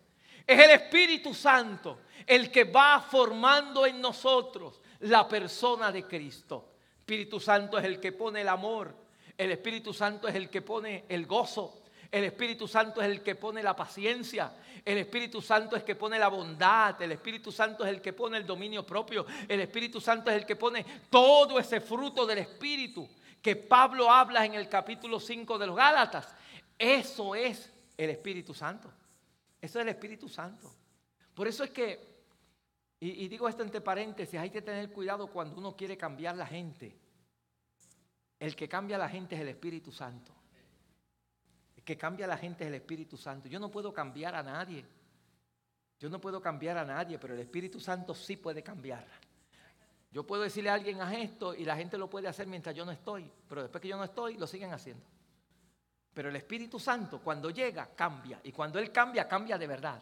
Es 0.46 0.60
el 0.60 0.72
Espíritu 0.72 1.34
Santo 1.34 2.02
el 2.26 2.52
que 2.52 2.66
va 2.66 3.02
formando 3.02 3.86
en 3.86 4.02
nosotros 4.02 4.82
la 5.02 5.28
persona 5.28 5.92
de 5.92 6.04
Cristo. 6.04 6.74
Espíritu 7.00 7.40
Santo 7.40 7.78
es 7.78 7.86
el 7.86 8.00
que 8.00 8.12
pone 8.12 8.42
el 8.42 8.50
amor. 8.50 8.94
El 9.38 9.52
Espíritu 9.52 9.94
Santo 9.94 10.28
es 10.28 10.36
el 10.36 10.50
que 10.50 10.62
pone 10.62 11.06
el 11.10 11.26
gozo. 11.26 11.82
El 12.12 12.24
Espíritu 12.24 12.68
Santo 12.68 13.02
es 13.02 13.08
el 13.08 13.22
que 13.22 13.36
pone 13.36 13.64
la 13.64 13.76
paciencia. 13.76 14.54
El 14.84 14.98
Espíritu 14.98 15.42
Santo 15.42 15.76
es 15.76 15.82
el 15.82 15.86
que 15.86 15.96
pone 15.96 16.18
la 16.18 16.28
bondad. 16.28 17.02
El 17.02 17.12
Espíritu 17.12 17.52
Santo 17.52 17.86
es 17.86 17.90
el 17.90 18.02
que 18.02 18.14
pone 18.14 18.38
el 18.38 18.46
dominio 18.46 18.86
propio. 18.86 19.26
El 19.48 19.62
Espíritu 19.62 20.02
Santo 20.02 20.30
es 20.30 20.38
el 20.38 20.46
que 20.46 20.56
pone 20.56 20.86
todo 21.10 21.60
ese 21.60 21.82
fruto 21.82 22.26
del 22.26 22.40
Espíritu 22.40 23.08
que 23.42 23.56
Pablo 23.56 24.12
habla 24.12 24.46
en 24.46 24.54
el 24.56 24.68
capítulo 24.68 25.20
5 25.20 25.58
de 25.58 25.68
los 25.68 25.76
Gálatas. 25.76 26.36
Eso 26.78 27.36
es 27.36 27.72
el 27.98 28.10
Espíritu 28.10 28.54
Santo. 28.54 28.92
Eso 29.62 29.80
es 29.80 29.84
el 29.84 29.90
Espíritu 29.90 30.28
Santo. 30.28 30.74
Por 31.34 31.48
eso 31.48 31.64
es 31.64 31.70
que, 31.72 32.09
y, 33.02 33.28
digo 33.30 33.48
esto 33.48 33.64
entre 33.64 33.80
paréntesis, 33.80 34.38
hay 34.38 34.50
que 34.50 34.62
tener 34.62 34.92
cuidado 34.92 35.28
cuando 35.28 35.58
uno 35.58 35.76
quiere 35.76 35.98
cambiar 35.98 36.36
la 36.36 36.46
gente. 36.46 36.98
El 38.38 38.56
que 38.56 38.68
cambia 38.68 38.98
a 38.98 39.00
la 39.00 39.08
gente 39.08 39.36
es 39.36 39.42
el 39.42 39.48
Espíritu 39.48 39.92
Santo. 39.92 40.34
El 41.78 41.84
que 41.84 41.98
cambia 41.98 42.26
a 42.26 42.30
la 42.30 42.38
gente 42.38 42.66
es 42.66 42.68
el 42.68 42.76
Espíritu 42.76 43.16
Santo. 43.16 43.48
Yo 43.48 43.58
no 43.58 43.72
puedo 43.72 43.94
cambiar 43.94 44.36
a 44.36 44.44
nadie. 44.44 44.86
Yo 45.98 46.10
no 46.10 46.20
puedo 46.20 46.42
cambiar 46.42 46.78
a 46.78 46.84
nadie, 46.84 47.18
pero 47.18 47.34
el 47.34 47.40
Espíritu 47.40 47.80
Santo 47.80 48.14
sí 48.14 48.36
puede 48.36 48.62
cambiarla. 48.62 49.16
Yo 50.12 50.26
puedo 50.26 50.44
decirle 50.44 50.70
a 50.70 50.74
alguien 50.74 51.02
a 51.02 51.14
esto 51.18 51.54
y 51.54 51.64
la 51.64 51.78
gente 51.78 51.98
lo 51.98 52.10
puede 52.10 52.28
hacer 52.28 52.48
mientras 52.48 52.76
yo 52.76 52.84
no 52.84 52.92
estoy, 52.92 53.32
pero 53.48 53.62
después 53.62 53.82
que 53.82 53.88
yo 53.88 53.98
no 53.98 54.04
estoy, 54.04 54.38
lo 54.38 54.48
siguen 54.48 54.74
haciendo. 54.74 55.06
Pero 56.14 56.30
el 56.30 56.36
Espíritu 56.36 56.80
Santo 56.80 57.22
cuando 57.22 57.50
llega 57.50 57.94
cambia 57.96 58.42
y 58.44 58.52
cuando 58.52 58.80
Él 58.80 58.92
cambia, 58.92 59.28
cambia 59.28 59.58
de 59.58 59.68
verdad. 59.68 60.02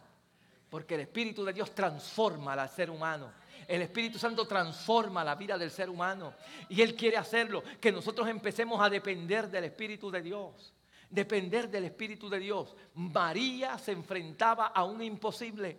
Porque 0.70 0.94
el 0.94 1.02
Espíritu 1.02 1.44
de 1.44 1.52
Dios 1.52 1.74
transforma 1.74 2.52
al 2.52 2.68
ser 2.68 2.90
humano. 2.90 3.32
El 3.66 3.82
Espíritu 3.82 4.18
Santo 4.18 4.46
transforma 4.46 5.24
la 5.24 5.34
vida 5.34 5.58
del 5.58 5.70
ser 5.70 5.90
humano. 5.90 6.34
Y 6.68 6.80
Él 6.82 6.94
quiere 6.94 7.16
hacerlo, 7.16 7.62
que 7.80 7.92
nosotros 7.92 8.28
empecemos 8.28 8.80
a 8.80 8.88
depender 8.88 9.50
del 9.50 9.64
Espíritu 9.64 10.10
de 10.10 10.22
Dios. 10.22 10.74
Depender 11.10 11.68
del 11.70 11.84
Espíritu 11.84 12.28
de 12.28 12.38
Dios. 12.38 12.74
María 12.94 13.78
se 13.78 13.92
enfrentaba 13.92 14.68
a 14.68 14.84
un 14.84 15.02
imposible. 15.02 15.78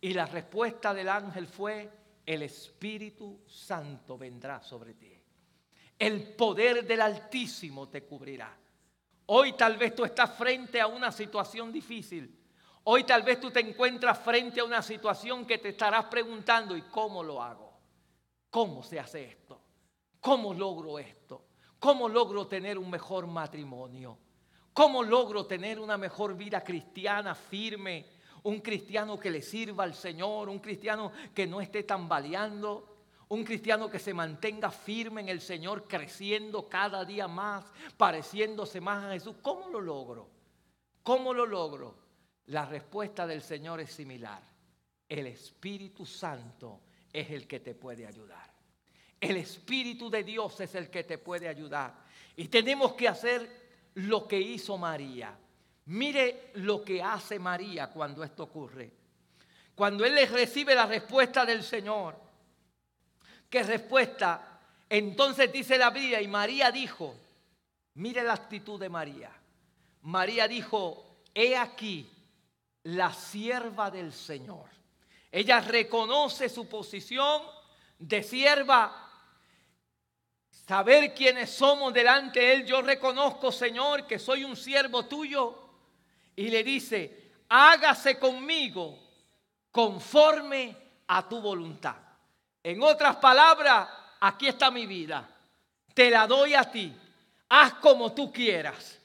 Y 0.00 0.12
la 0.12 0.26
respuesta 0.26 0.92
del 0.92 1.08
ángel 1.08 1.46
fue, 1.46 1.90
el 2.26 2.42
Espíritu 2.42 3.40
Santo 3.46 4.18
vendrá 4.18 4.62
sobre 4.62 4.94
ti. 4.94 5.12
El 5.98 6.34
poder 6.34 6.86
del 6.86 7.00
Altísimo 7.00 7.88
te 7.88 8.02
cubrirá. 8.02 8.56
Hoy 9.26 9.52
tal 9.52 9.76
vez 9.76 9.94
tú 9.94 10.04
estás 10.04 10.36
frente 10.36 10.80
a 10.80 10.86
una 10.86 11.12
situación 11.12 11.72
difícil. 11.72 12.41
Hoy 12.84 13.04
tal 13.04 13.22
vez 13.22 13.40
tú 13.40 13.50
te 13.50 13.60
encuentras 13.60 14.18
frente 14.18 14.60
a 14.60 14.64
una 14.64 14.82
situación 14.82 15.46
que 15.46 15.58
te 15.58 15.70
estarás 15.70 16.06
preguntando, 16.06 16.76
¿y 16.76 16.82
cómo 16.82 17.22
lo 17.22 17.42
hago? 17.42 17.72
¿Cómo 18.50 18.82
se 18.82 18.98
hace 18.98 19.24
esto? 19.24 19.60
¿Cómo 20.20 20.52
logro 20.52 20.98
esto? 20.98 21.44
¿Cómo 21.78 22.08
logro 22.08 22.46
tener 22.46 22.78
un 22.78 22.90
mejor 22.90 23.26
matrimonio? 23.26 24.18
¿Cómo 24.72 25.02
logro 25.02 25.46
tener 25.46 25.78
una 25.78 25.96
mejor 25.96 26.36
vida 26.36 26.62
cristiana 26.62 27.34
firme? 27.34 28.06
un 28.44 28.60
cristiano 28.60 29.18
que 29.18 29.30
le 29.30 29.42
sirva 29.42 29.84
al 29.84 29.94
Señor, 29.94 30.48
un 30.48 30.58
cristiano 30.58 31.12
que 31.34 31.46
no 31.46 31.60
esté 31.60 31.84
tambaleando, 31.84 32.88
un 33.28 33.44
cristiano 33.44 33.88
que 33.88 33.98
se 33.98 34.12
mantenga 34.12 34.70
firme 34.70 35.20
en 35.20 35.28
el 35.28 35.40
Señor, 35.40 35.86
creciendo 35.86 36.68
cada 36.68 37.04
día 37.04 37.28
más, 37.28 37.64
pareciéndose 37.96 38.80
más 38.80 39.04
a 39.04 39.12
Jesús. 39.12 39.36
¿Cómo 39.42 39.68
lo 39.70 39.80
logro? 39.80 40.28
¿Cómo 41.02 41.32
lo 41.32 41.46
logro? 41.46 42.01
La 42.46 42.66
respuesta 42.66 43.26
del 43.26 43.42
Señor 43.42 43.80
es 43.80 43.92
similar. 43.92 44.42
El 45.08 45.26
Espíritu 45.26 46.04
Santo 46.04 46.80
es 47.12 47.30
el 47.30 47.46
que 47.46 47.60
te 47.60 47.74
puede 47.74 48.06
ayudar. 48.06 48.50
El 49.20 49.36
Espíritu 49.36 50.10
de 50.10 50.24
Dios 50.24 50.60
es 50.60 50.74
el 50.74 50.90
que 50.90 51.04
te 51.04 51.18
puede 51.18 51.48
ayudar. 51.48 51.94
Y 52.36 52.48
tenemos 52.48 52.94
que 52.94 53.08
hacer 53.08 53.62
lo 53.94 54.26
que 54.26 54.40
hizo 54.40 54.76
María. 54.78 55.36
Mire 55.86 56.50
lo 56.54 56.82
que 56.82 57.02
hace 57.02 57.38
María 57.38 57.88
cuando 57.90 58.24
esto 58.24 58.44
ocurre. 58.44 58.90
Cuando 59.74 60.04
Él 60.04 60.14
le 60.14 60.26
recibe 60.26 60.74
la 60.74 60.86
respuesta 60.86 61.44
del 61.44 61.62
Señor. 61.62 62.16
¿Qué 63.48 63.62
respuesta? 63.62 64.60
Entonces 64.88 65.52
dice 65.52 65.78
la 65.78 65.90
Biblia 65.90 66.20
y 66.20 66.28
María 66.28 66.70
dijo, 66.70 67.14
mire 67.94 68.22
la 68.22 68.34
actitud 68.34 68.80
de 68.80 68.88
María. 68.88 69.30
María 70.02 70.48
dijo, 70.48 71.20
he 71.34 71.56
aquí 71.56 72.10
la 72.84 73.12
sierva 73.12 73.90
del 73.90 74.12
Señor. 74.12 74.68
Ella 75.30 75.60
reconoce 75.60 76.48
su 76.48 76.68
posición 76.68 77.42
de 77.98 78.22
sierva 78.22 79.10
saber 80.66 81.14
quiénes 81.14 81.50
somos 81.50 81.92
delante 81.92 82.40
de 82.40 82.52
Él. 82.54 82.66
Yo 82.66 82.82
reconozco, 82.82 83.50
Señor, 83.50 84.06
que 84.06 84.18
soy 84.18 84.44
un 84.44 84.56
siervo 84.56 85.06
tuyo. 85.06 85.58
Y 86.36 86.48
le 86.48 86.62
dice, 86.62 87.32
hágase 87.48 88.18
conmigo 88.18 88.98
conforme 89.70 90.76
a 91.06 91.28
tu 91.28 91.40
voluntad. 91.40 91.96
En 92.62 92.82
otras 92.82 93.16
palabras, 93.16 93.88
aquí 94.20 94.48
está 94.48 94.70
mi 94.70 94.86
vida. 94.86 95.28
Te 95.94 96.10
la 96.10 96.26
doy 96.26 96.54
a 96.54 96.70
ti. 96.70 96.94
Haz 97.48 97.74
como 97.74 98.12
tú 98.12 98.32
quieras. 98.32 98.98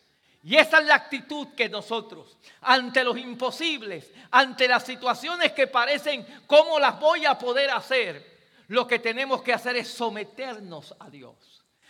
Y 0.48 0.56
esa 0.56 0.80
es 0.80 0.86
la 0.86 0.96
actitud 0.96 1.50
que 1.58 1.68
nosotros, 1.68 2.38
ante 2.62 3.04
los 3.04 3.18
imposibles, 3.18 4.10
ante 4.32 4.66
las 4.66 4.86
situaciones 4.86 5.52
que 5.52 5.68
parecen, 5.68 6.26
¿cómo 6.48 6.80
las 6.80 6.98
voy 7.02 7.26
a 7.26 7.38
poder 7.38 7.70
hacer? 7.70 8.38
Lo 8.70 8.88
que 8.88 9.00
tenemos 9.00 9.42
que 9.42 9.52
hacer 9.52 9.76
es 9.76 9.90
someternos 9.90 10.96
a 11.00 11.10
Dios, 11.10 11.36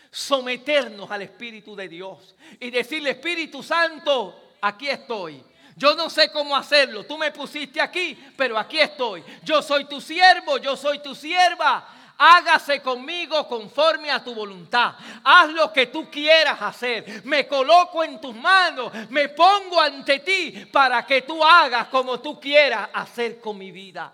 someternos 0.09 1.11
al 1.11 1.21
Espíritu 1.21 1.75
de 1.75 1.87
Dios 1.87 2.33
y 2.59 2.71
decirle, 2.71 3.11
Espíritu 3.11 3.61
Santo, 3.61 4.53
aquí 4.59 4.89
estoy. 4.89 5.43
Yo 5.75 5.93
no 5.93 6.09
sé 6.09 6.31
cómo 6.31 6.55
hacerlo. 6.55 7.05
Tú 7.05 7.15
me 7.15 7.31
pusiste 7.31 7.79
aquí, 7.79 8.17
pero 8.35 8.57
aquí 8.57 8.79
estoy. 8.79 9.23
Yo 9.43 9.61
soy 9.61 9.85
tu 9.85 10.01
siervo, 10.01 10.57
yo 10.57 10.75
soy 10.75 10.97
tu 10.97 11.13
sierva. 11.13 11.87
Hágase 12.17 12.81
conmigo 12.81 13.47
conforme 13.47 14.09
a 14.09 14.23
tu 14.23 14.33
voluntad. 14.33 14.95
Haz 15.23 15.51
lo 15.51 15.71
que 15.71 15.87
tú 15.87 16.09
quieras 16.09 16.59
hacer. 16.61 17.23
Me 17.25 17.47
coloco 17.47 18.03
en 18.03 18.19
tus 18.19 18.35
manos. 18.35 18.91
Me 19.09 19.29
pongo 19.29 19.79
ante 19.79 20.19
ti 20.19 20.65
para 20.71 21.05
que 21.05 21.21
tú 21.21 21.43
hagas 21.43 21.87
como 21.89 22.19
tú 22.19 22.39
quieras 22.39 22.89
hacer 22.93 23.39
con 23.39 23.57
mi 23.57 23.71
vida. 23.71 24.11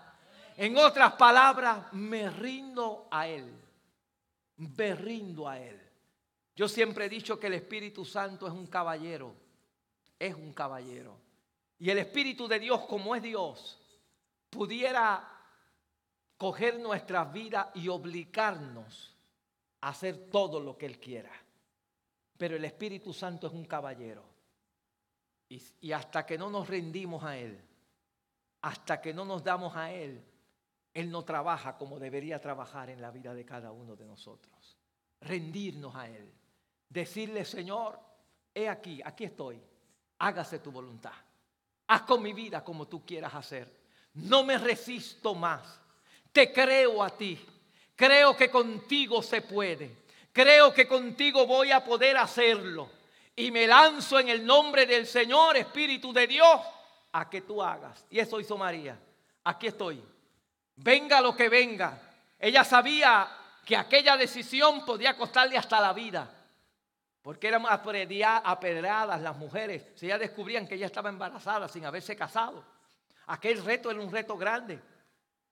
En 0.56 0.76
otras 0.76 1.14
palabras, 1.14 1.92
me 1.92 2.30
rindo 2.30 3.08
a 3.10 3.26
Él. 3.26 3.52
Me 4.56 4.94
rindo 4.94 5.48
a 5.48 5.58
Él. 5.58 5.80
Yo 6.54 6.68
siempre 6.68 7.06
he 7.06 7.08
dicho 7.08 7.40
que 7.40 7.48
el 7.48 7.54
Espíritu 7.54 8.04
Santo 8.04 8.46
es 8.46 8.52
un 8.52 8.66
caballero. 8.66 9.34
Es 10.18 10.34
un 10.34 10.52
caballero. 10.52 11.18
Y 11.78 11.90
el 11.90 11.98
Espíritu 11.98 12.46
de 12.46 12.60
Dios, 12.60 12.82
como 12.86 13.16
es 13.16 13.22
Dios, 13.22 13.78
pudiera 14.50 15.33
coger 16.44 16.78
nuestras 16.78 17.32
vidas 17.32 17.68
y 17.72 17.88
obligarnos 17.88 19.16
a 19.80 19.88
hacer 19.88 20.28
todo 20.30 20.60
lo 20.60 20.76
que 20.76 20.84
Él 20.84 21.00
quiera. 21.00 21.32
Pero 22.36 22.56
el 22.56 22.66
Espíritu 22.66 23.14
Santo 23.14 23.46
es 23.46 23.54
un 23.54 23.64
caballero. 23.64 24.22
Y, 25.48 25.62
y, 25.80 25.92
hasta 25.92 26.26
que 26.26 26.36
no 26.36 26.50
nos 26.50 26.68
rendimos 26.68 27.24
a 27.24 27.38
Él, 27.38 27.58
hasta 28.60 29.00
que 29.00 29.14
no 29.14 29.24
nos 29.24 29.42
damos 29.42 29.74
a 29.74 29.90
Él, 29.90 30.22
él 30.92 31.10
no 31.10 31.24
trabaja 31.24 31.78
como 31.78 31.98
debería 31.98 32.38
trabajar 32.42 32.90
en 32.90 33.00
la 33.00 33.10
vida 33.10 33.32
de 33.32 33.46
cada 33.46 33.72
uno 33.72 33.96
de 33.96 34.04
nosotros. 34.04 34.76
Rendirnos 35.22 35.96
a 35.96 36.10
Él. 36.10 36.30
Decirle, 36.90 37.46
Señor, 37.46 37.98
he 38.52 38.68
aquí, 38.68 39.00
aquí 39.02 39.24
estoy. 39.24 39.62
Hágase 40.18 40.58
tu 40.58 40.70
voluntad. 40.70 41.14
Haz 41.86 42.02
con 42.02 42.22
mi 42.22 42.34
vida 42.34 42.62
como 42.62 42.86
tú 42.86 43.02
quieras 43.02 43.34
hacer. 43.34 43.82
No 44.12 44.44
me 44.44 44.58
resisto 44.58 45.34
más. 45.34 45.80
Te 46.34 46.52
creo 46.52 47.02
a 47.02 47.08
ti. 47.16 47.42
Creo 47.96 48.36
que 48.36 48.50
contigo 48.50 49.22
se 49.22 49.40
puede. 49.40 50.04
Creo 50.32 50.74
que 50.74 50.86
contigo 50.86 51.46
voy 51.46 51.72
a 51.72 51.82
poder 51.82 52.18
hacerlo. 52.18 52.90
Y 53.34 53.50
me 53.50 53.66
lanzo 53.66 54.18
en 54.18 54.28
el 54.28 54.44
nombre 54.44 54.84
del 54.84 55.06
Señor, 55.06 55.56
Espíritu 55.56 56.12
de 56.12 56.26
Dios, 56.26 56.60
a 57.12 57.30
que 57.30 57.40
tú 57.40 57.62
hagas. 57.62 58.04
Y 58.10 58.18
eso 58.18 58.38
hizo 58.38 58.58
María. 58.58 58.98
Aquí 59.44 59.68
estoy 59.68 60.02
venga 60.76 61.20
lo 61.20 61.34
que 61.36 61.48
venga. 61.48 62.00
Ella 62.38 62.64
sabía 62.64 63.28
que 63.64 63.76
aquella 63.76 64.16
decisión 64.16 64.84
podía 64.84 65.16
costarle 65.16 65.56
hasta 65.56 65.80
la 65.80 65.92
vida. 65.92 66.30
Porque 67.22 67.48
eran 67.48 67.64
apedradas 67.66 69.20
las 69.20 69.36
mujeres. 69.36 69.86
Si 69.94 70.08
ya 70.08 70.18
descubrían 70.18 70.66
que 70.66 70.74
ella 70.74 70.86
estaba 70.86 71.08
embarazada 71.08 71.68
sin 71.68 71.86
haberse 71.86 72.14
casado. 72.16 72.62
Aquel 73.26 73.64
reto 73.64 73.90
era 73.90 74.00
un 74.00 74.12
reto 74.12 74.36
grande. 74.36 74.78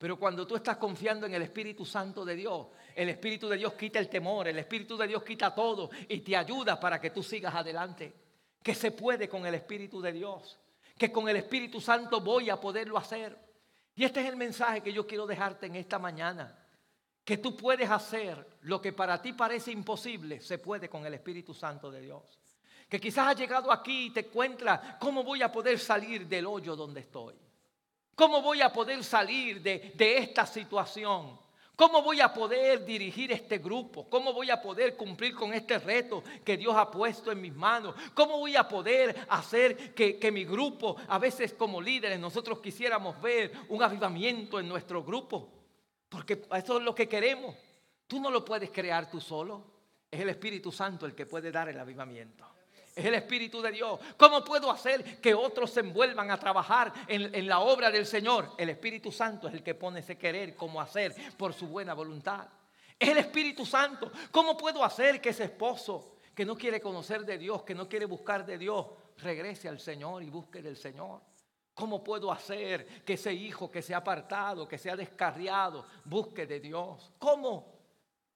Pero 0.02 0.18
cuando 0.18 0.44
tú 0.44 0.56
estás 0.56 0.78
confiando 0.78 1.26
en 1.26 1.34
el 1.34 1.42
Espíritu 1.42 1.86
Santo 1.86 2.24
de 2.24 2.34
Dios, 2.34 2.66
el 2.92 3.08
Espíritu 3.08 3.48
de 3.48 3.56
Dios 3.56 3.74
quita 3.74 4.00
el 4.00 4.08
temor, 4.08 4.48
el 4.48 4.58
Espíritu 4.58 4.96
de 4.96 5.06
Dios 5.06 5.22
quita 5.22 5.54
todo 5.54 5.90
y 6.08 6.18
te 6.22 6.36
ayuda 6.36 6.80
para 6.80 7.00
que 7.00 7.10
tú 7.10 7.22
sigas 7.22 7.54
adelante. 7.54 8.12
Que 8.60 8.74
se 8.74 8.90
puede 8.90 9.28
con 9.28 9.46
el 9.46 9.54
Espíritu 9.54 10.00
de 10.00 10.10
Dios. 10.10 10.58
Que 10.98 11.12
con 11.12 11.28
el 11.28 11.36
Espíritu 11.36 11.80
Santo 11.80 12.20
voy 12.20 12.50
a 12.50 12.60
poderlo 12.60 12.98
hacer. 12.98 13.38
Y 13.94 14.02
este 14.02 14.22
es 14.22 14.26
el 14.28 14.34
mensaje 14.34 14.80
que 14.80 14.92
yo 14.92 15.06
quiero 15.06 15.24
dejarte 15.24 15.66
en 15.66 15.76
esta 15.76 16.00
mañana. 16.00 16.58
Que 17.22 17.38
tú 17.38 17.56
puedes 17.56 17.88
hacer 17.88 18.44
lo 18.62 18.82
que 18.82 18.92
para 18.92 19.22
ti 19.22 19.34
parece 19.34 19.70
imposible, 19.70 20.40
se 20.40 20.58
puede 20.58 20.88
con 20.88 21.06
el 21.06 21.14
Espíritu 21.14 21.54
Santo 21.54 21.92
de 21.92 22.00
Dios. 22.00 22.40
Que 22.88 23.00
quizás 23.00 23.28
has 23.28 23.38
llegado 23.38 23.70
aquí 23.70 24.06
y 24.06 24.10
te 24.10 24.26
encuentras, 24.26 24.96
¿cómo 24.98 25.22
voy 25.22 25.42
a 25.42 25.52
poder 25.52 25.78
salir 25.78 26.26
del 26.26 26.46
hoyo 26.46 26.74
donde 26.74 27.02
estoy? 27.02 27.41
¿Cómo 28.22 28.40
voy 28.40 28.60
a 28.62 28.72
poder 28.72 29.02
salir 29.02 29.60
de, 29.60 29.92
esta 29.98 30.46
situación? 30.46 31.36
¿Cómo 31.74 32.02
voy 32.02 32.20
a 32.20 32.32
poder 32.32 32.84
dirigir 32.84 33.32
este 33.32 33.58
grupo? 33.58 34.08
¿Cómo 34.08 34.32
voy 34.32 34.48
a 34.48 34.62
poder 34.62 34.96
cumplir 34.96 35.34
con 35.34 35.52
este 35.52 35.76
reto 35.80 36.22
que 36.44 36.56
Dios 36.56 36.76
ha 36.76 36.88
puesto 36.88 37.32
en 37.32 37.40
mis 37.40 37.52
manos? 37.52 37.96
¿Cómo 38.14 38.38
voy 38.38 38.54
a 38.54 38.68
poder 38.68 39.26
hacer 39.28 39.92
que, 39.92 40.20
que, 40.20 40.30
mi 40.30 40.44
grupo, 40.44 40.94
a 41.08 41.18
veces 41.18 41.54
como 41.54 41.82
líderes, 41.82 42.20
nosotros 42.20 42.60
quisiéramos 42.60 43.20
ver 43.20 43.50
un 43.68 43.82
avivamiento 43.82 44.60
en 44.60 44.68
nuestro 44.68 45.02
grupo? 45.02 45.48
Porque 46.08 46.44
eso 46.54 46.78
es 46.78 46.84
lo 46.84 46.94
que 46.94 47.08
queremos. 47.08 47.56
Tú 48.06 48.20
no 48.20 48.30
lo 48.30 48.44
puedes 48.44 48.70
crear 48.70 49.10
tú 49.10 49.20
solo. 49.20 49.64
Es 50.08 50.20
el 50.20 50.28
Espíritu 50.28 50.70
Santo 50.70 51.06
el 51.06 51.14
que 51.16 51.26
puede 51.26 51.50
dar 51.50 51.68
el 51.70 51.80
avivamiento. 51.80 52.51
Es 52.94 53.06
el 53.06 53.14
Espíritu 53.14 53.62
de 53.62 53.72
Dios. 53.72 53.98
¿Cómo 54.18 54.44
puedo 54.44 54.70
hacer 54.70 55.18
que 55.20 55.34
otros 55.34 55.70
se 55.70 55.80
envuelvan 55.80 56.30
a 56.30 56.38
trabajar 56.38 56.92
en, 57.08 57.46
la 57.46 57.60
obra 57.60 57.90
del 57.90 58.04
Señor? 58.04 58.50
El 58.58 58.68
Espíritu 58.68 59.10
Santo 59.10 59.48
es 59.48 59.54
el 59.54 59.62
que 59.62 59.74
pone 59.74 60.00
ese 60.00 60.18
querer, 60.18 60.54
cómo 60.54 60.80
hacer 60.80 61.14
por 61.38 61.54
su 61.54 61.68
buena 61.68 61.94
voluntad. 61.94 62.46
Es 62.98 63.08
el 63.08 63.18
Espíritu 63.18 63.64
Santo. 63.64 64.12
¿Cómo 64.30 64.58
puedo 64.58 64.84
hacer 64.84 65.22
que 65.22 65.30
ese 65.30 65.44
esposo 65.44 66.16
que 66.34 66.44
no 66.44 66.54
quiere 66.54 66.82
conocer 66.82 67.24
de 67.24 67.38
Dios, 67.38 67.62
que 67.62 67.74
no 67.74 67.88
quiere 67.88 68.04
buscar 68.04 68.44
de 68.44 68.58
Dios, 68.58 68.86
regrese 69.18 69.70
al 69.70 69.80
Señor 69.80 70.22
y 70.22 70.28
busque 70.28 70.60
del 70.60 70.76
Señor? 70.76 71.22
¿Cómo 71.72 72.04
puedo 72.04 72.30
hacer 72.30 73.02
que 73.04 73.14
ese 73.14 73.32
hijo 73.32 73.70
que 73.70 73.80
se 73.80 73.94
ha 73.94 73.98
apartado, 73.98 74.68
que 74.68 74.76
se 74.76 74.90
ha 74.90 74.96
descarriado, 74.96 75.86
busque 76.04 76.46
de 76.46 76.60
Dios? 76.60 77.10
¿Cómo? 77.18 77.72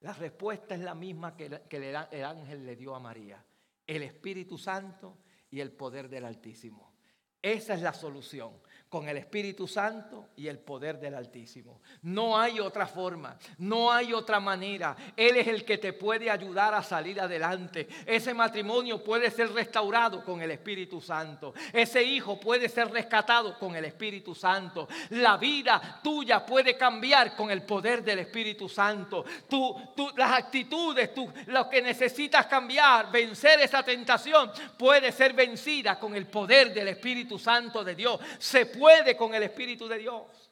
La 0.01 0.15
respuesta 0.15 0.75
es 0.75 0.81
la 0.81 0.95
misma 0.95 1.37
que, 1.37 1.61
el 1.69 2.25
ángel 2.25 2.65
le 2.65 2.75
dio 2.75 2.95
a 2.95 3.01
María 3.01 3.45
el 3.87 4.03
Espíritu 4.03 4.59
Santo 4.59 5.19
y 5.51 5.61
el 5.61 5.73
poder 5.73 6.09
del 6.09 6.25
Altísimo. 6.25 6.95
Esa 7.41 7.75
es 7.75 7.83
la 7.83 7.93
solución 7.93 8.61
con 8.97 9.11
el 9.11 9.19
Espíritu 9.19 9.69
Santo 9.69 10.31
y 10.37 10.49
el 10.49 10.59
poder 10.59 10.99
del 10.99 11.17
Altísimo. 11.17 11.83
No 12.01 12.41
hay 12.41 12.61
otra 12.61 12.87
forma, 12.87 13.37
no 13.59 13.93
hay 13.93 14.15
otra 14.15 14.41
manera. 14.41 14.97
Él 15.15 15.37
es 15.37 15.47
el 15.49 15.67
que 15.67 15.77
te 15.77 15.93
puede 15.93 16.31
ayudar 16.31 16.73
a 16.73 16.83
salir 16.83 17.21
adelante. 17.21 17.89
Ese 18.07 18.33
matrimonio 18.33 19.05
puede 19.05 19.31
ser 19.31 19.53
restaurado 19.53 20.25
con 20.25 20.41
el 20.41 20.51
Espíritu 20.51 20.99
Santo. 21.03 21.53
Ese 21.75 22.03
hijo 22.03 22.41
puede 22.41 22.71
ser 22.71 22.91
rescatado 22.91 23.59
con 23.59 23.77
el 23.77 23.85
Espíritu 23.85 24.35
Santo. 24.35 24.89
La 25.11 25.37
vida 25.37 26.01
tuya 26.03 26.47
puede 26.47 26.75
cambiar 26.75 27.37
con 27.37 27.51
el 27.51 27.65
poder 27.65 28.03
del 28.03 28.21
Espíritu 28.21 28.67
Santo. 28.67 29.27
Tú, 29.47 29.77
las 30.17 30.33
actitudes, 30.33 31.13
tú, 31.13 31.31
lo 31.49 31.69
que 31.69 31.83
necesitas 31.83 32.47
cambiar, 32.47 33.13
vencer 33.13 33.61
esa 33.61 33.83
tentación, 33.83 34.51
puede 34.79 35.13
ser 35.13 35.35
vencida 35.35 35.99
con 35.99 36.17
el 36.17 36.25
poder 36.29 36.73
del 36.73 36.89
Espíritu 36.89 37.39
Santo 37.39 37.85
de 37.85 37.95
Dios. 37.95 38.19
Se 38.39 38.65
puede 38.65 38.86
puede 38.87 39.17
con 39.17 39.35
el 39.35 39.43
Espíritu 39.43 39.89
de 39.89 39.99
Dios. 39.99 40.49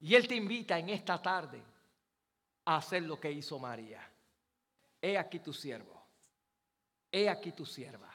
Y 0.00 0.14
Él 0.14 0.28
te 0.28 0.34
invita 0.34 0.78
en 0.78 0.90
esta 0.90 1.16
tarde 1.22 1.62
a 2.66 2.76
hacer 2.76 3.04
lo 3.04 3.18
que 3.18 3.32
hizo 3.32 3.58
María. 3.58 4.06
He 5.00 5.16
aquí 5.16 5.38
tu 5.38 5.54
siervo. 5.54 5.98
He 7.10 7.26
aquí 7.26 7.52
tu 7.52 7.64
sierva. 7.64 8.12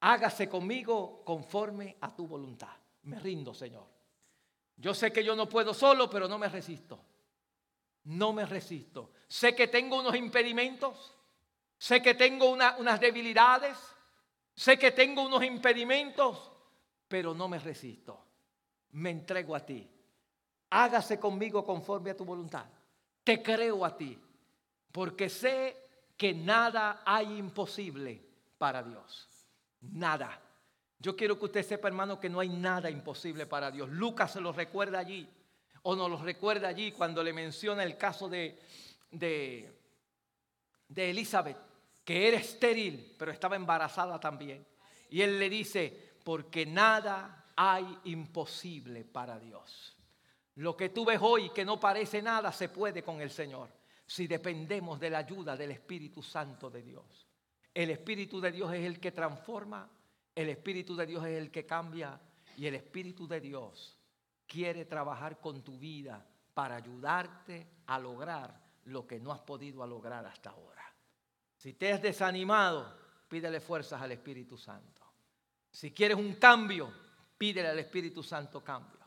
Hágase 0.00 0.48
conmigo 0.48 1.22
conforme 1.24 1.96
a 2.00 2.12
tu 2.12 2.26
voluntad. 2.26 2.76
Me 3.02 3.20
rindo, 3.20 3.54
Señor. 3.54 3.86
Yo 4.78 4.94
sé 4.94 5.12
que 5.12 5.22
yo 5.22 5.36
no 5.36 5.48
puedo 5.48 5.72
solo, 5.72 6.10
pero 6.10 6.26
no 6.26 6.36
me 6.36 6.48
resisto. 6.48 6.98
No 8.02 8.32
me 8.32 8.46
resisto. 8.46 9.12
Sé 9.28 9.54
que 9.54 9.68
tengo 9.68 10.00
unos 10.00 10.16
impedimentos. 10.16 11.14
Sé 11.78 12.02
que 12.02 12.14
tengo 12.14 12.50
unas 12.50 12.98
debilidades. 12.98 13.78
Sé 14.56 14.76
que 14.76 14.90
tengo 14.90 15.22
unos 15.22 15.44
impedimentos, 15.44 16.50
pero 17.06 17.32
no 17.32 17.46
me 17.46 17.60
resisto. 17.60 18.25
Me 18.92 19.10
entrego 19.10 19.54
a 19.54 19.60
ti. 19.60 19.88
Hágase 20.70 21.18
conmigo 21.18 21.64
conforme 21.64 22.10
a 22.10 22.16
tu 22.16 22.24
voluntad. 22.24 22.66
Te 23.22 23.42
creo 23.42 23.84
a 23.84 23.96
ti, 23.96 24.18
porque 24.92 25.28
sé 25.28 25.76
que 26.16 26.32
nada 26.32 27.02
hay 27.04 27.38
imposible 27.38 28.22
para 28.58 28.82
Dios. 28.82 29.28
Nada. 29.80 30.40
Yo 30.98 31.14
quiero 31.14 31.38
que 31.38 31.44
usted 31.46 31.62
sepa, 31.64 31.88
hermano, 31.88 32.18
que 32.18 32.28
no 32.28 32.40
hay 32.40 32.48
nada 32.48 32.90
imposible 32.90 33.46
para 33.46 33.70
Dios. 33.70 33.90
Lucas 33.90 34.32
se 34.32 34.40
lo 34.40 34.52
recuerda 34.52 34.98
allí, 34.98 35.28
o 35.82 35.94
nos 35.94 36.10
lo 36.10 36.16
recuerda 36.16 36.68
allí 36.68 36.92
cuando 36.92 37.22
le 37.22 37.32
menciona 37.32 37.84
el 37.84 37.96
caso 37.96 38.28
de, 38.28 38.58
de, 39.10 39.70
de 40.88 41.10
Elizabeth, 41.10 41.58
que 42.04 42.28
era 42.28 42.38
estéril, 42.38 43.14
pero 43.18 43.30
estaba 43.30 43.56
embarazada 43.56 44.18
también. 44.18 44.66
Y 45.10 45.20
él 45.22 45.38
le 45.38 45.48
dice, 45.48 46.14
porque 46.24 46.66
nada 46.66 47.44
hay 47.56 47.98
imposible 48.04 49.04
para 49.04 49.38
Dios. 49.38 49.96
Lo 50.56 50.76
que 50.76 50.90
tú 50.90 51.04
ves 51.04 51.18
hoy 51.20 51.50
que 51.50 51.64
no 51.64 51.80
parece 51.80 52.22
nada 52.22 52.52
se 52.52 52.68
puede 52.68 53.02
con 53.02 53.20
el 53.20 53.30
Señor 53.30 53.70
si 54.06 54.26
dependemos 54.26 55.00
de 55.00 55.10
la 55.10 55.18
ayuda 55.18 55.56
del 55.56 55.72
Espíritu 55.72 56.22
Santo 56.22 56.70
de 56.70 56.82
Dios. 56.82 57.26
El 57.74 57.90
Espíritu 57.90 58.40
de 58.40 58.52
Dios 58.52 58.72
es 58.72 58.84
el 58.84 59.00
que 59.00 59.12
transforma, 59.12 59.90
el 60.34 60.48
Espíritu 60.48 60.94
de 60.94 61.06
Dios 61.06 61.24
es 61.26 61.38
el 61.38 61.50
que 61.50 61.66
cambia 61.66 62.20
y 62.56 62.66
el 62.66 62.74
Espíritu 62.74 63.26
de 63.26 63.40
Dios 63.40 63.98
quiere 64.46 64.84
trabajar 64.84 65.40
con 65.40 65.62
tu 65.62 65.78
vida 65.78 66.24
para 66.54 66.76
ayudarte 66.76 67.66
a 67.86 67.98
lograr 67.98 68.58
lo 68.84 69.06
que 69.06 69.18
no 69.18 69.32
has 69.32 69.40
podido 69.40 69.86
lograr 69.86 70.24
hasta 70.24 70.50
ahora. 70.50 70.84
Si 71.56 71.74
te 71.74 71.92
has 71.92 72.00
desanimado, 72.00 72.96
pídele 73.28 73.60
fuerzas 73.60 74.00
al 74.00 74.12
Espíritu 74.12 74.56
Santo. 74.56 75.02
Si 75.70 75.92
quieres 75.92 76.16
un 76.16 76.34
cambio, 76.36 76.92
pídele 77.36 77.68
al 77.68 77.78
Espíritu 77.78 78.22
Santo 78.22 78.62
cambio. 78.62 79.00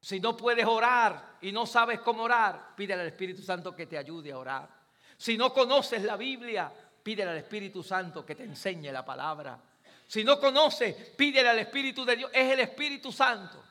Si 0.00 0.20
no 0.20 0.36
puedes 0.36 0.66
orar 0.66 1.38
y 1.40 1.50
no 1.50 1.66
sabes 1.66 2.00
cómo 2.00 2.24
orar, 2.24 2.74
pídele 2.76 3.02
al 3.02 3.08
Espíritu 3.08 3.42
Santo 3.42 3.74
que 3.74 3.86
te 3.86 3.96
ayude 3.96 4.32
a 4.32 4.38
orar. 4.38 4.84
Si 5.16 5.38
no 5.38 5.52
conoces 5.52 6.02
la 6.02 6.16
Biblia, 6.16 6.72
Pídele 7.04 7.32
al 7.32 7.36
Espíritu 7.36 7.82
Santo 7.82 8.24
que 8.24 8.34
te 8.34 8.44
enseñe 8.44 8.90
la 8.90 9.04
palabra. 9.04 9.60
Si 10.06 10.24
no 10.24 10.40
conoces, 10.40 10.94
pídele 11.10 11.50
al 11.50 11.58
Espíritu 11.58 12.02
de 12.02 12.16
Dios. 12.16 12.30
Es 12.32 12.50
el 12.50 12.60
Espíritu 12.60 13.12
Santo 13.12 13.62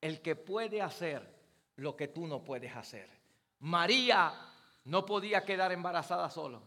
el 0.00 0.22
que 0.22 0.36
puede 0.36 0.80
hacer 0.80 1.28
lo 1.76 1.96
que 1.96 2.08
tú 2.08 2.28
no 2.28 2.44
puedes 2.44 2.74
hacer. 2.76 3.10
María 3.58 4.32
no 4.84 5.04
podía 5.04 5.44
quedar 5.44 5.72
embarazada 5.72 6.30
solo. 6.30 6.62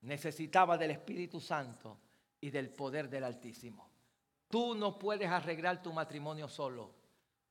Necesitaba 0.00 0.76
del 0.76 0.90
Espíritu 0.90 1.40
Santo 1.40 2.00
y 2.40 2.50
del 2.50 2.70
poder 2.70 3.08
del 3.08 3.22
Altísimo. 3.22 3.87
Tú 4.48 4.74
no 4.74 4.98
puedes 4.98 5.28
arreglar 5.28 5.82
tu 5.82 5.92
matrimonio 5.92 6.48
solo. 6.48 6.94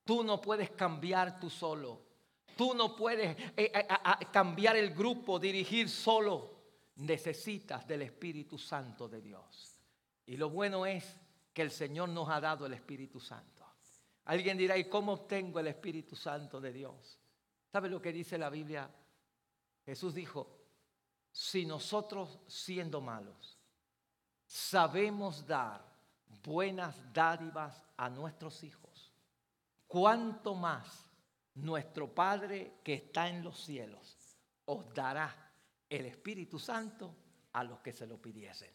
Tú 0.04 0.24
no 0.24 0.42
puedes 0.42 0.72
cambiar 0.72 1.40
tú 1.40 1.50
solo. 1.50 2.02
Tú 2.56 2.74
no 2.74 2.96
puedes 2.96 3.38
eh, 3.56 3.72
eh, 3.72 3.88
cambiar 4.32 4.76
el 4.76 4.94
grupo, 4.94 5.38
dirigir 5.38 5.90
solo 5.90 6.58
necesitas 6.96 7.88
del 7.88 8.02
Espíritu 8.02 8.58
Santo 8.58 9.08
de 9.08 9.22
Dios. 9.22 9.80
Y 10.26 10.38
lo 10.38 10.50
bueno 10.50 10.86
es 10.86 11.20
que 11.54 11.62
el 11.62 11.72
Señor 11.72 12.10
nos 12.10 12.30
ha 12.30 12.42
dado 12.42 12.66
el 12.66 12.74
Espíritu 12.74 13.20
Santo. 13.20 13.66
Alguien 14.26 14.58
dirá, 14.58 14.78
¿y 14.78 14.90
cómo 14.90 15.14
obtengo 15.14 15.60
el 15.60 15.68
Espíritu 15.68 16.16
Santo 16.16 16.60
de 16.60 16.74
Dios? 16.74 17.18
¿Sabe 17.72 17.90
lo 17.90 18.02
que 18.02 18.12
dice 18.12 18.38
la 18.38 18.50
Biblia? 18.50 18.90
Jesús 19.86 20.14
dijo, 20.14 20.58
si 21.32 21.66
nosotros 21.66 22.40
siendo 22.48 23.00
malos 23.00 23.58
sabemos 24.46 25.46
dar 25.46 25.86
buenas 26.44 26.96
dádivas 27.14 27.84
a 27.98 28.10
nuestros 28.10 28.64
hijos, 28.64 29.14
¿cuánto 29.88 30.56
más 30.56 31.08
nuestro 31.56 32.14
Padre 32.14 32.76
que 32.84 32.94
está 32.94 33.28
en 33.30 33.44
los 33.44 33.64
cielos 33.64 34.18
os 34.66 34.94
dará 34.94 35.48
el 35.90 36.06
Espíritu 36.06 36.60
Santo 36.60 37.16
a 37.54 37.64
los 37.64 37.80
que 37.80 37.94
se 37.94 38.06
lo 38.06 38.22
pidiesen. 38.22 38.72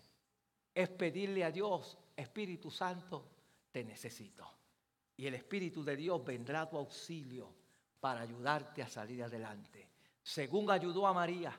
Es 0.74 0.88
pedirle 0.88 1.44
a 1.44 1.50
Dios, 1.50 1.98
Espíritu 2.16 2.70
Santo, 2.70 3.30
te 3.70 3.84
necesito. 3.84 4.50
Y 5.16 5.26
el 5.26 5.34
Espíritu 5.34 5.84
de 5.84 5.96
Dios 5.96 6.24
vendrá 6.24 6.62
a 6.62 6.70
tu 6.70 6.78
auxilio 6.78 7.55
para 8.00 8.22
ayudarte 8.22 8.82
a 8.82 8.88
salir 8.88 9.22
adelante. 9.22 9.88
Según 10.22 10.70
ayudó 10.70 11.07
a 11.07 11.12
María 11.12 11.59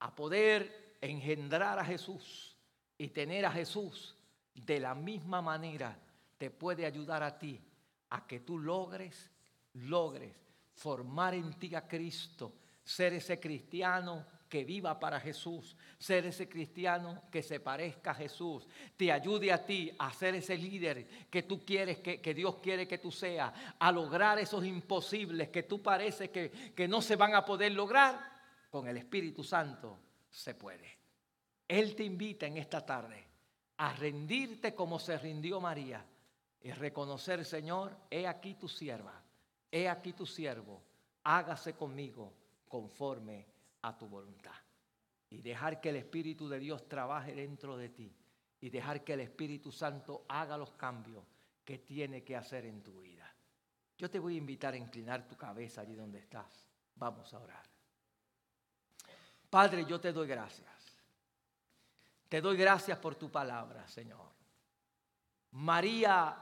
a 0.00 0.14
poder 0.14 0.96
engendrar 1.00 1.78
a 1.78 1.84
Jesús 1.84 2.56
y 2.96 3.08
tener 3.08 3.44
a 3.44 3.52
Jesús, 3.52 4.16
de 4.66 4.80
la 4.80 4.94
misma 4.94 5.40
manera 5.42 5.96
te 6.36 6.50
puede 6.50 6.86
ayudar 6.86 7.22
a 7.22 7.38
ti 7.38 7.60
a 8.10 8.26
que 8.26 8.40
tú 8.40 8.58
logres, 8.58 9.30
logres 9.74 10.34
formar 10.72 11.34
en 11.34 11.52
ti 11.54 11.74
a 11.74 11.86
Cristo, 11.86 12.54
ser 12.82 13.12
ese 13.12 13.38
cristiano 13.38 14.26
que 14.48 14.64
viva 14.64 14.98
para 14.98 15.20
Jesús, 15.20 15.76
ser 15.98 16.26
ese 16.26 16.48
cristiano 16.48 17.22
que 17.30 17.42
se 17.42 17.60
parezca 17.60 18.10
a 18.10 18.14
Jesús, 18.14 18.66
te 18.96 19.12
ayude 19.12 19.52
a 19.52 19.64
ti 19.64 19.92
a 19.98 20.12
ser 20.12 20.34
ese 20.34 20.56
líder 20.56 21.06
que 21.30 21.44
tú 21.44 21.64
quieres, 21.64 21.98
que, 21.98 22.34
Dios 22.34 22.56
quiere 22.56 22.88
que 22.88 22.98
tú 22.98 23.12
seas, 23.12 23.52
a 23.78 23.92
lograr 23.92 24.38
esos 24.40 24.64
imposibles 24.64 25.50
que 25.50 25.62
tú 25.62 25.80
pareces 25.80 26.30
que, 26.30 26.72
que 26.74 26.88
no 26.88 27.00
se 27.00 27.14
van 27.14 27.34
a 27.34 27.44
poder 27.44 27.72
lograr, 27.72 28.40
con 28.70 28.86
el 28.88 28.96
Espíritu 28.96 29.44
Santo 29.44 29.98
se 30.28 30.54
puede. 30.54 30.98
Él 31.68 31.94
te 31.94 32.04
invita 32.04 32.46
en 32.46 32.56
esta 32.56 32.84
tarde 32.84 33.29
a 33.80 33.94
rendirte 33.94 34.74
como 34.74 34.98
se 34.98 35.16
rindió 35.16 35.58
María 35.58 36.04
y 36.60 36.70
reconocer, 36.70 37.46
Señor, 37.46 37.96
he 38.10 38.26
aquí 38.26 38.52
tu 38.52 38.68
sierva, 38.68 39.22
he 39.70 39.88
aquí 39.88 40.12
tu 40.12 40.26
siervo, 40.26 40.82
hágase 41.24 41.72
conmigo 41.72 42.34
conforme 42.68 43.46
a 43.80 43.96
tu 43.96 44.06
voluntad. 44.06 44.52
Y 45.30 45.40
dejar 45.40 45.80
que 45.80 45.88
el 45.88 45.96
Espíritu 45.96 46.46
de 46.46 46.58
Dios 46.58 46.86
trabaje 46.88 47.34
dentro 47.34 47.78
de 47.78 47.88
ti. 47.88 48.14
Y 48.60 48.68
dejar 48.68 49.02
que 49.02 49.14
el 49.14 49.20
Espíritu 49.20 49.72
Santo 49.72 50.26
haga 50.28 50.58
los 50.58 50.72
cambios 50.72 51.24
que 51.64 51.78
tiene 51.78 52.22
que 52.22 52.36
hacer 52.36 52.66
en 52.66 52.82
tu 52.82 53.00
vida. 53.00 53.34
Yo 53.96 54.10
te 54.10 54.18
voy 54.18 54.34
a 54.34 54.38
invitar 54.38 54.74
a 54.74 54.76
inclinar 54.76 55.26
tu 55.26 55.36
cabeza 55.36 55.80
allí 55.80 55.94
donde 55.94 56.18
estás. 56.18 56.68
Vamos 56.96 57.32
a 57.32 57.38
orar. 57.38 57.64
Padre, 59.48 59.86
yo 59.88 59.98
te 59.98 60.12
doy 60.12 60.28
gracias. 60.28 60.69
Te 62.30 62.40
doy 62.40 62.56
gracias 62.56 62.96
por 62.96 63.16
tu 63.16 63.28
palabra, 63.28 63.88
Señor. 63.88 64.30
María 65.50 66.36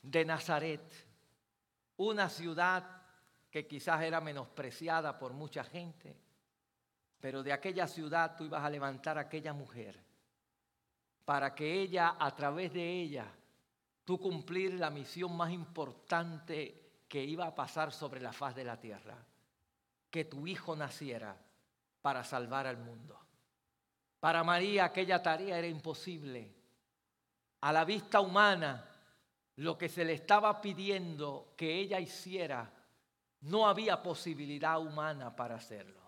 de 0.00 0.24
Nazaret, 0.24 0.90
una 1.98 2.30
ciudad 2.30 3.02
que 3.50 3.66
quizás 3.66 4.00
era 4.00 4.22
menospreciada 4.22 5.18
por 5.18 5.34
mucha 5.34 5.62
gente, 5.64 6.16
pero 7.20 7.42
de 7.42 7.52
aquella 7.52 7.86
ciudad 7.86 8.34
tú 8.34 8.44
ibas 8.44 8.64
a 8.64 8.70
levantar 8.70 9.18
a 9.18 9.22
aquella 9.22 9.52
mujer 9.52 10.02
para 11.26 11.54
que 11.54 11.82
ella, 11.82 12.16
a 12.18 12.34
través 12.34 12.72
de 12.72 12.90
ella, 12.90 13.26
tú 14.02 14.18
cumplir 14.18 14.80
la 14.80 14.88
misión 14.88 15.36
más 15.36 15.50
importante 15.50 17.02
que 17.06 17.22
iba 17.22 17.46
a 17.46 17.54
pasar 17.54 17.92
sobre 17.92 18.22
la 18.22 18.32
faz 18.32 18.54
de 18.54 18.64
la 18.64 18.80
tierra, 18.80 19.18
que 20.10 20.24
tu 20.24 20.46
hijo 20.46 20.74
naciera 20.74 21.36
para 22.00 22.24
salvar 22.24 22.66
al 22.66 22.78
mundo. 22.78 23.21
Para 24.22 24.44
María 24.44 24.84
aquella 24.84 25.20
tarea 25.20 25.58
era 25.58 25.66
imposible. 25.66 26.48
A 27.62 27.72
la 27.72 27.84
vista 27.84 28.20
humana, 28.20 28.88
lo 29.56 29.76
que 29.76 29.88
se 29.88 30.04
le 30.04 30.12
estaba 30.12 30.60
pidiendo 30.60 31.54
que 31.56 31.80
ella 31.80 31.98
hiciera 31.98 32.72
no 33.40 33.66
había 33.66 34.00
posibilidad 34.00 34.80
humana 34.80 35.34
para 35.34 35.56
hacerlo. 35.56 36.00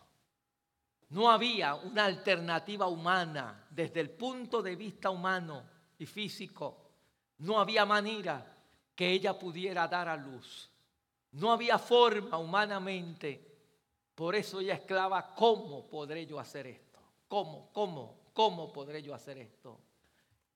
No 1.09 1.29
había 1.29 1.75
una 1.75 2.05
alternativa 2.05 2.87
humana 2.87 3.67
desde 3.69 3.99
el 3.99 4.11
punto 4.11 4.63
de 4.63 4.77
vista 4.77 5.11
humano 5.11 5.65
y 5.99 6.07
físico. 6.07 6.91
No 7.39 7.59
había 7.59 7.85
manera 7.85 8.47
que 8.95 9.11
ella 9.11 9.37
pudiera 9.37 9.89
dar 9.89 10.09
a 10.09 10.17
luz. 10.17 10.71
No 11.33 11.51
había 11.51 11.81
forma 11.81 12.39
humanamente. 12.39 13.59
Por 14.15 14.37
eso 14.37 14.61
ella 14.61 14.75
esclava, 14.75 15.35
¿cómo 15.35 15.91
podré 15.91 16.25
yo 16.25 16.39
hacer 16.39 16.69
esto? 16.69 16.84
¿Cómo? 17.35 17.73
¿Cómo? 17.73 18.31
¿Cómo 18.33 18.73
podré 18.73 19.03
yo 19.03 19.13
hacer 19.13 19.39
esto? 19.39 19.81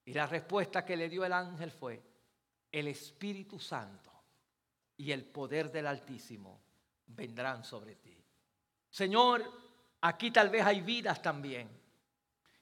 Y 0.04 0.12
la 0.12 0.28
respuesta 0.28 0.84
que 0.84 0.96
le 0.96 1.08
dio 1.08 1.24
el 1.24 1.32
ángel 1.32 1.72
fue, 1.72 2.00
el 2.70 2.86
Espíritu 2.86 3.58
Santo 3.58 4.12
y 4.96 5.10
el 5.10 5.24
poder 5.24 5.72
del 5.72 5.88
Altísimo 5.88 6.60
vendrán 7.08 7.64
sobre 7.64 7.96
ti. 7.96 8.16
Señor, 8.88 9.42
aquí 10.02 10.30
tal 10.30 10.50
vez 10.50 10.64
hay 10.64 10.80
vidas 10.80 11.20
también, 11.20 11.68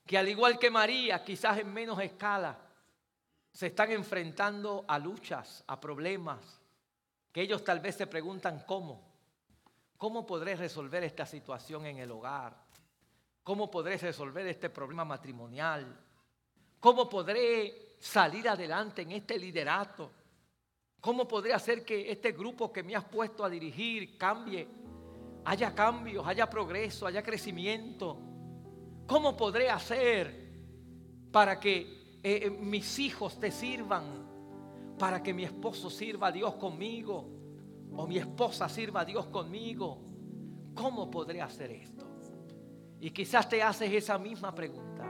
que 0.07 0.17
al 0.17 0.29
igual 0.31 0.59
que 0.59 0.71
María, 0.71 1.23
quizás 1.23 1.59
en 1.59 1.71
menos 1.71 2.01
escala, 2.01 2.59
se 3.53 3.67
están 3.67 3.93
enfrentando 3.93 4.87
a 4.89 4.99
luchas, 4.99 5.63
a 5.67 5.79
problemas, 5.79 6.63
que 7.31 7.43
ellos 7.43 7.63
tal 7.63 7.81
vez 7.81 7.97
se 7.97 8.07
preguntan 8.07 8.65
cómo. 8.67 9.15
¿Cómo 9.99 10.25
podré 10.25 10.57
resolver 10.57 11.05
esta 11.05 11.27
situación 11.27 11.85
en 11.85 11.99
el 11.99 12.11
hogar? 12.11 12.66
¿Cómo 13.47 13.71
podré 13.71 13.97
resolver 13.97 14.45
este 14.49 14.71
problema 14.71 15.05
matrimonial? 15.05 15.87
¿Cómo 16.81 17.09
podré 17.09 17.95
salir 18.01 18.49
adelante 18.49 19.03
en 19.03 19.13
este 19.13 19.39
liderato? 19.39 20.11
¿Cómo 21.01 21.29
podré 21.29 21.53
hacer 21.55 21.85
que 21.85 22.11
este 22.11 22.33
grupo 22.33 22.73
que 22.73 22.83
me 22.83 22.97
has 22.97 23.05
puesto 23.05 23.45
a 23.45 23.49
dirigir 23.49 24.19
cambie? 24.19 24.67
Haya 25.45 25.73
cambios, 25.77 26.27
haya 26.27 26.51
progreso, 26.51 27.07
haya 27.07 27.23
crecimiento. 27.23 28.19
¿Cómo 29.07 29.37
podré 29.37 29.71
hacer 29.71 31.31
para 31.31 31.61
que 31.61 32.19
eh, 32.25 32.47
eh, 32.47 32.51
mis 32.51 32.99
hijos 32.99 33.39
te 33.39 33.53
sirvan, 33.53 34.97
para 34.99 35.23
que 35.23 35.33
mi 35.33 35.45
esposo 35.45 35.89
sirva 35.89 36.27
a 36.27 36.33
Dios 36.33 36.57
conmigo 36.57 37.31
o 37.93 38.09
mi 38.09 38.19
esposa 38.19 38.69
sirva 38.69 39.03
a 39.03 39.05
Dios 39.05 39.27
conmigo. 39.27 40.01
¿Cómo 40.75 41.09
podré 41.09 41.41
hacer 41.41 41.71
esto? 41.71 42.06
Y 43.01 43.11
quizás 43.11 43.49
te 43.49 43.63
haces 43.63 43.93
esa 43.93 44.19
misma 44.19 44.55
pregunta. 44.55 45.05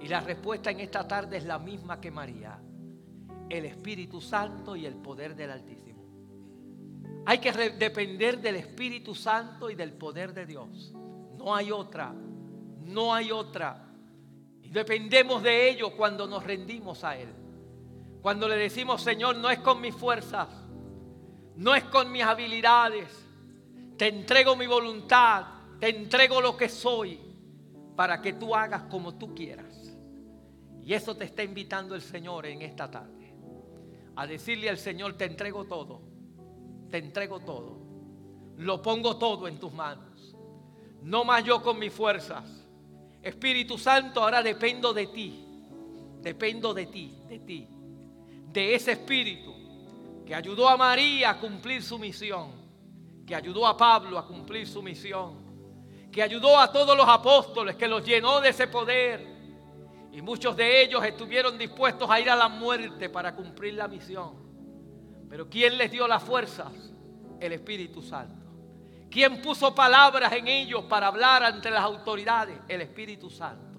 Y 0.00 0.08
la 0.08 0.20
respuesta 0.20 0.70
en 0.70 0.80
esta 0.80 1.06
tarde 1.06 1.36
es 1.36 1.44
la 1.44 1.58
misma 1.58 2.00
que 2.00 2.10
María. 2.10 2.58
El 3.48 3.64
Espíritu 3.64 4.20
Santo 4.20 4.76
y 4.76 4.86
el 4.86 4.96
poder 4.96 5.34
del 5.34 5.50
Altísimo. 5.50 6.04
Hay 7.26 7.38
que 7.38 7.52
depender 7.52 8.40
del 8.40 8.56
Espíritu 8.56 9.14
Santo 9.14 9.68
y 9.70 9.74
del 9.74 9.92
poder 9.92 10.32
de 10.32 10.46
Dios. 10.46 10.92
No 11.36 11.54
hay 11.54 11.70
otra. 11.70 12.14
No 12.84 13.12
hay 13.12 13.32
otra. 13.32 13.84
Y 14.62 14.68
dependemos 14.68 15.42
de 15.42 15.70
ello 15.70 15.96
cuando 15.96 16.26
nos 16.26 16.44
rendimos 16.44 17.04
a 17.04 17.16
Él. 17.16 17.28
Cuando 18.22 18.48
le 18.48 18.56
decimos, 18.56 19.02
Señor, 19.02 19.36
no 19.36 19.50
es 19.50 19.60
con 19.60 19.80
mis 19.80 19.94
fuerzas, 19.94 20.48
no 21.54 21.74
es 21.76 21.84
con 21.84 22.10
mis 22.10 22.24
habilidades. 22.24 23.08
Te 23.96 24.08
entrego 24.08 24.56
mi 24.56 24.66
voluntad, 24.66 25.46
te 25.80 25.88
entrego 25.88 26.40
lo 26.40 26.56
que 26.56 26.68
soy 26.68 27.20
para 27.94 28.20
que 28.20 28.32
tú 28.34 28.54
hagas 28.54 28.82
como 28.84 29.14
tú 29.14 29.34
quieras. 29.34 29.96
Y 30.82 30.94
eso 30.94 31.16
te 31.16 31.24
está 31.24 31.42
invitando 31.42 31.94
el 31.94 32.02
Señor 32.02 32.46
en 32.46 32.62
esta 32.62 32.90
tarde. 32.90 33.34
A 34.14 34.26
decirle 34.26 34.70
al 34.70 34.78
Señor, 34.78 35.14
te 35.14 35.24
entrego 35.24 35.64
todo, 35.64 36.00
te 36.90 36.98
entrego 36.98 37.40
todo. 37.40 37.78
Lo 38.58 38.80
pongo 38.80 39.16
todo 39.16 39.48
en 39.48 39.58
tus 39.58 39.72
manos. 39.72 40.36
No 41.02 41.24
más 41.24 41.44
yo 41.44 41.62
con 41.62 41.78
mis 41.78 41.92
fuerzas 41.92 42.66
Espíritu 43.26 43.76
Santo, 43.76 44.22
ahora 44.22 44.40
dependo 44.40 44.94
de 44.94 45.08
ti. 45.08 45.44
Dependo 46.22 46.72
de 46.72 46.86
ti, 46.86 47.12
de 47.28 47.40
ti. 47.40 47.66
De 48.52 48.76
ese 48.76 48.92
Espíritu 48.92 49.52
que 50.24 50.32
ayudó 50.32 50.68
a 50.68 50.76
María 50.76 51.30
a 51.30 51.40
cumplir 51.40 51.82
su 51.82 51.98
misión. 51.98 52.52
Que 53.26 53.34
ayudó 53.34 53.66
a 53.66 53.76
Pablo 53.76 54.16
a 54.16 54.28
cumplir 54.28 54.68
su 54.68 54.80
misión. 54.80 55.45
Que 56.16 56.22
ayudó 56.22 56.58
a 56.58 56.72
todos 56.72 56.96
los 56.96 57.06
apóstoles, 57.06 57.76
que 57.76 57.86
los 57.86 58.02
llenó 58.02 58.40
de 58.40 58.48
ese 58.48 58.68
poder. 58.68 59.20
Y 60.12 60.22
muchos 60.22 60.56
de 60.56 60.80
ellos 60.80 61.04
estuvieron 61.04 61.58
dispuestos 61.58 62.08
a 62.08 62.18
ir 62.18 62.30
a 62.30 62.34
la 62.34 62.48
muerte 62.48 63.10
para 63.10 63.34
cumplir 63.34 63.74
la 63.74 63.86
misión. 63.86 64.32
Pero 65.28 65.50
¿quién 65.50 65.76
les 65.76 65.90
dio 65.90 66.08
las 66.08 66.22
fuerzas? 66.22 66.72
El 67.38 67.52
Espíritu 67.52 68.00
Santo. 68.00 68.46
¿Quién 69.10 69.42
puso 69.42 69.74
palabras 69.74 70.32
en 70.32 70.48
ellos 70.48 70.84
para 70.84 71.08
hablar 71.08 71.44
ante 71.44 71.70
las 71.70 71.82
autoridades? 71.82 72.60
El 72.66 72.80
Espíritu 72.80 73.28
Santo. 73.28 73.78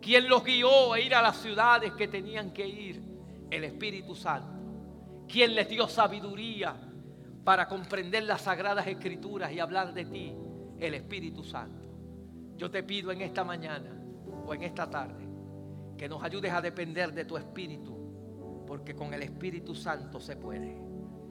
¿Quién 0.00 0.30
los 0.30 0.42
guió 0.42 0.94
a 0.94 0.98
ir 0.98 1.14
a 1.14 1.20
las 1.20 1.36
ciudades 1.36 1.92
que 1.92 2.08
tenían 2.08 2.54
que 2.54 2.66
ir? 2.66 3.02
El 3.50 3.64
Espíritu 3.64 4.14
Santo. 4.14 5.26
¿Quién 5.28 5.54
les 5.54 5.68
dio 5.68 5.88
sabiduría 5.88 6.74
para 7.44 7.68
comprender 7.68 8.22
las 8.22 8.40
sagradas 8.40 8.86
escrituras 8.86 9.52
y 9.52 9.60
hablar 9.60 9.92
de 9.92 10.06
ti? 10.06 10.34
El 10.80 10.94
Espíritu 10.94 11.44
Santo. 11.44 11.86
Yo 12.56 12.70
te 12.70 12.82
pido 12.82 13.12
en 13.12 13.20
esta 13.20 13.44
mañana 13.44 14.02
o 14.46 14.54
en 14.54 14.62
esta 14.62 14.88
tarde 14.88 15.28
que 15.96 16.08
nos 16.08 16.22
ayudes 16.22 16.52
a 16.52 16.60
depender 16.60 17.12
de 17.12 17.24
tu 17.24 17.36
Espíritu, 17.36 18.64
porque 18.66 18.94
con 18.94 19.12
el 19.12 19.22
Espíritu 19.22 19.74
Santo 19.74 20.18
se 20.18 20.36
puede. 20.36 20.89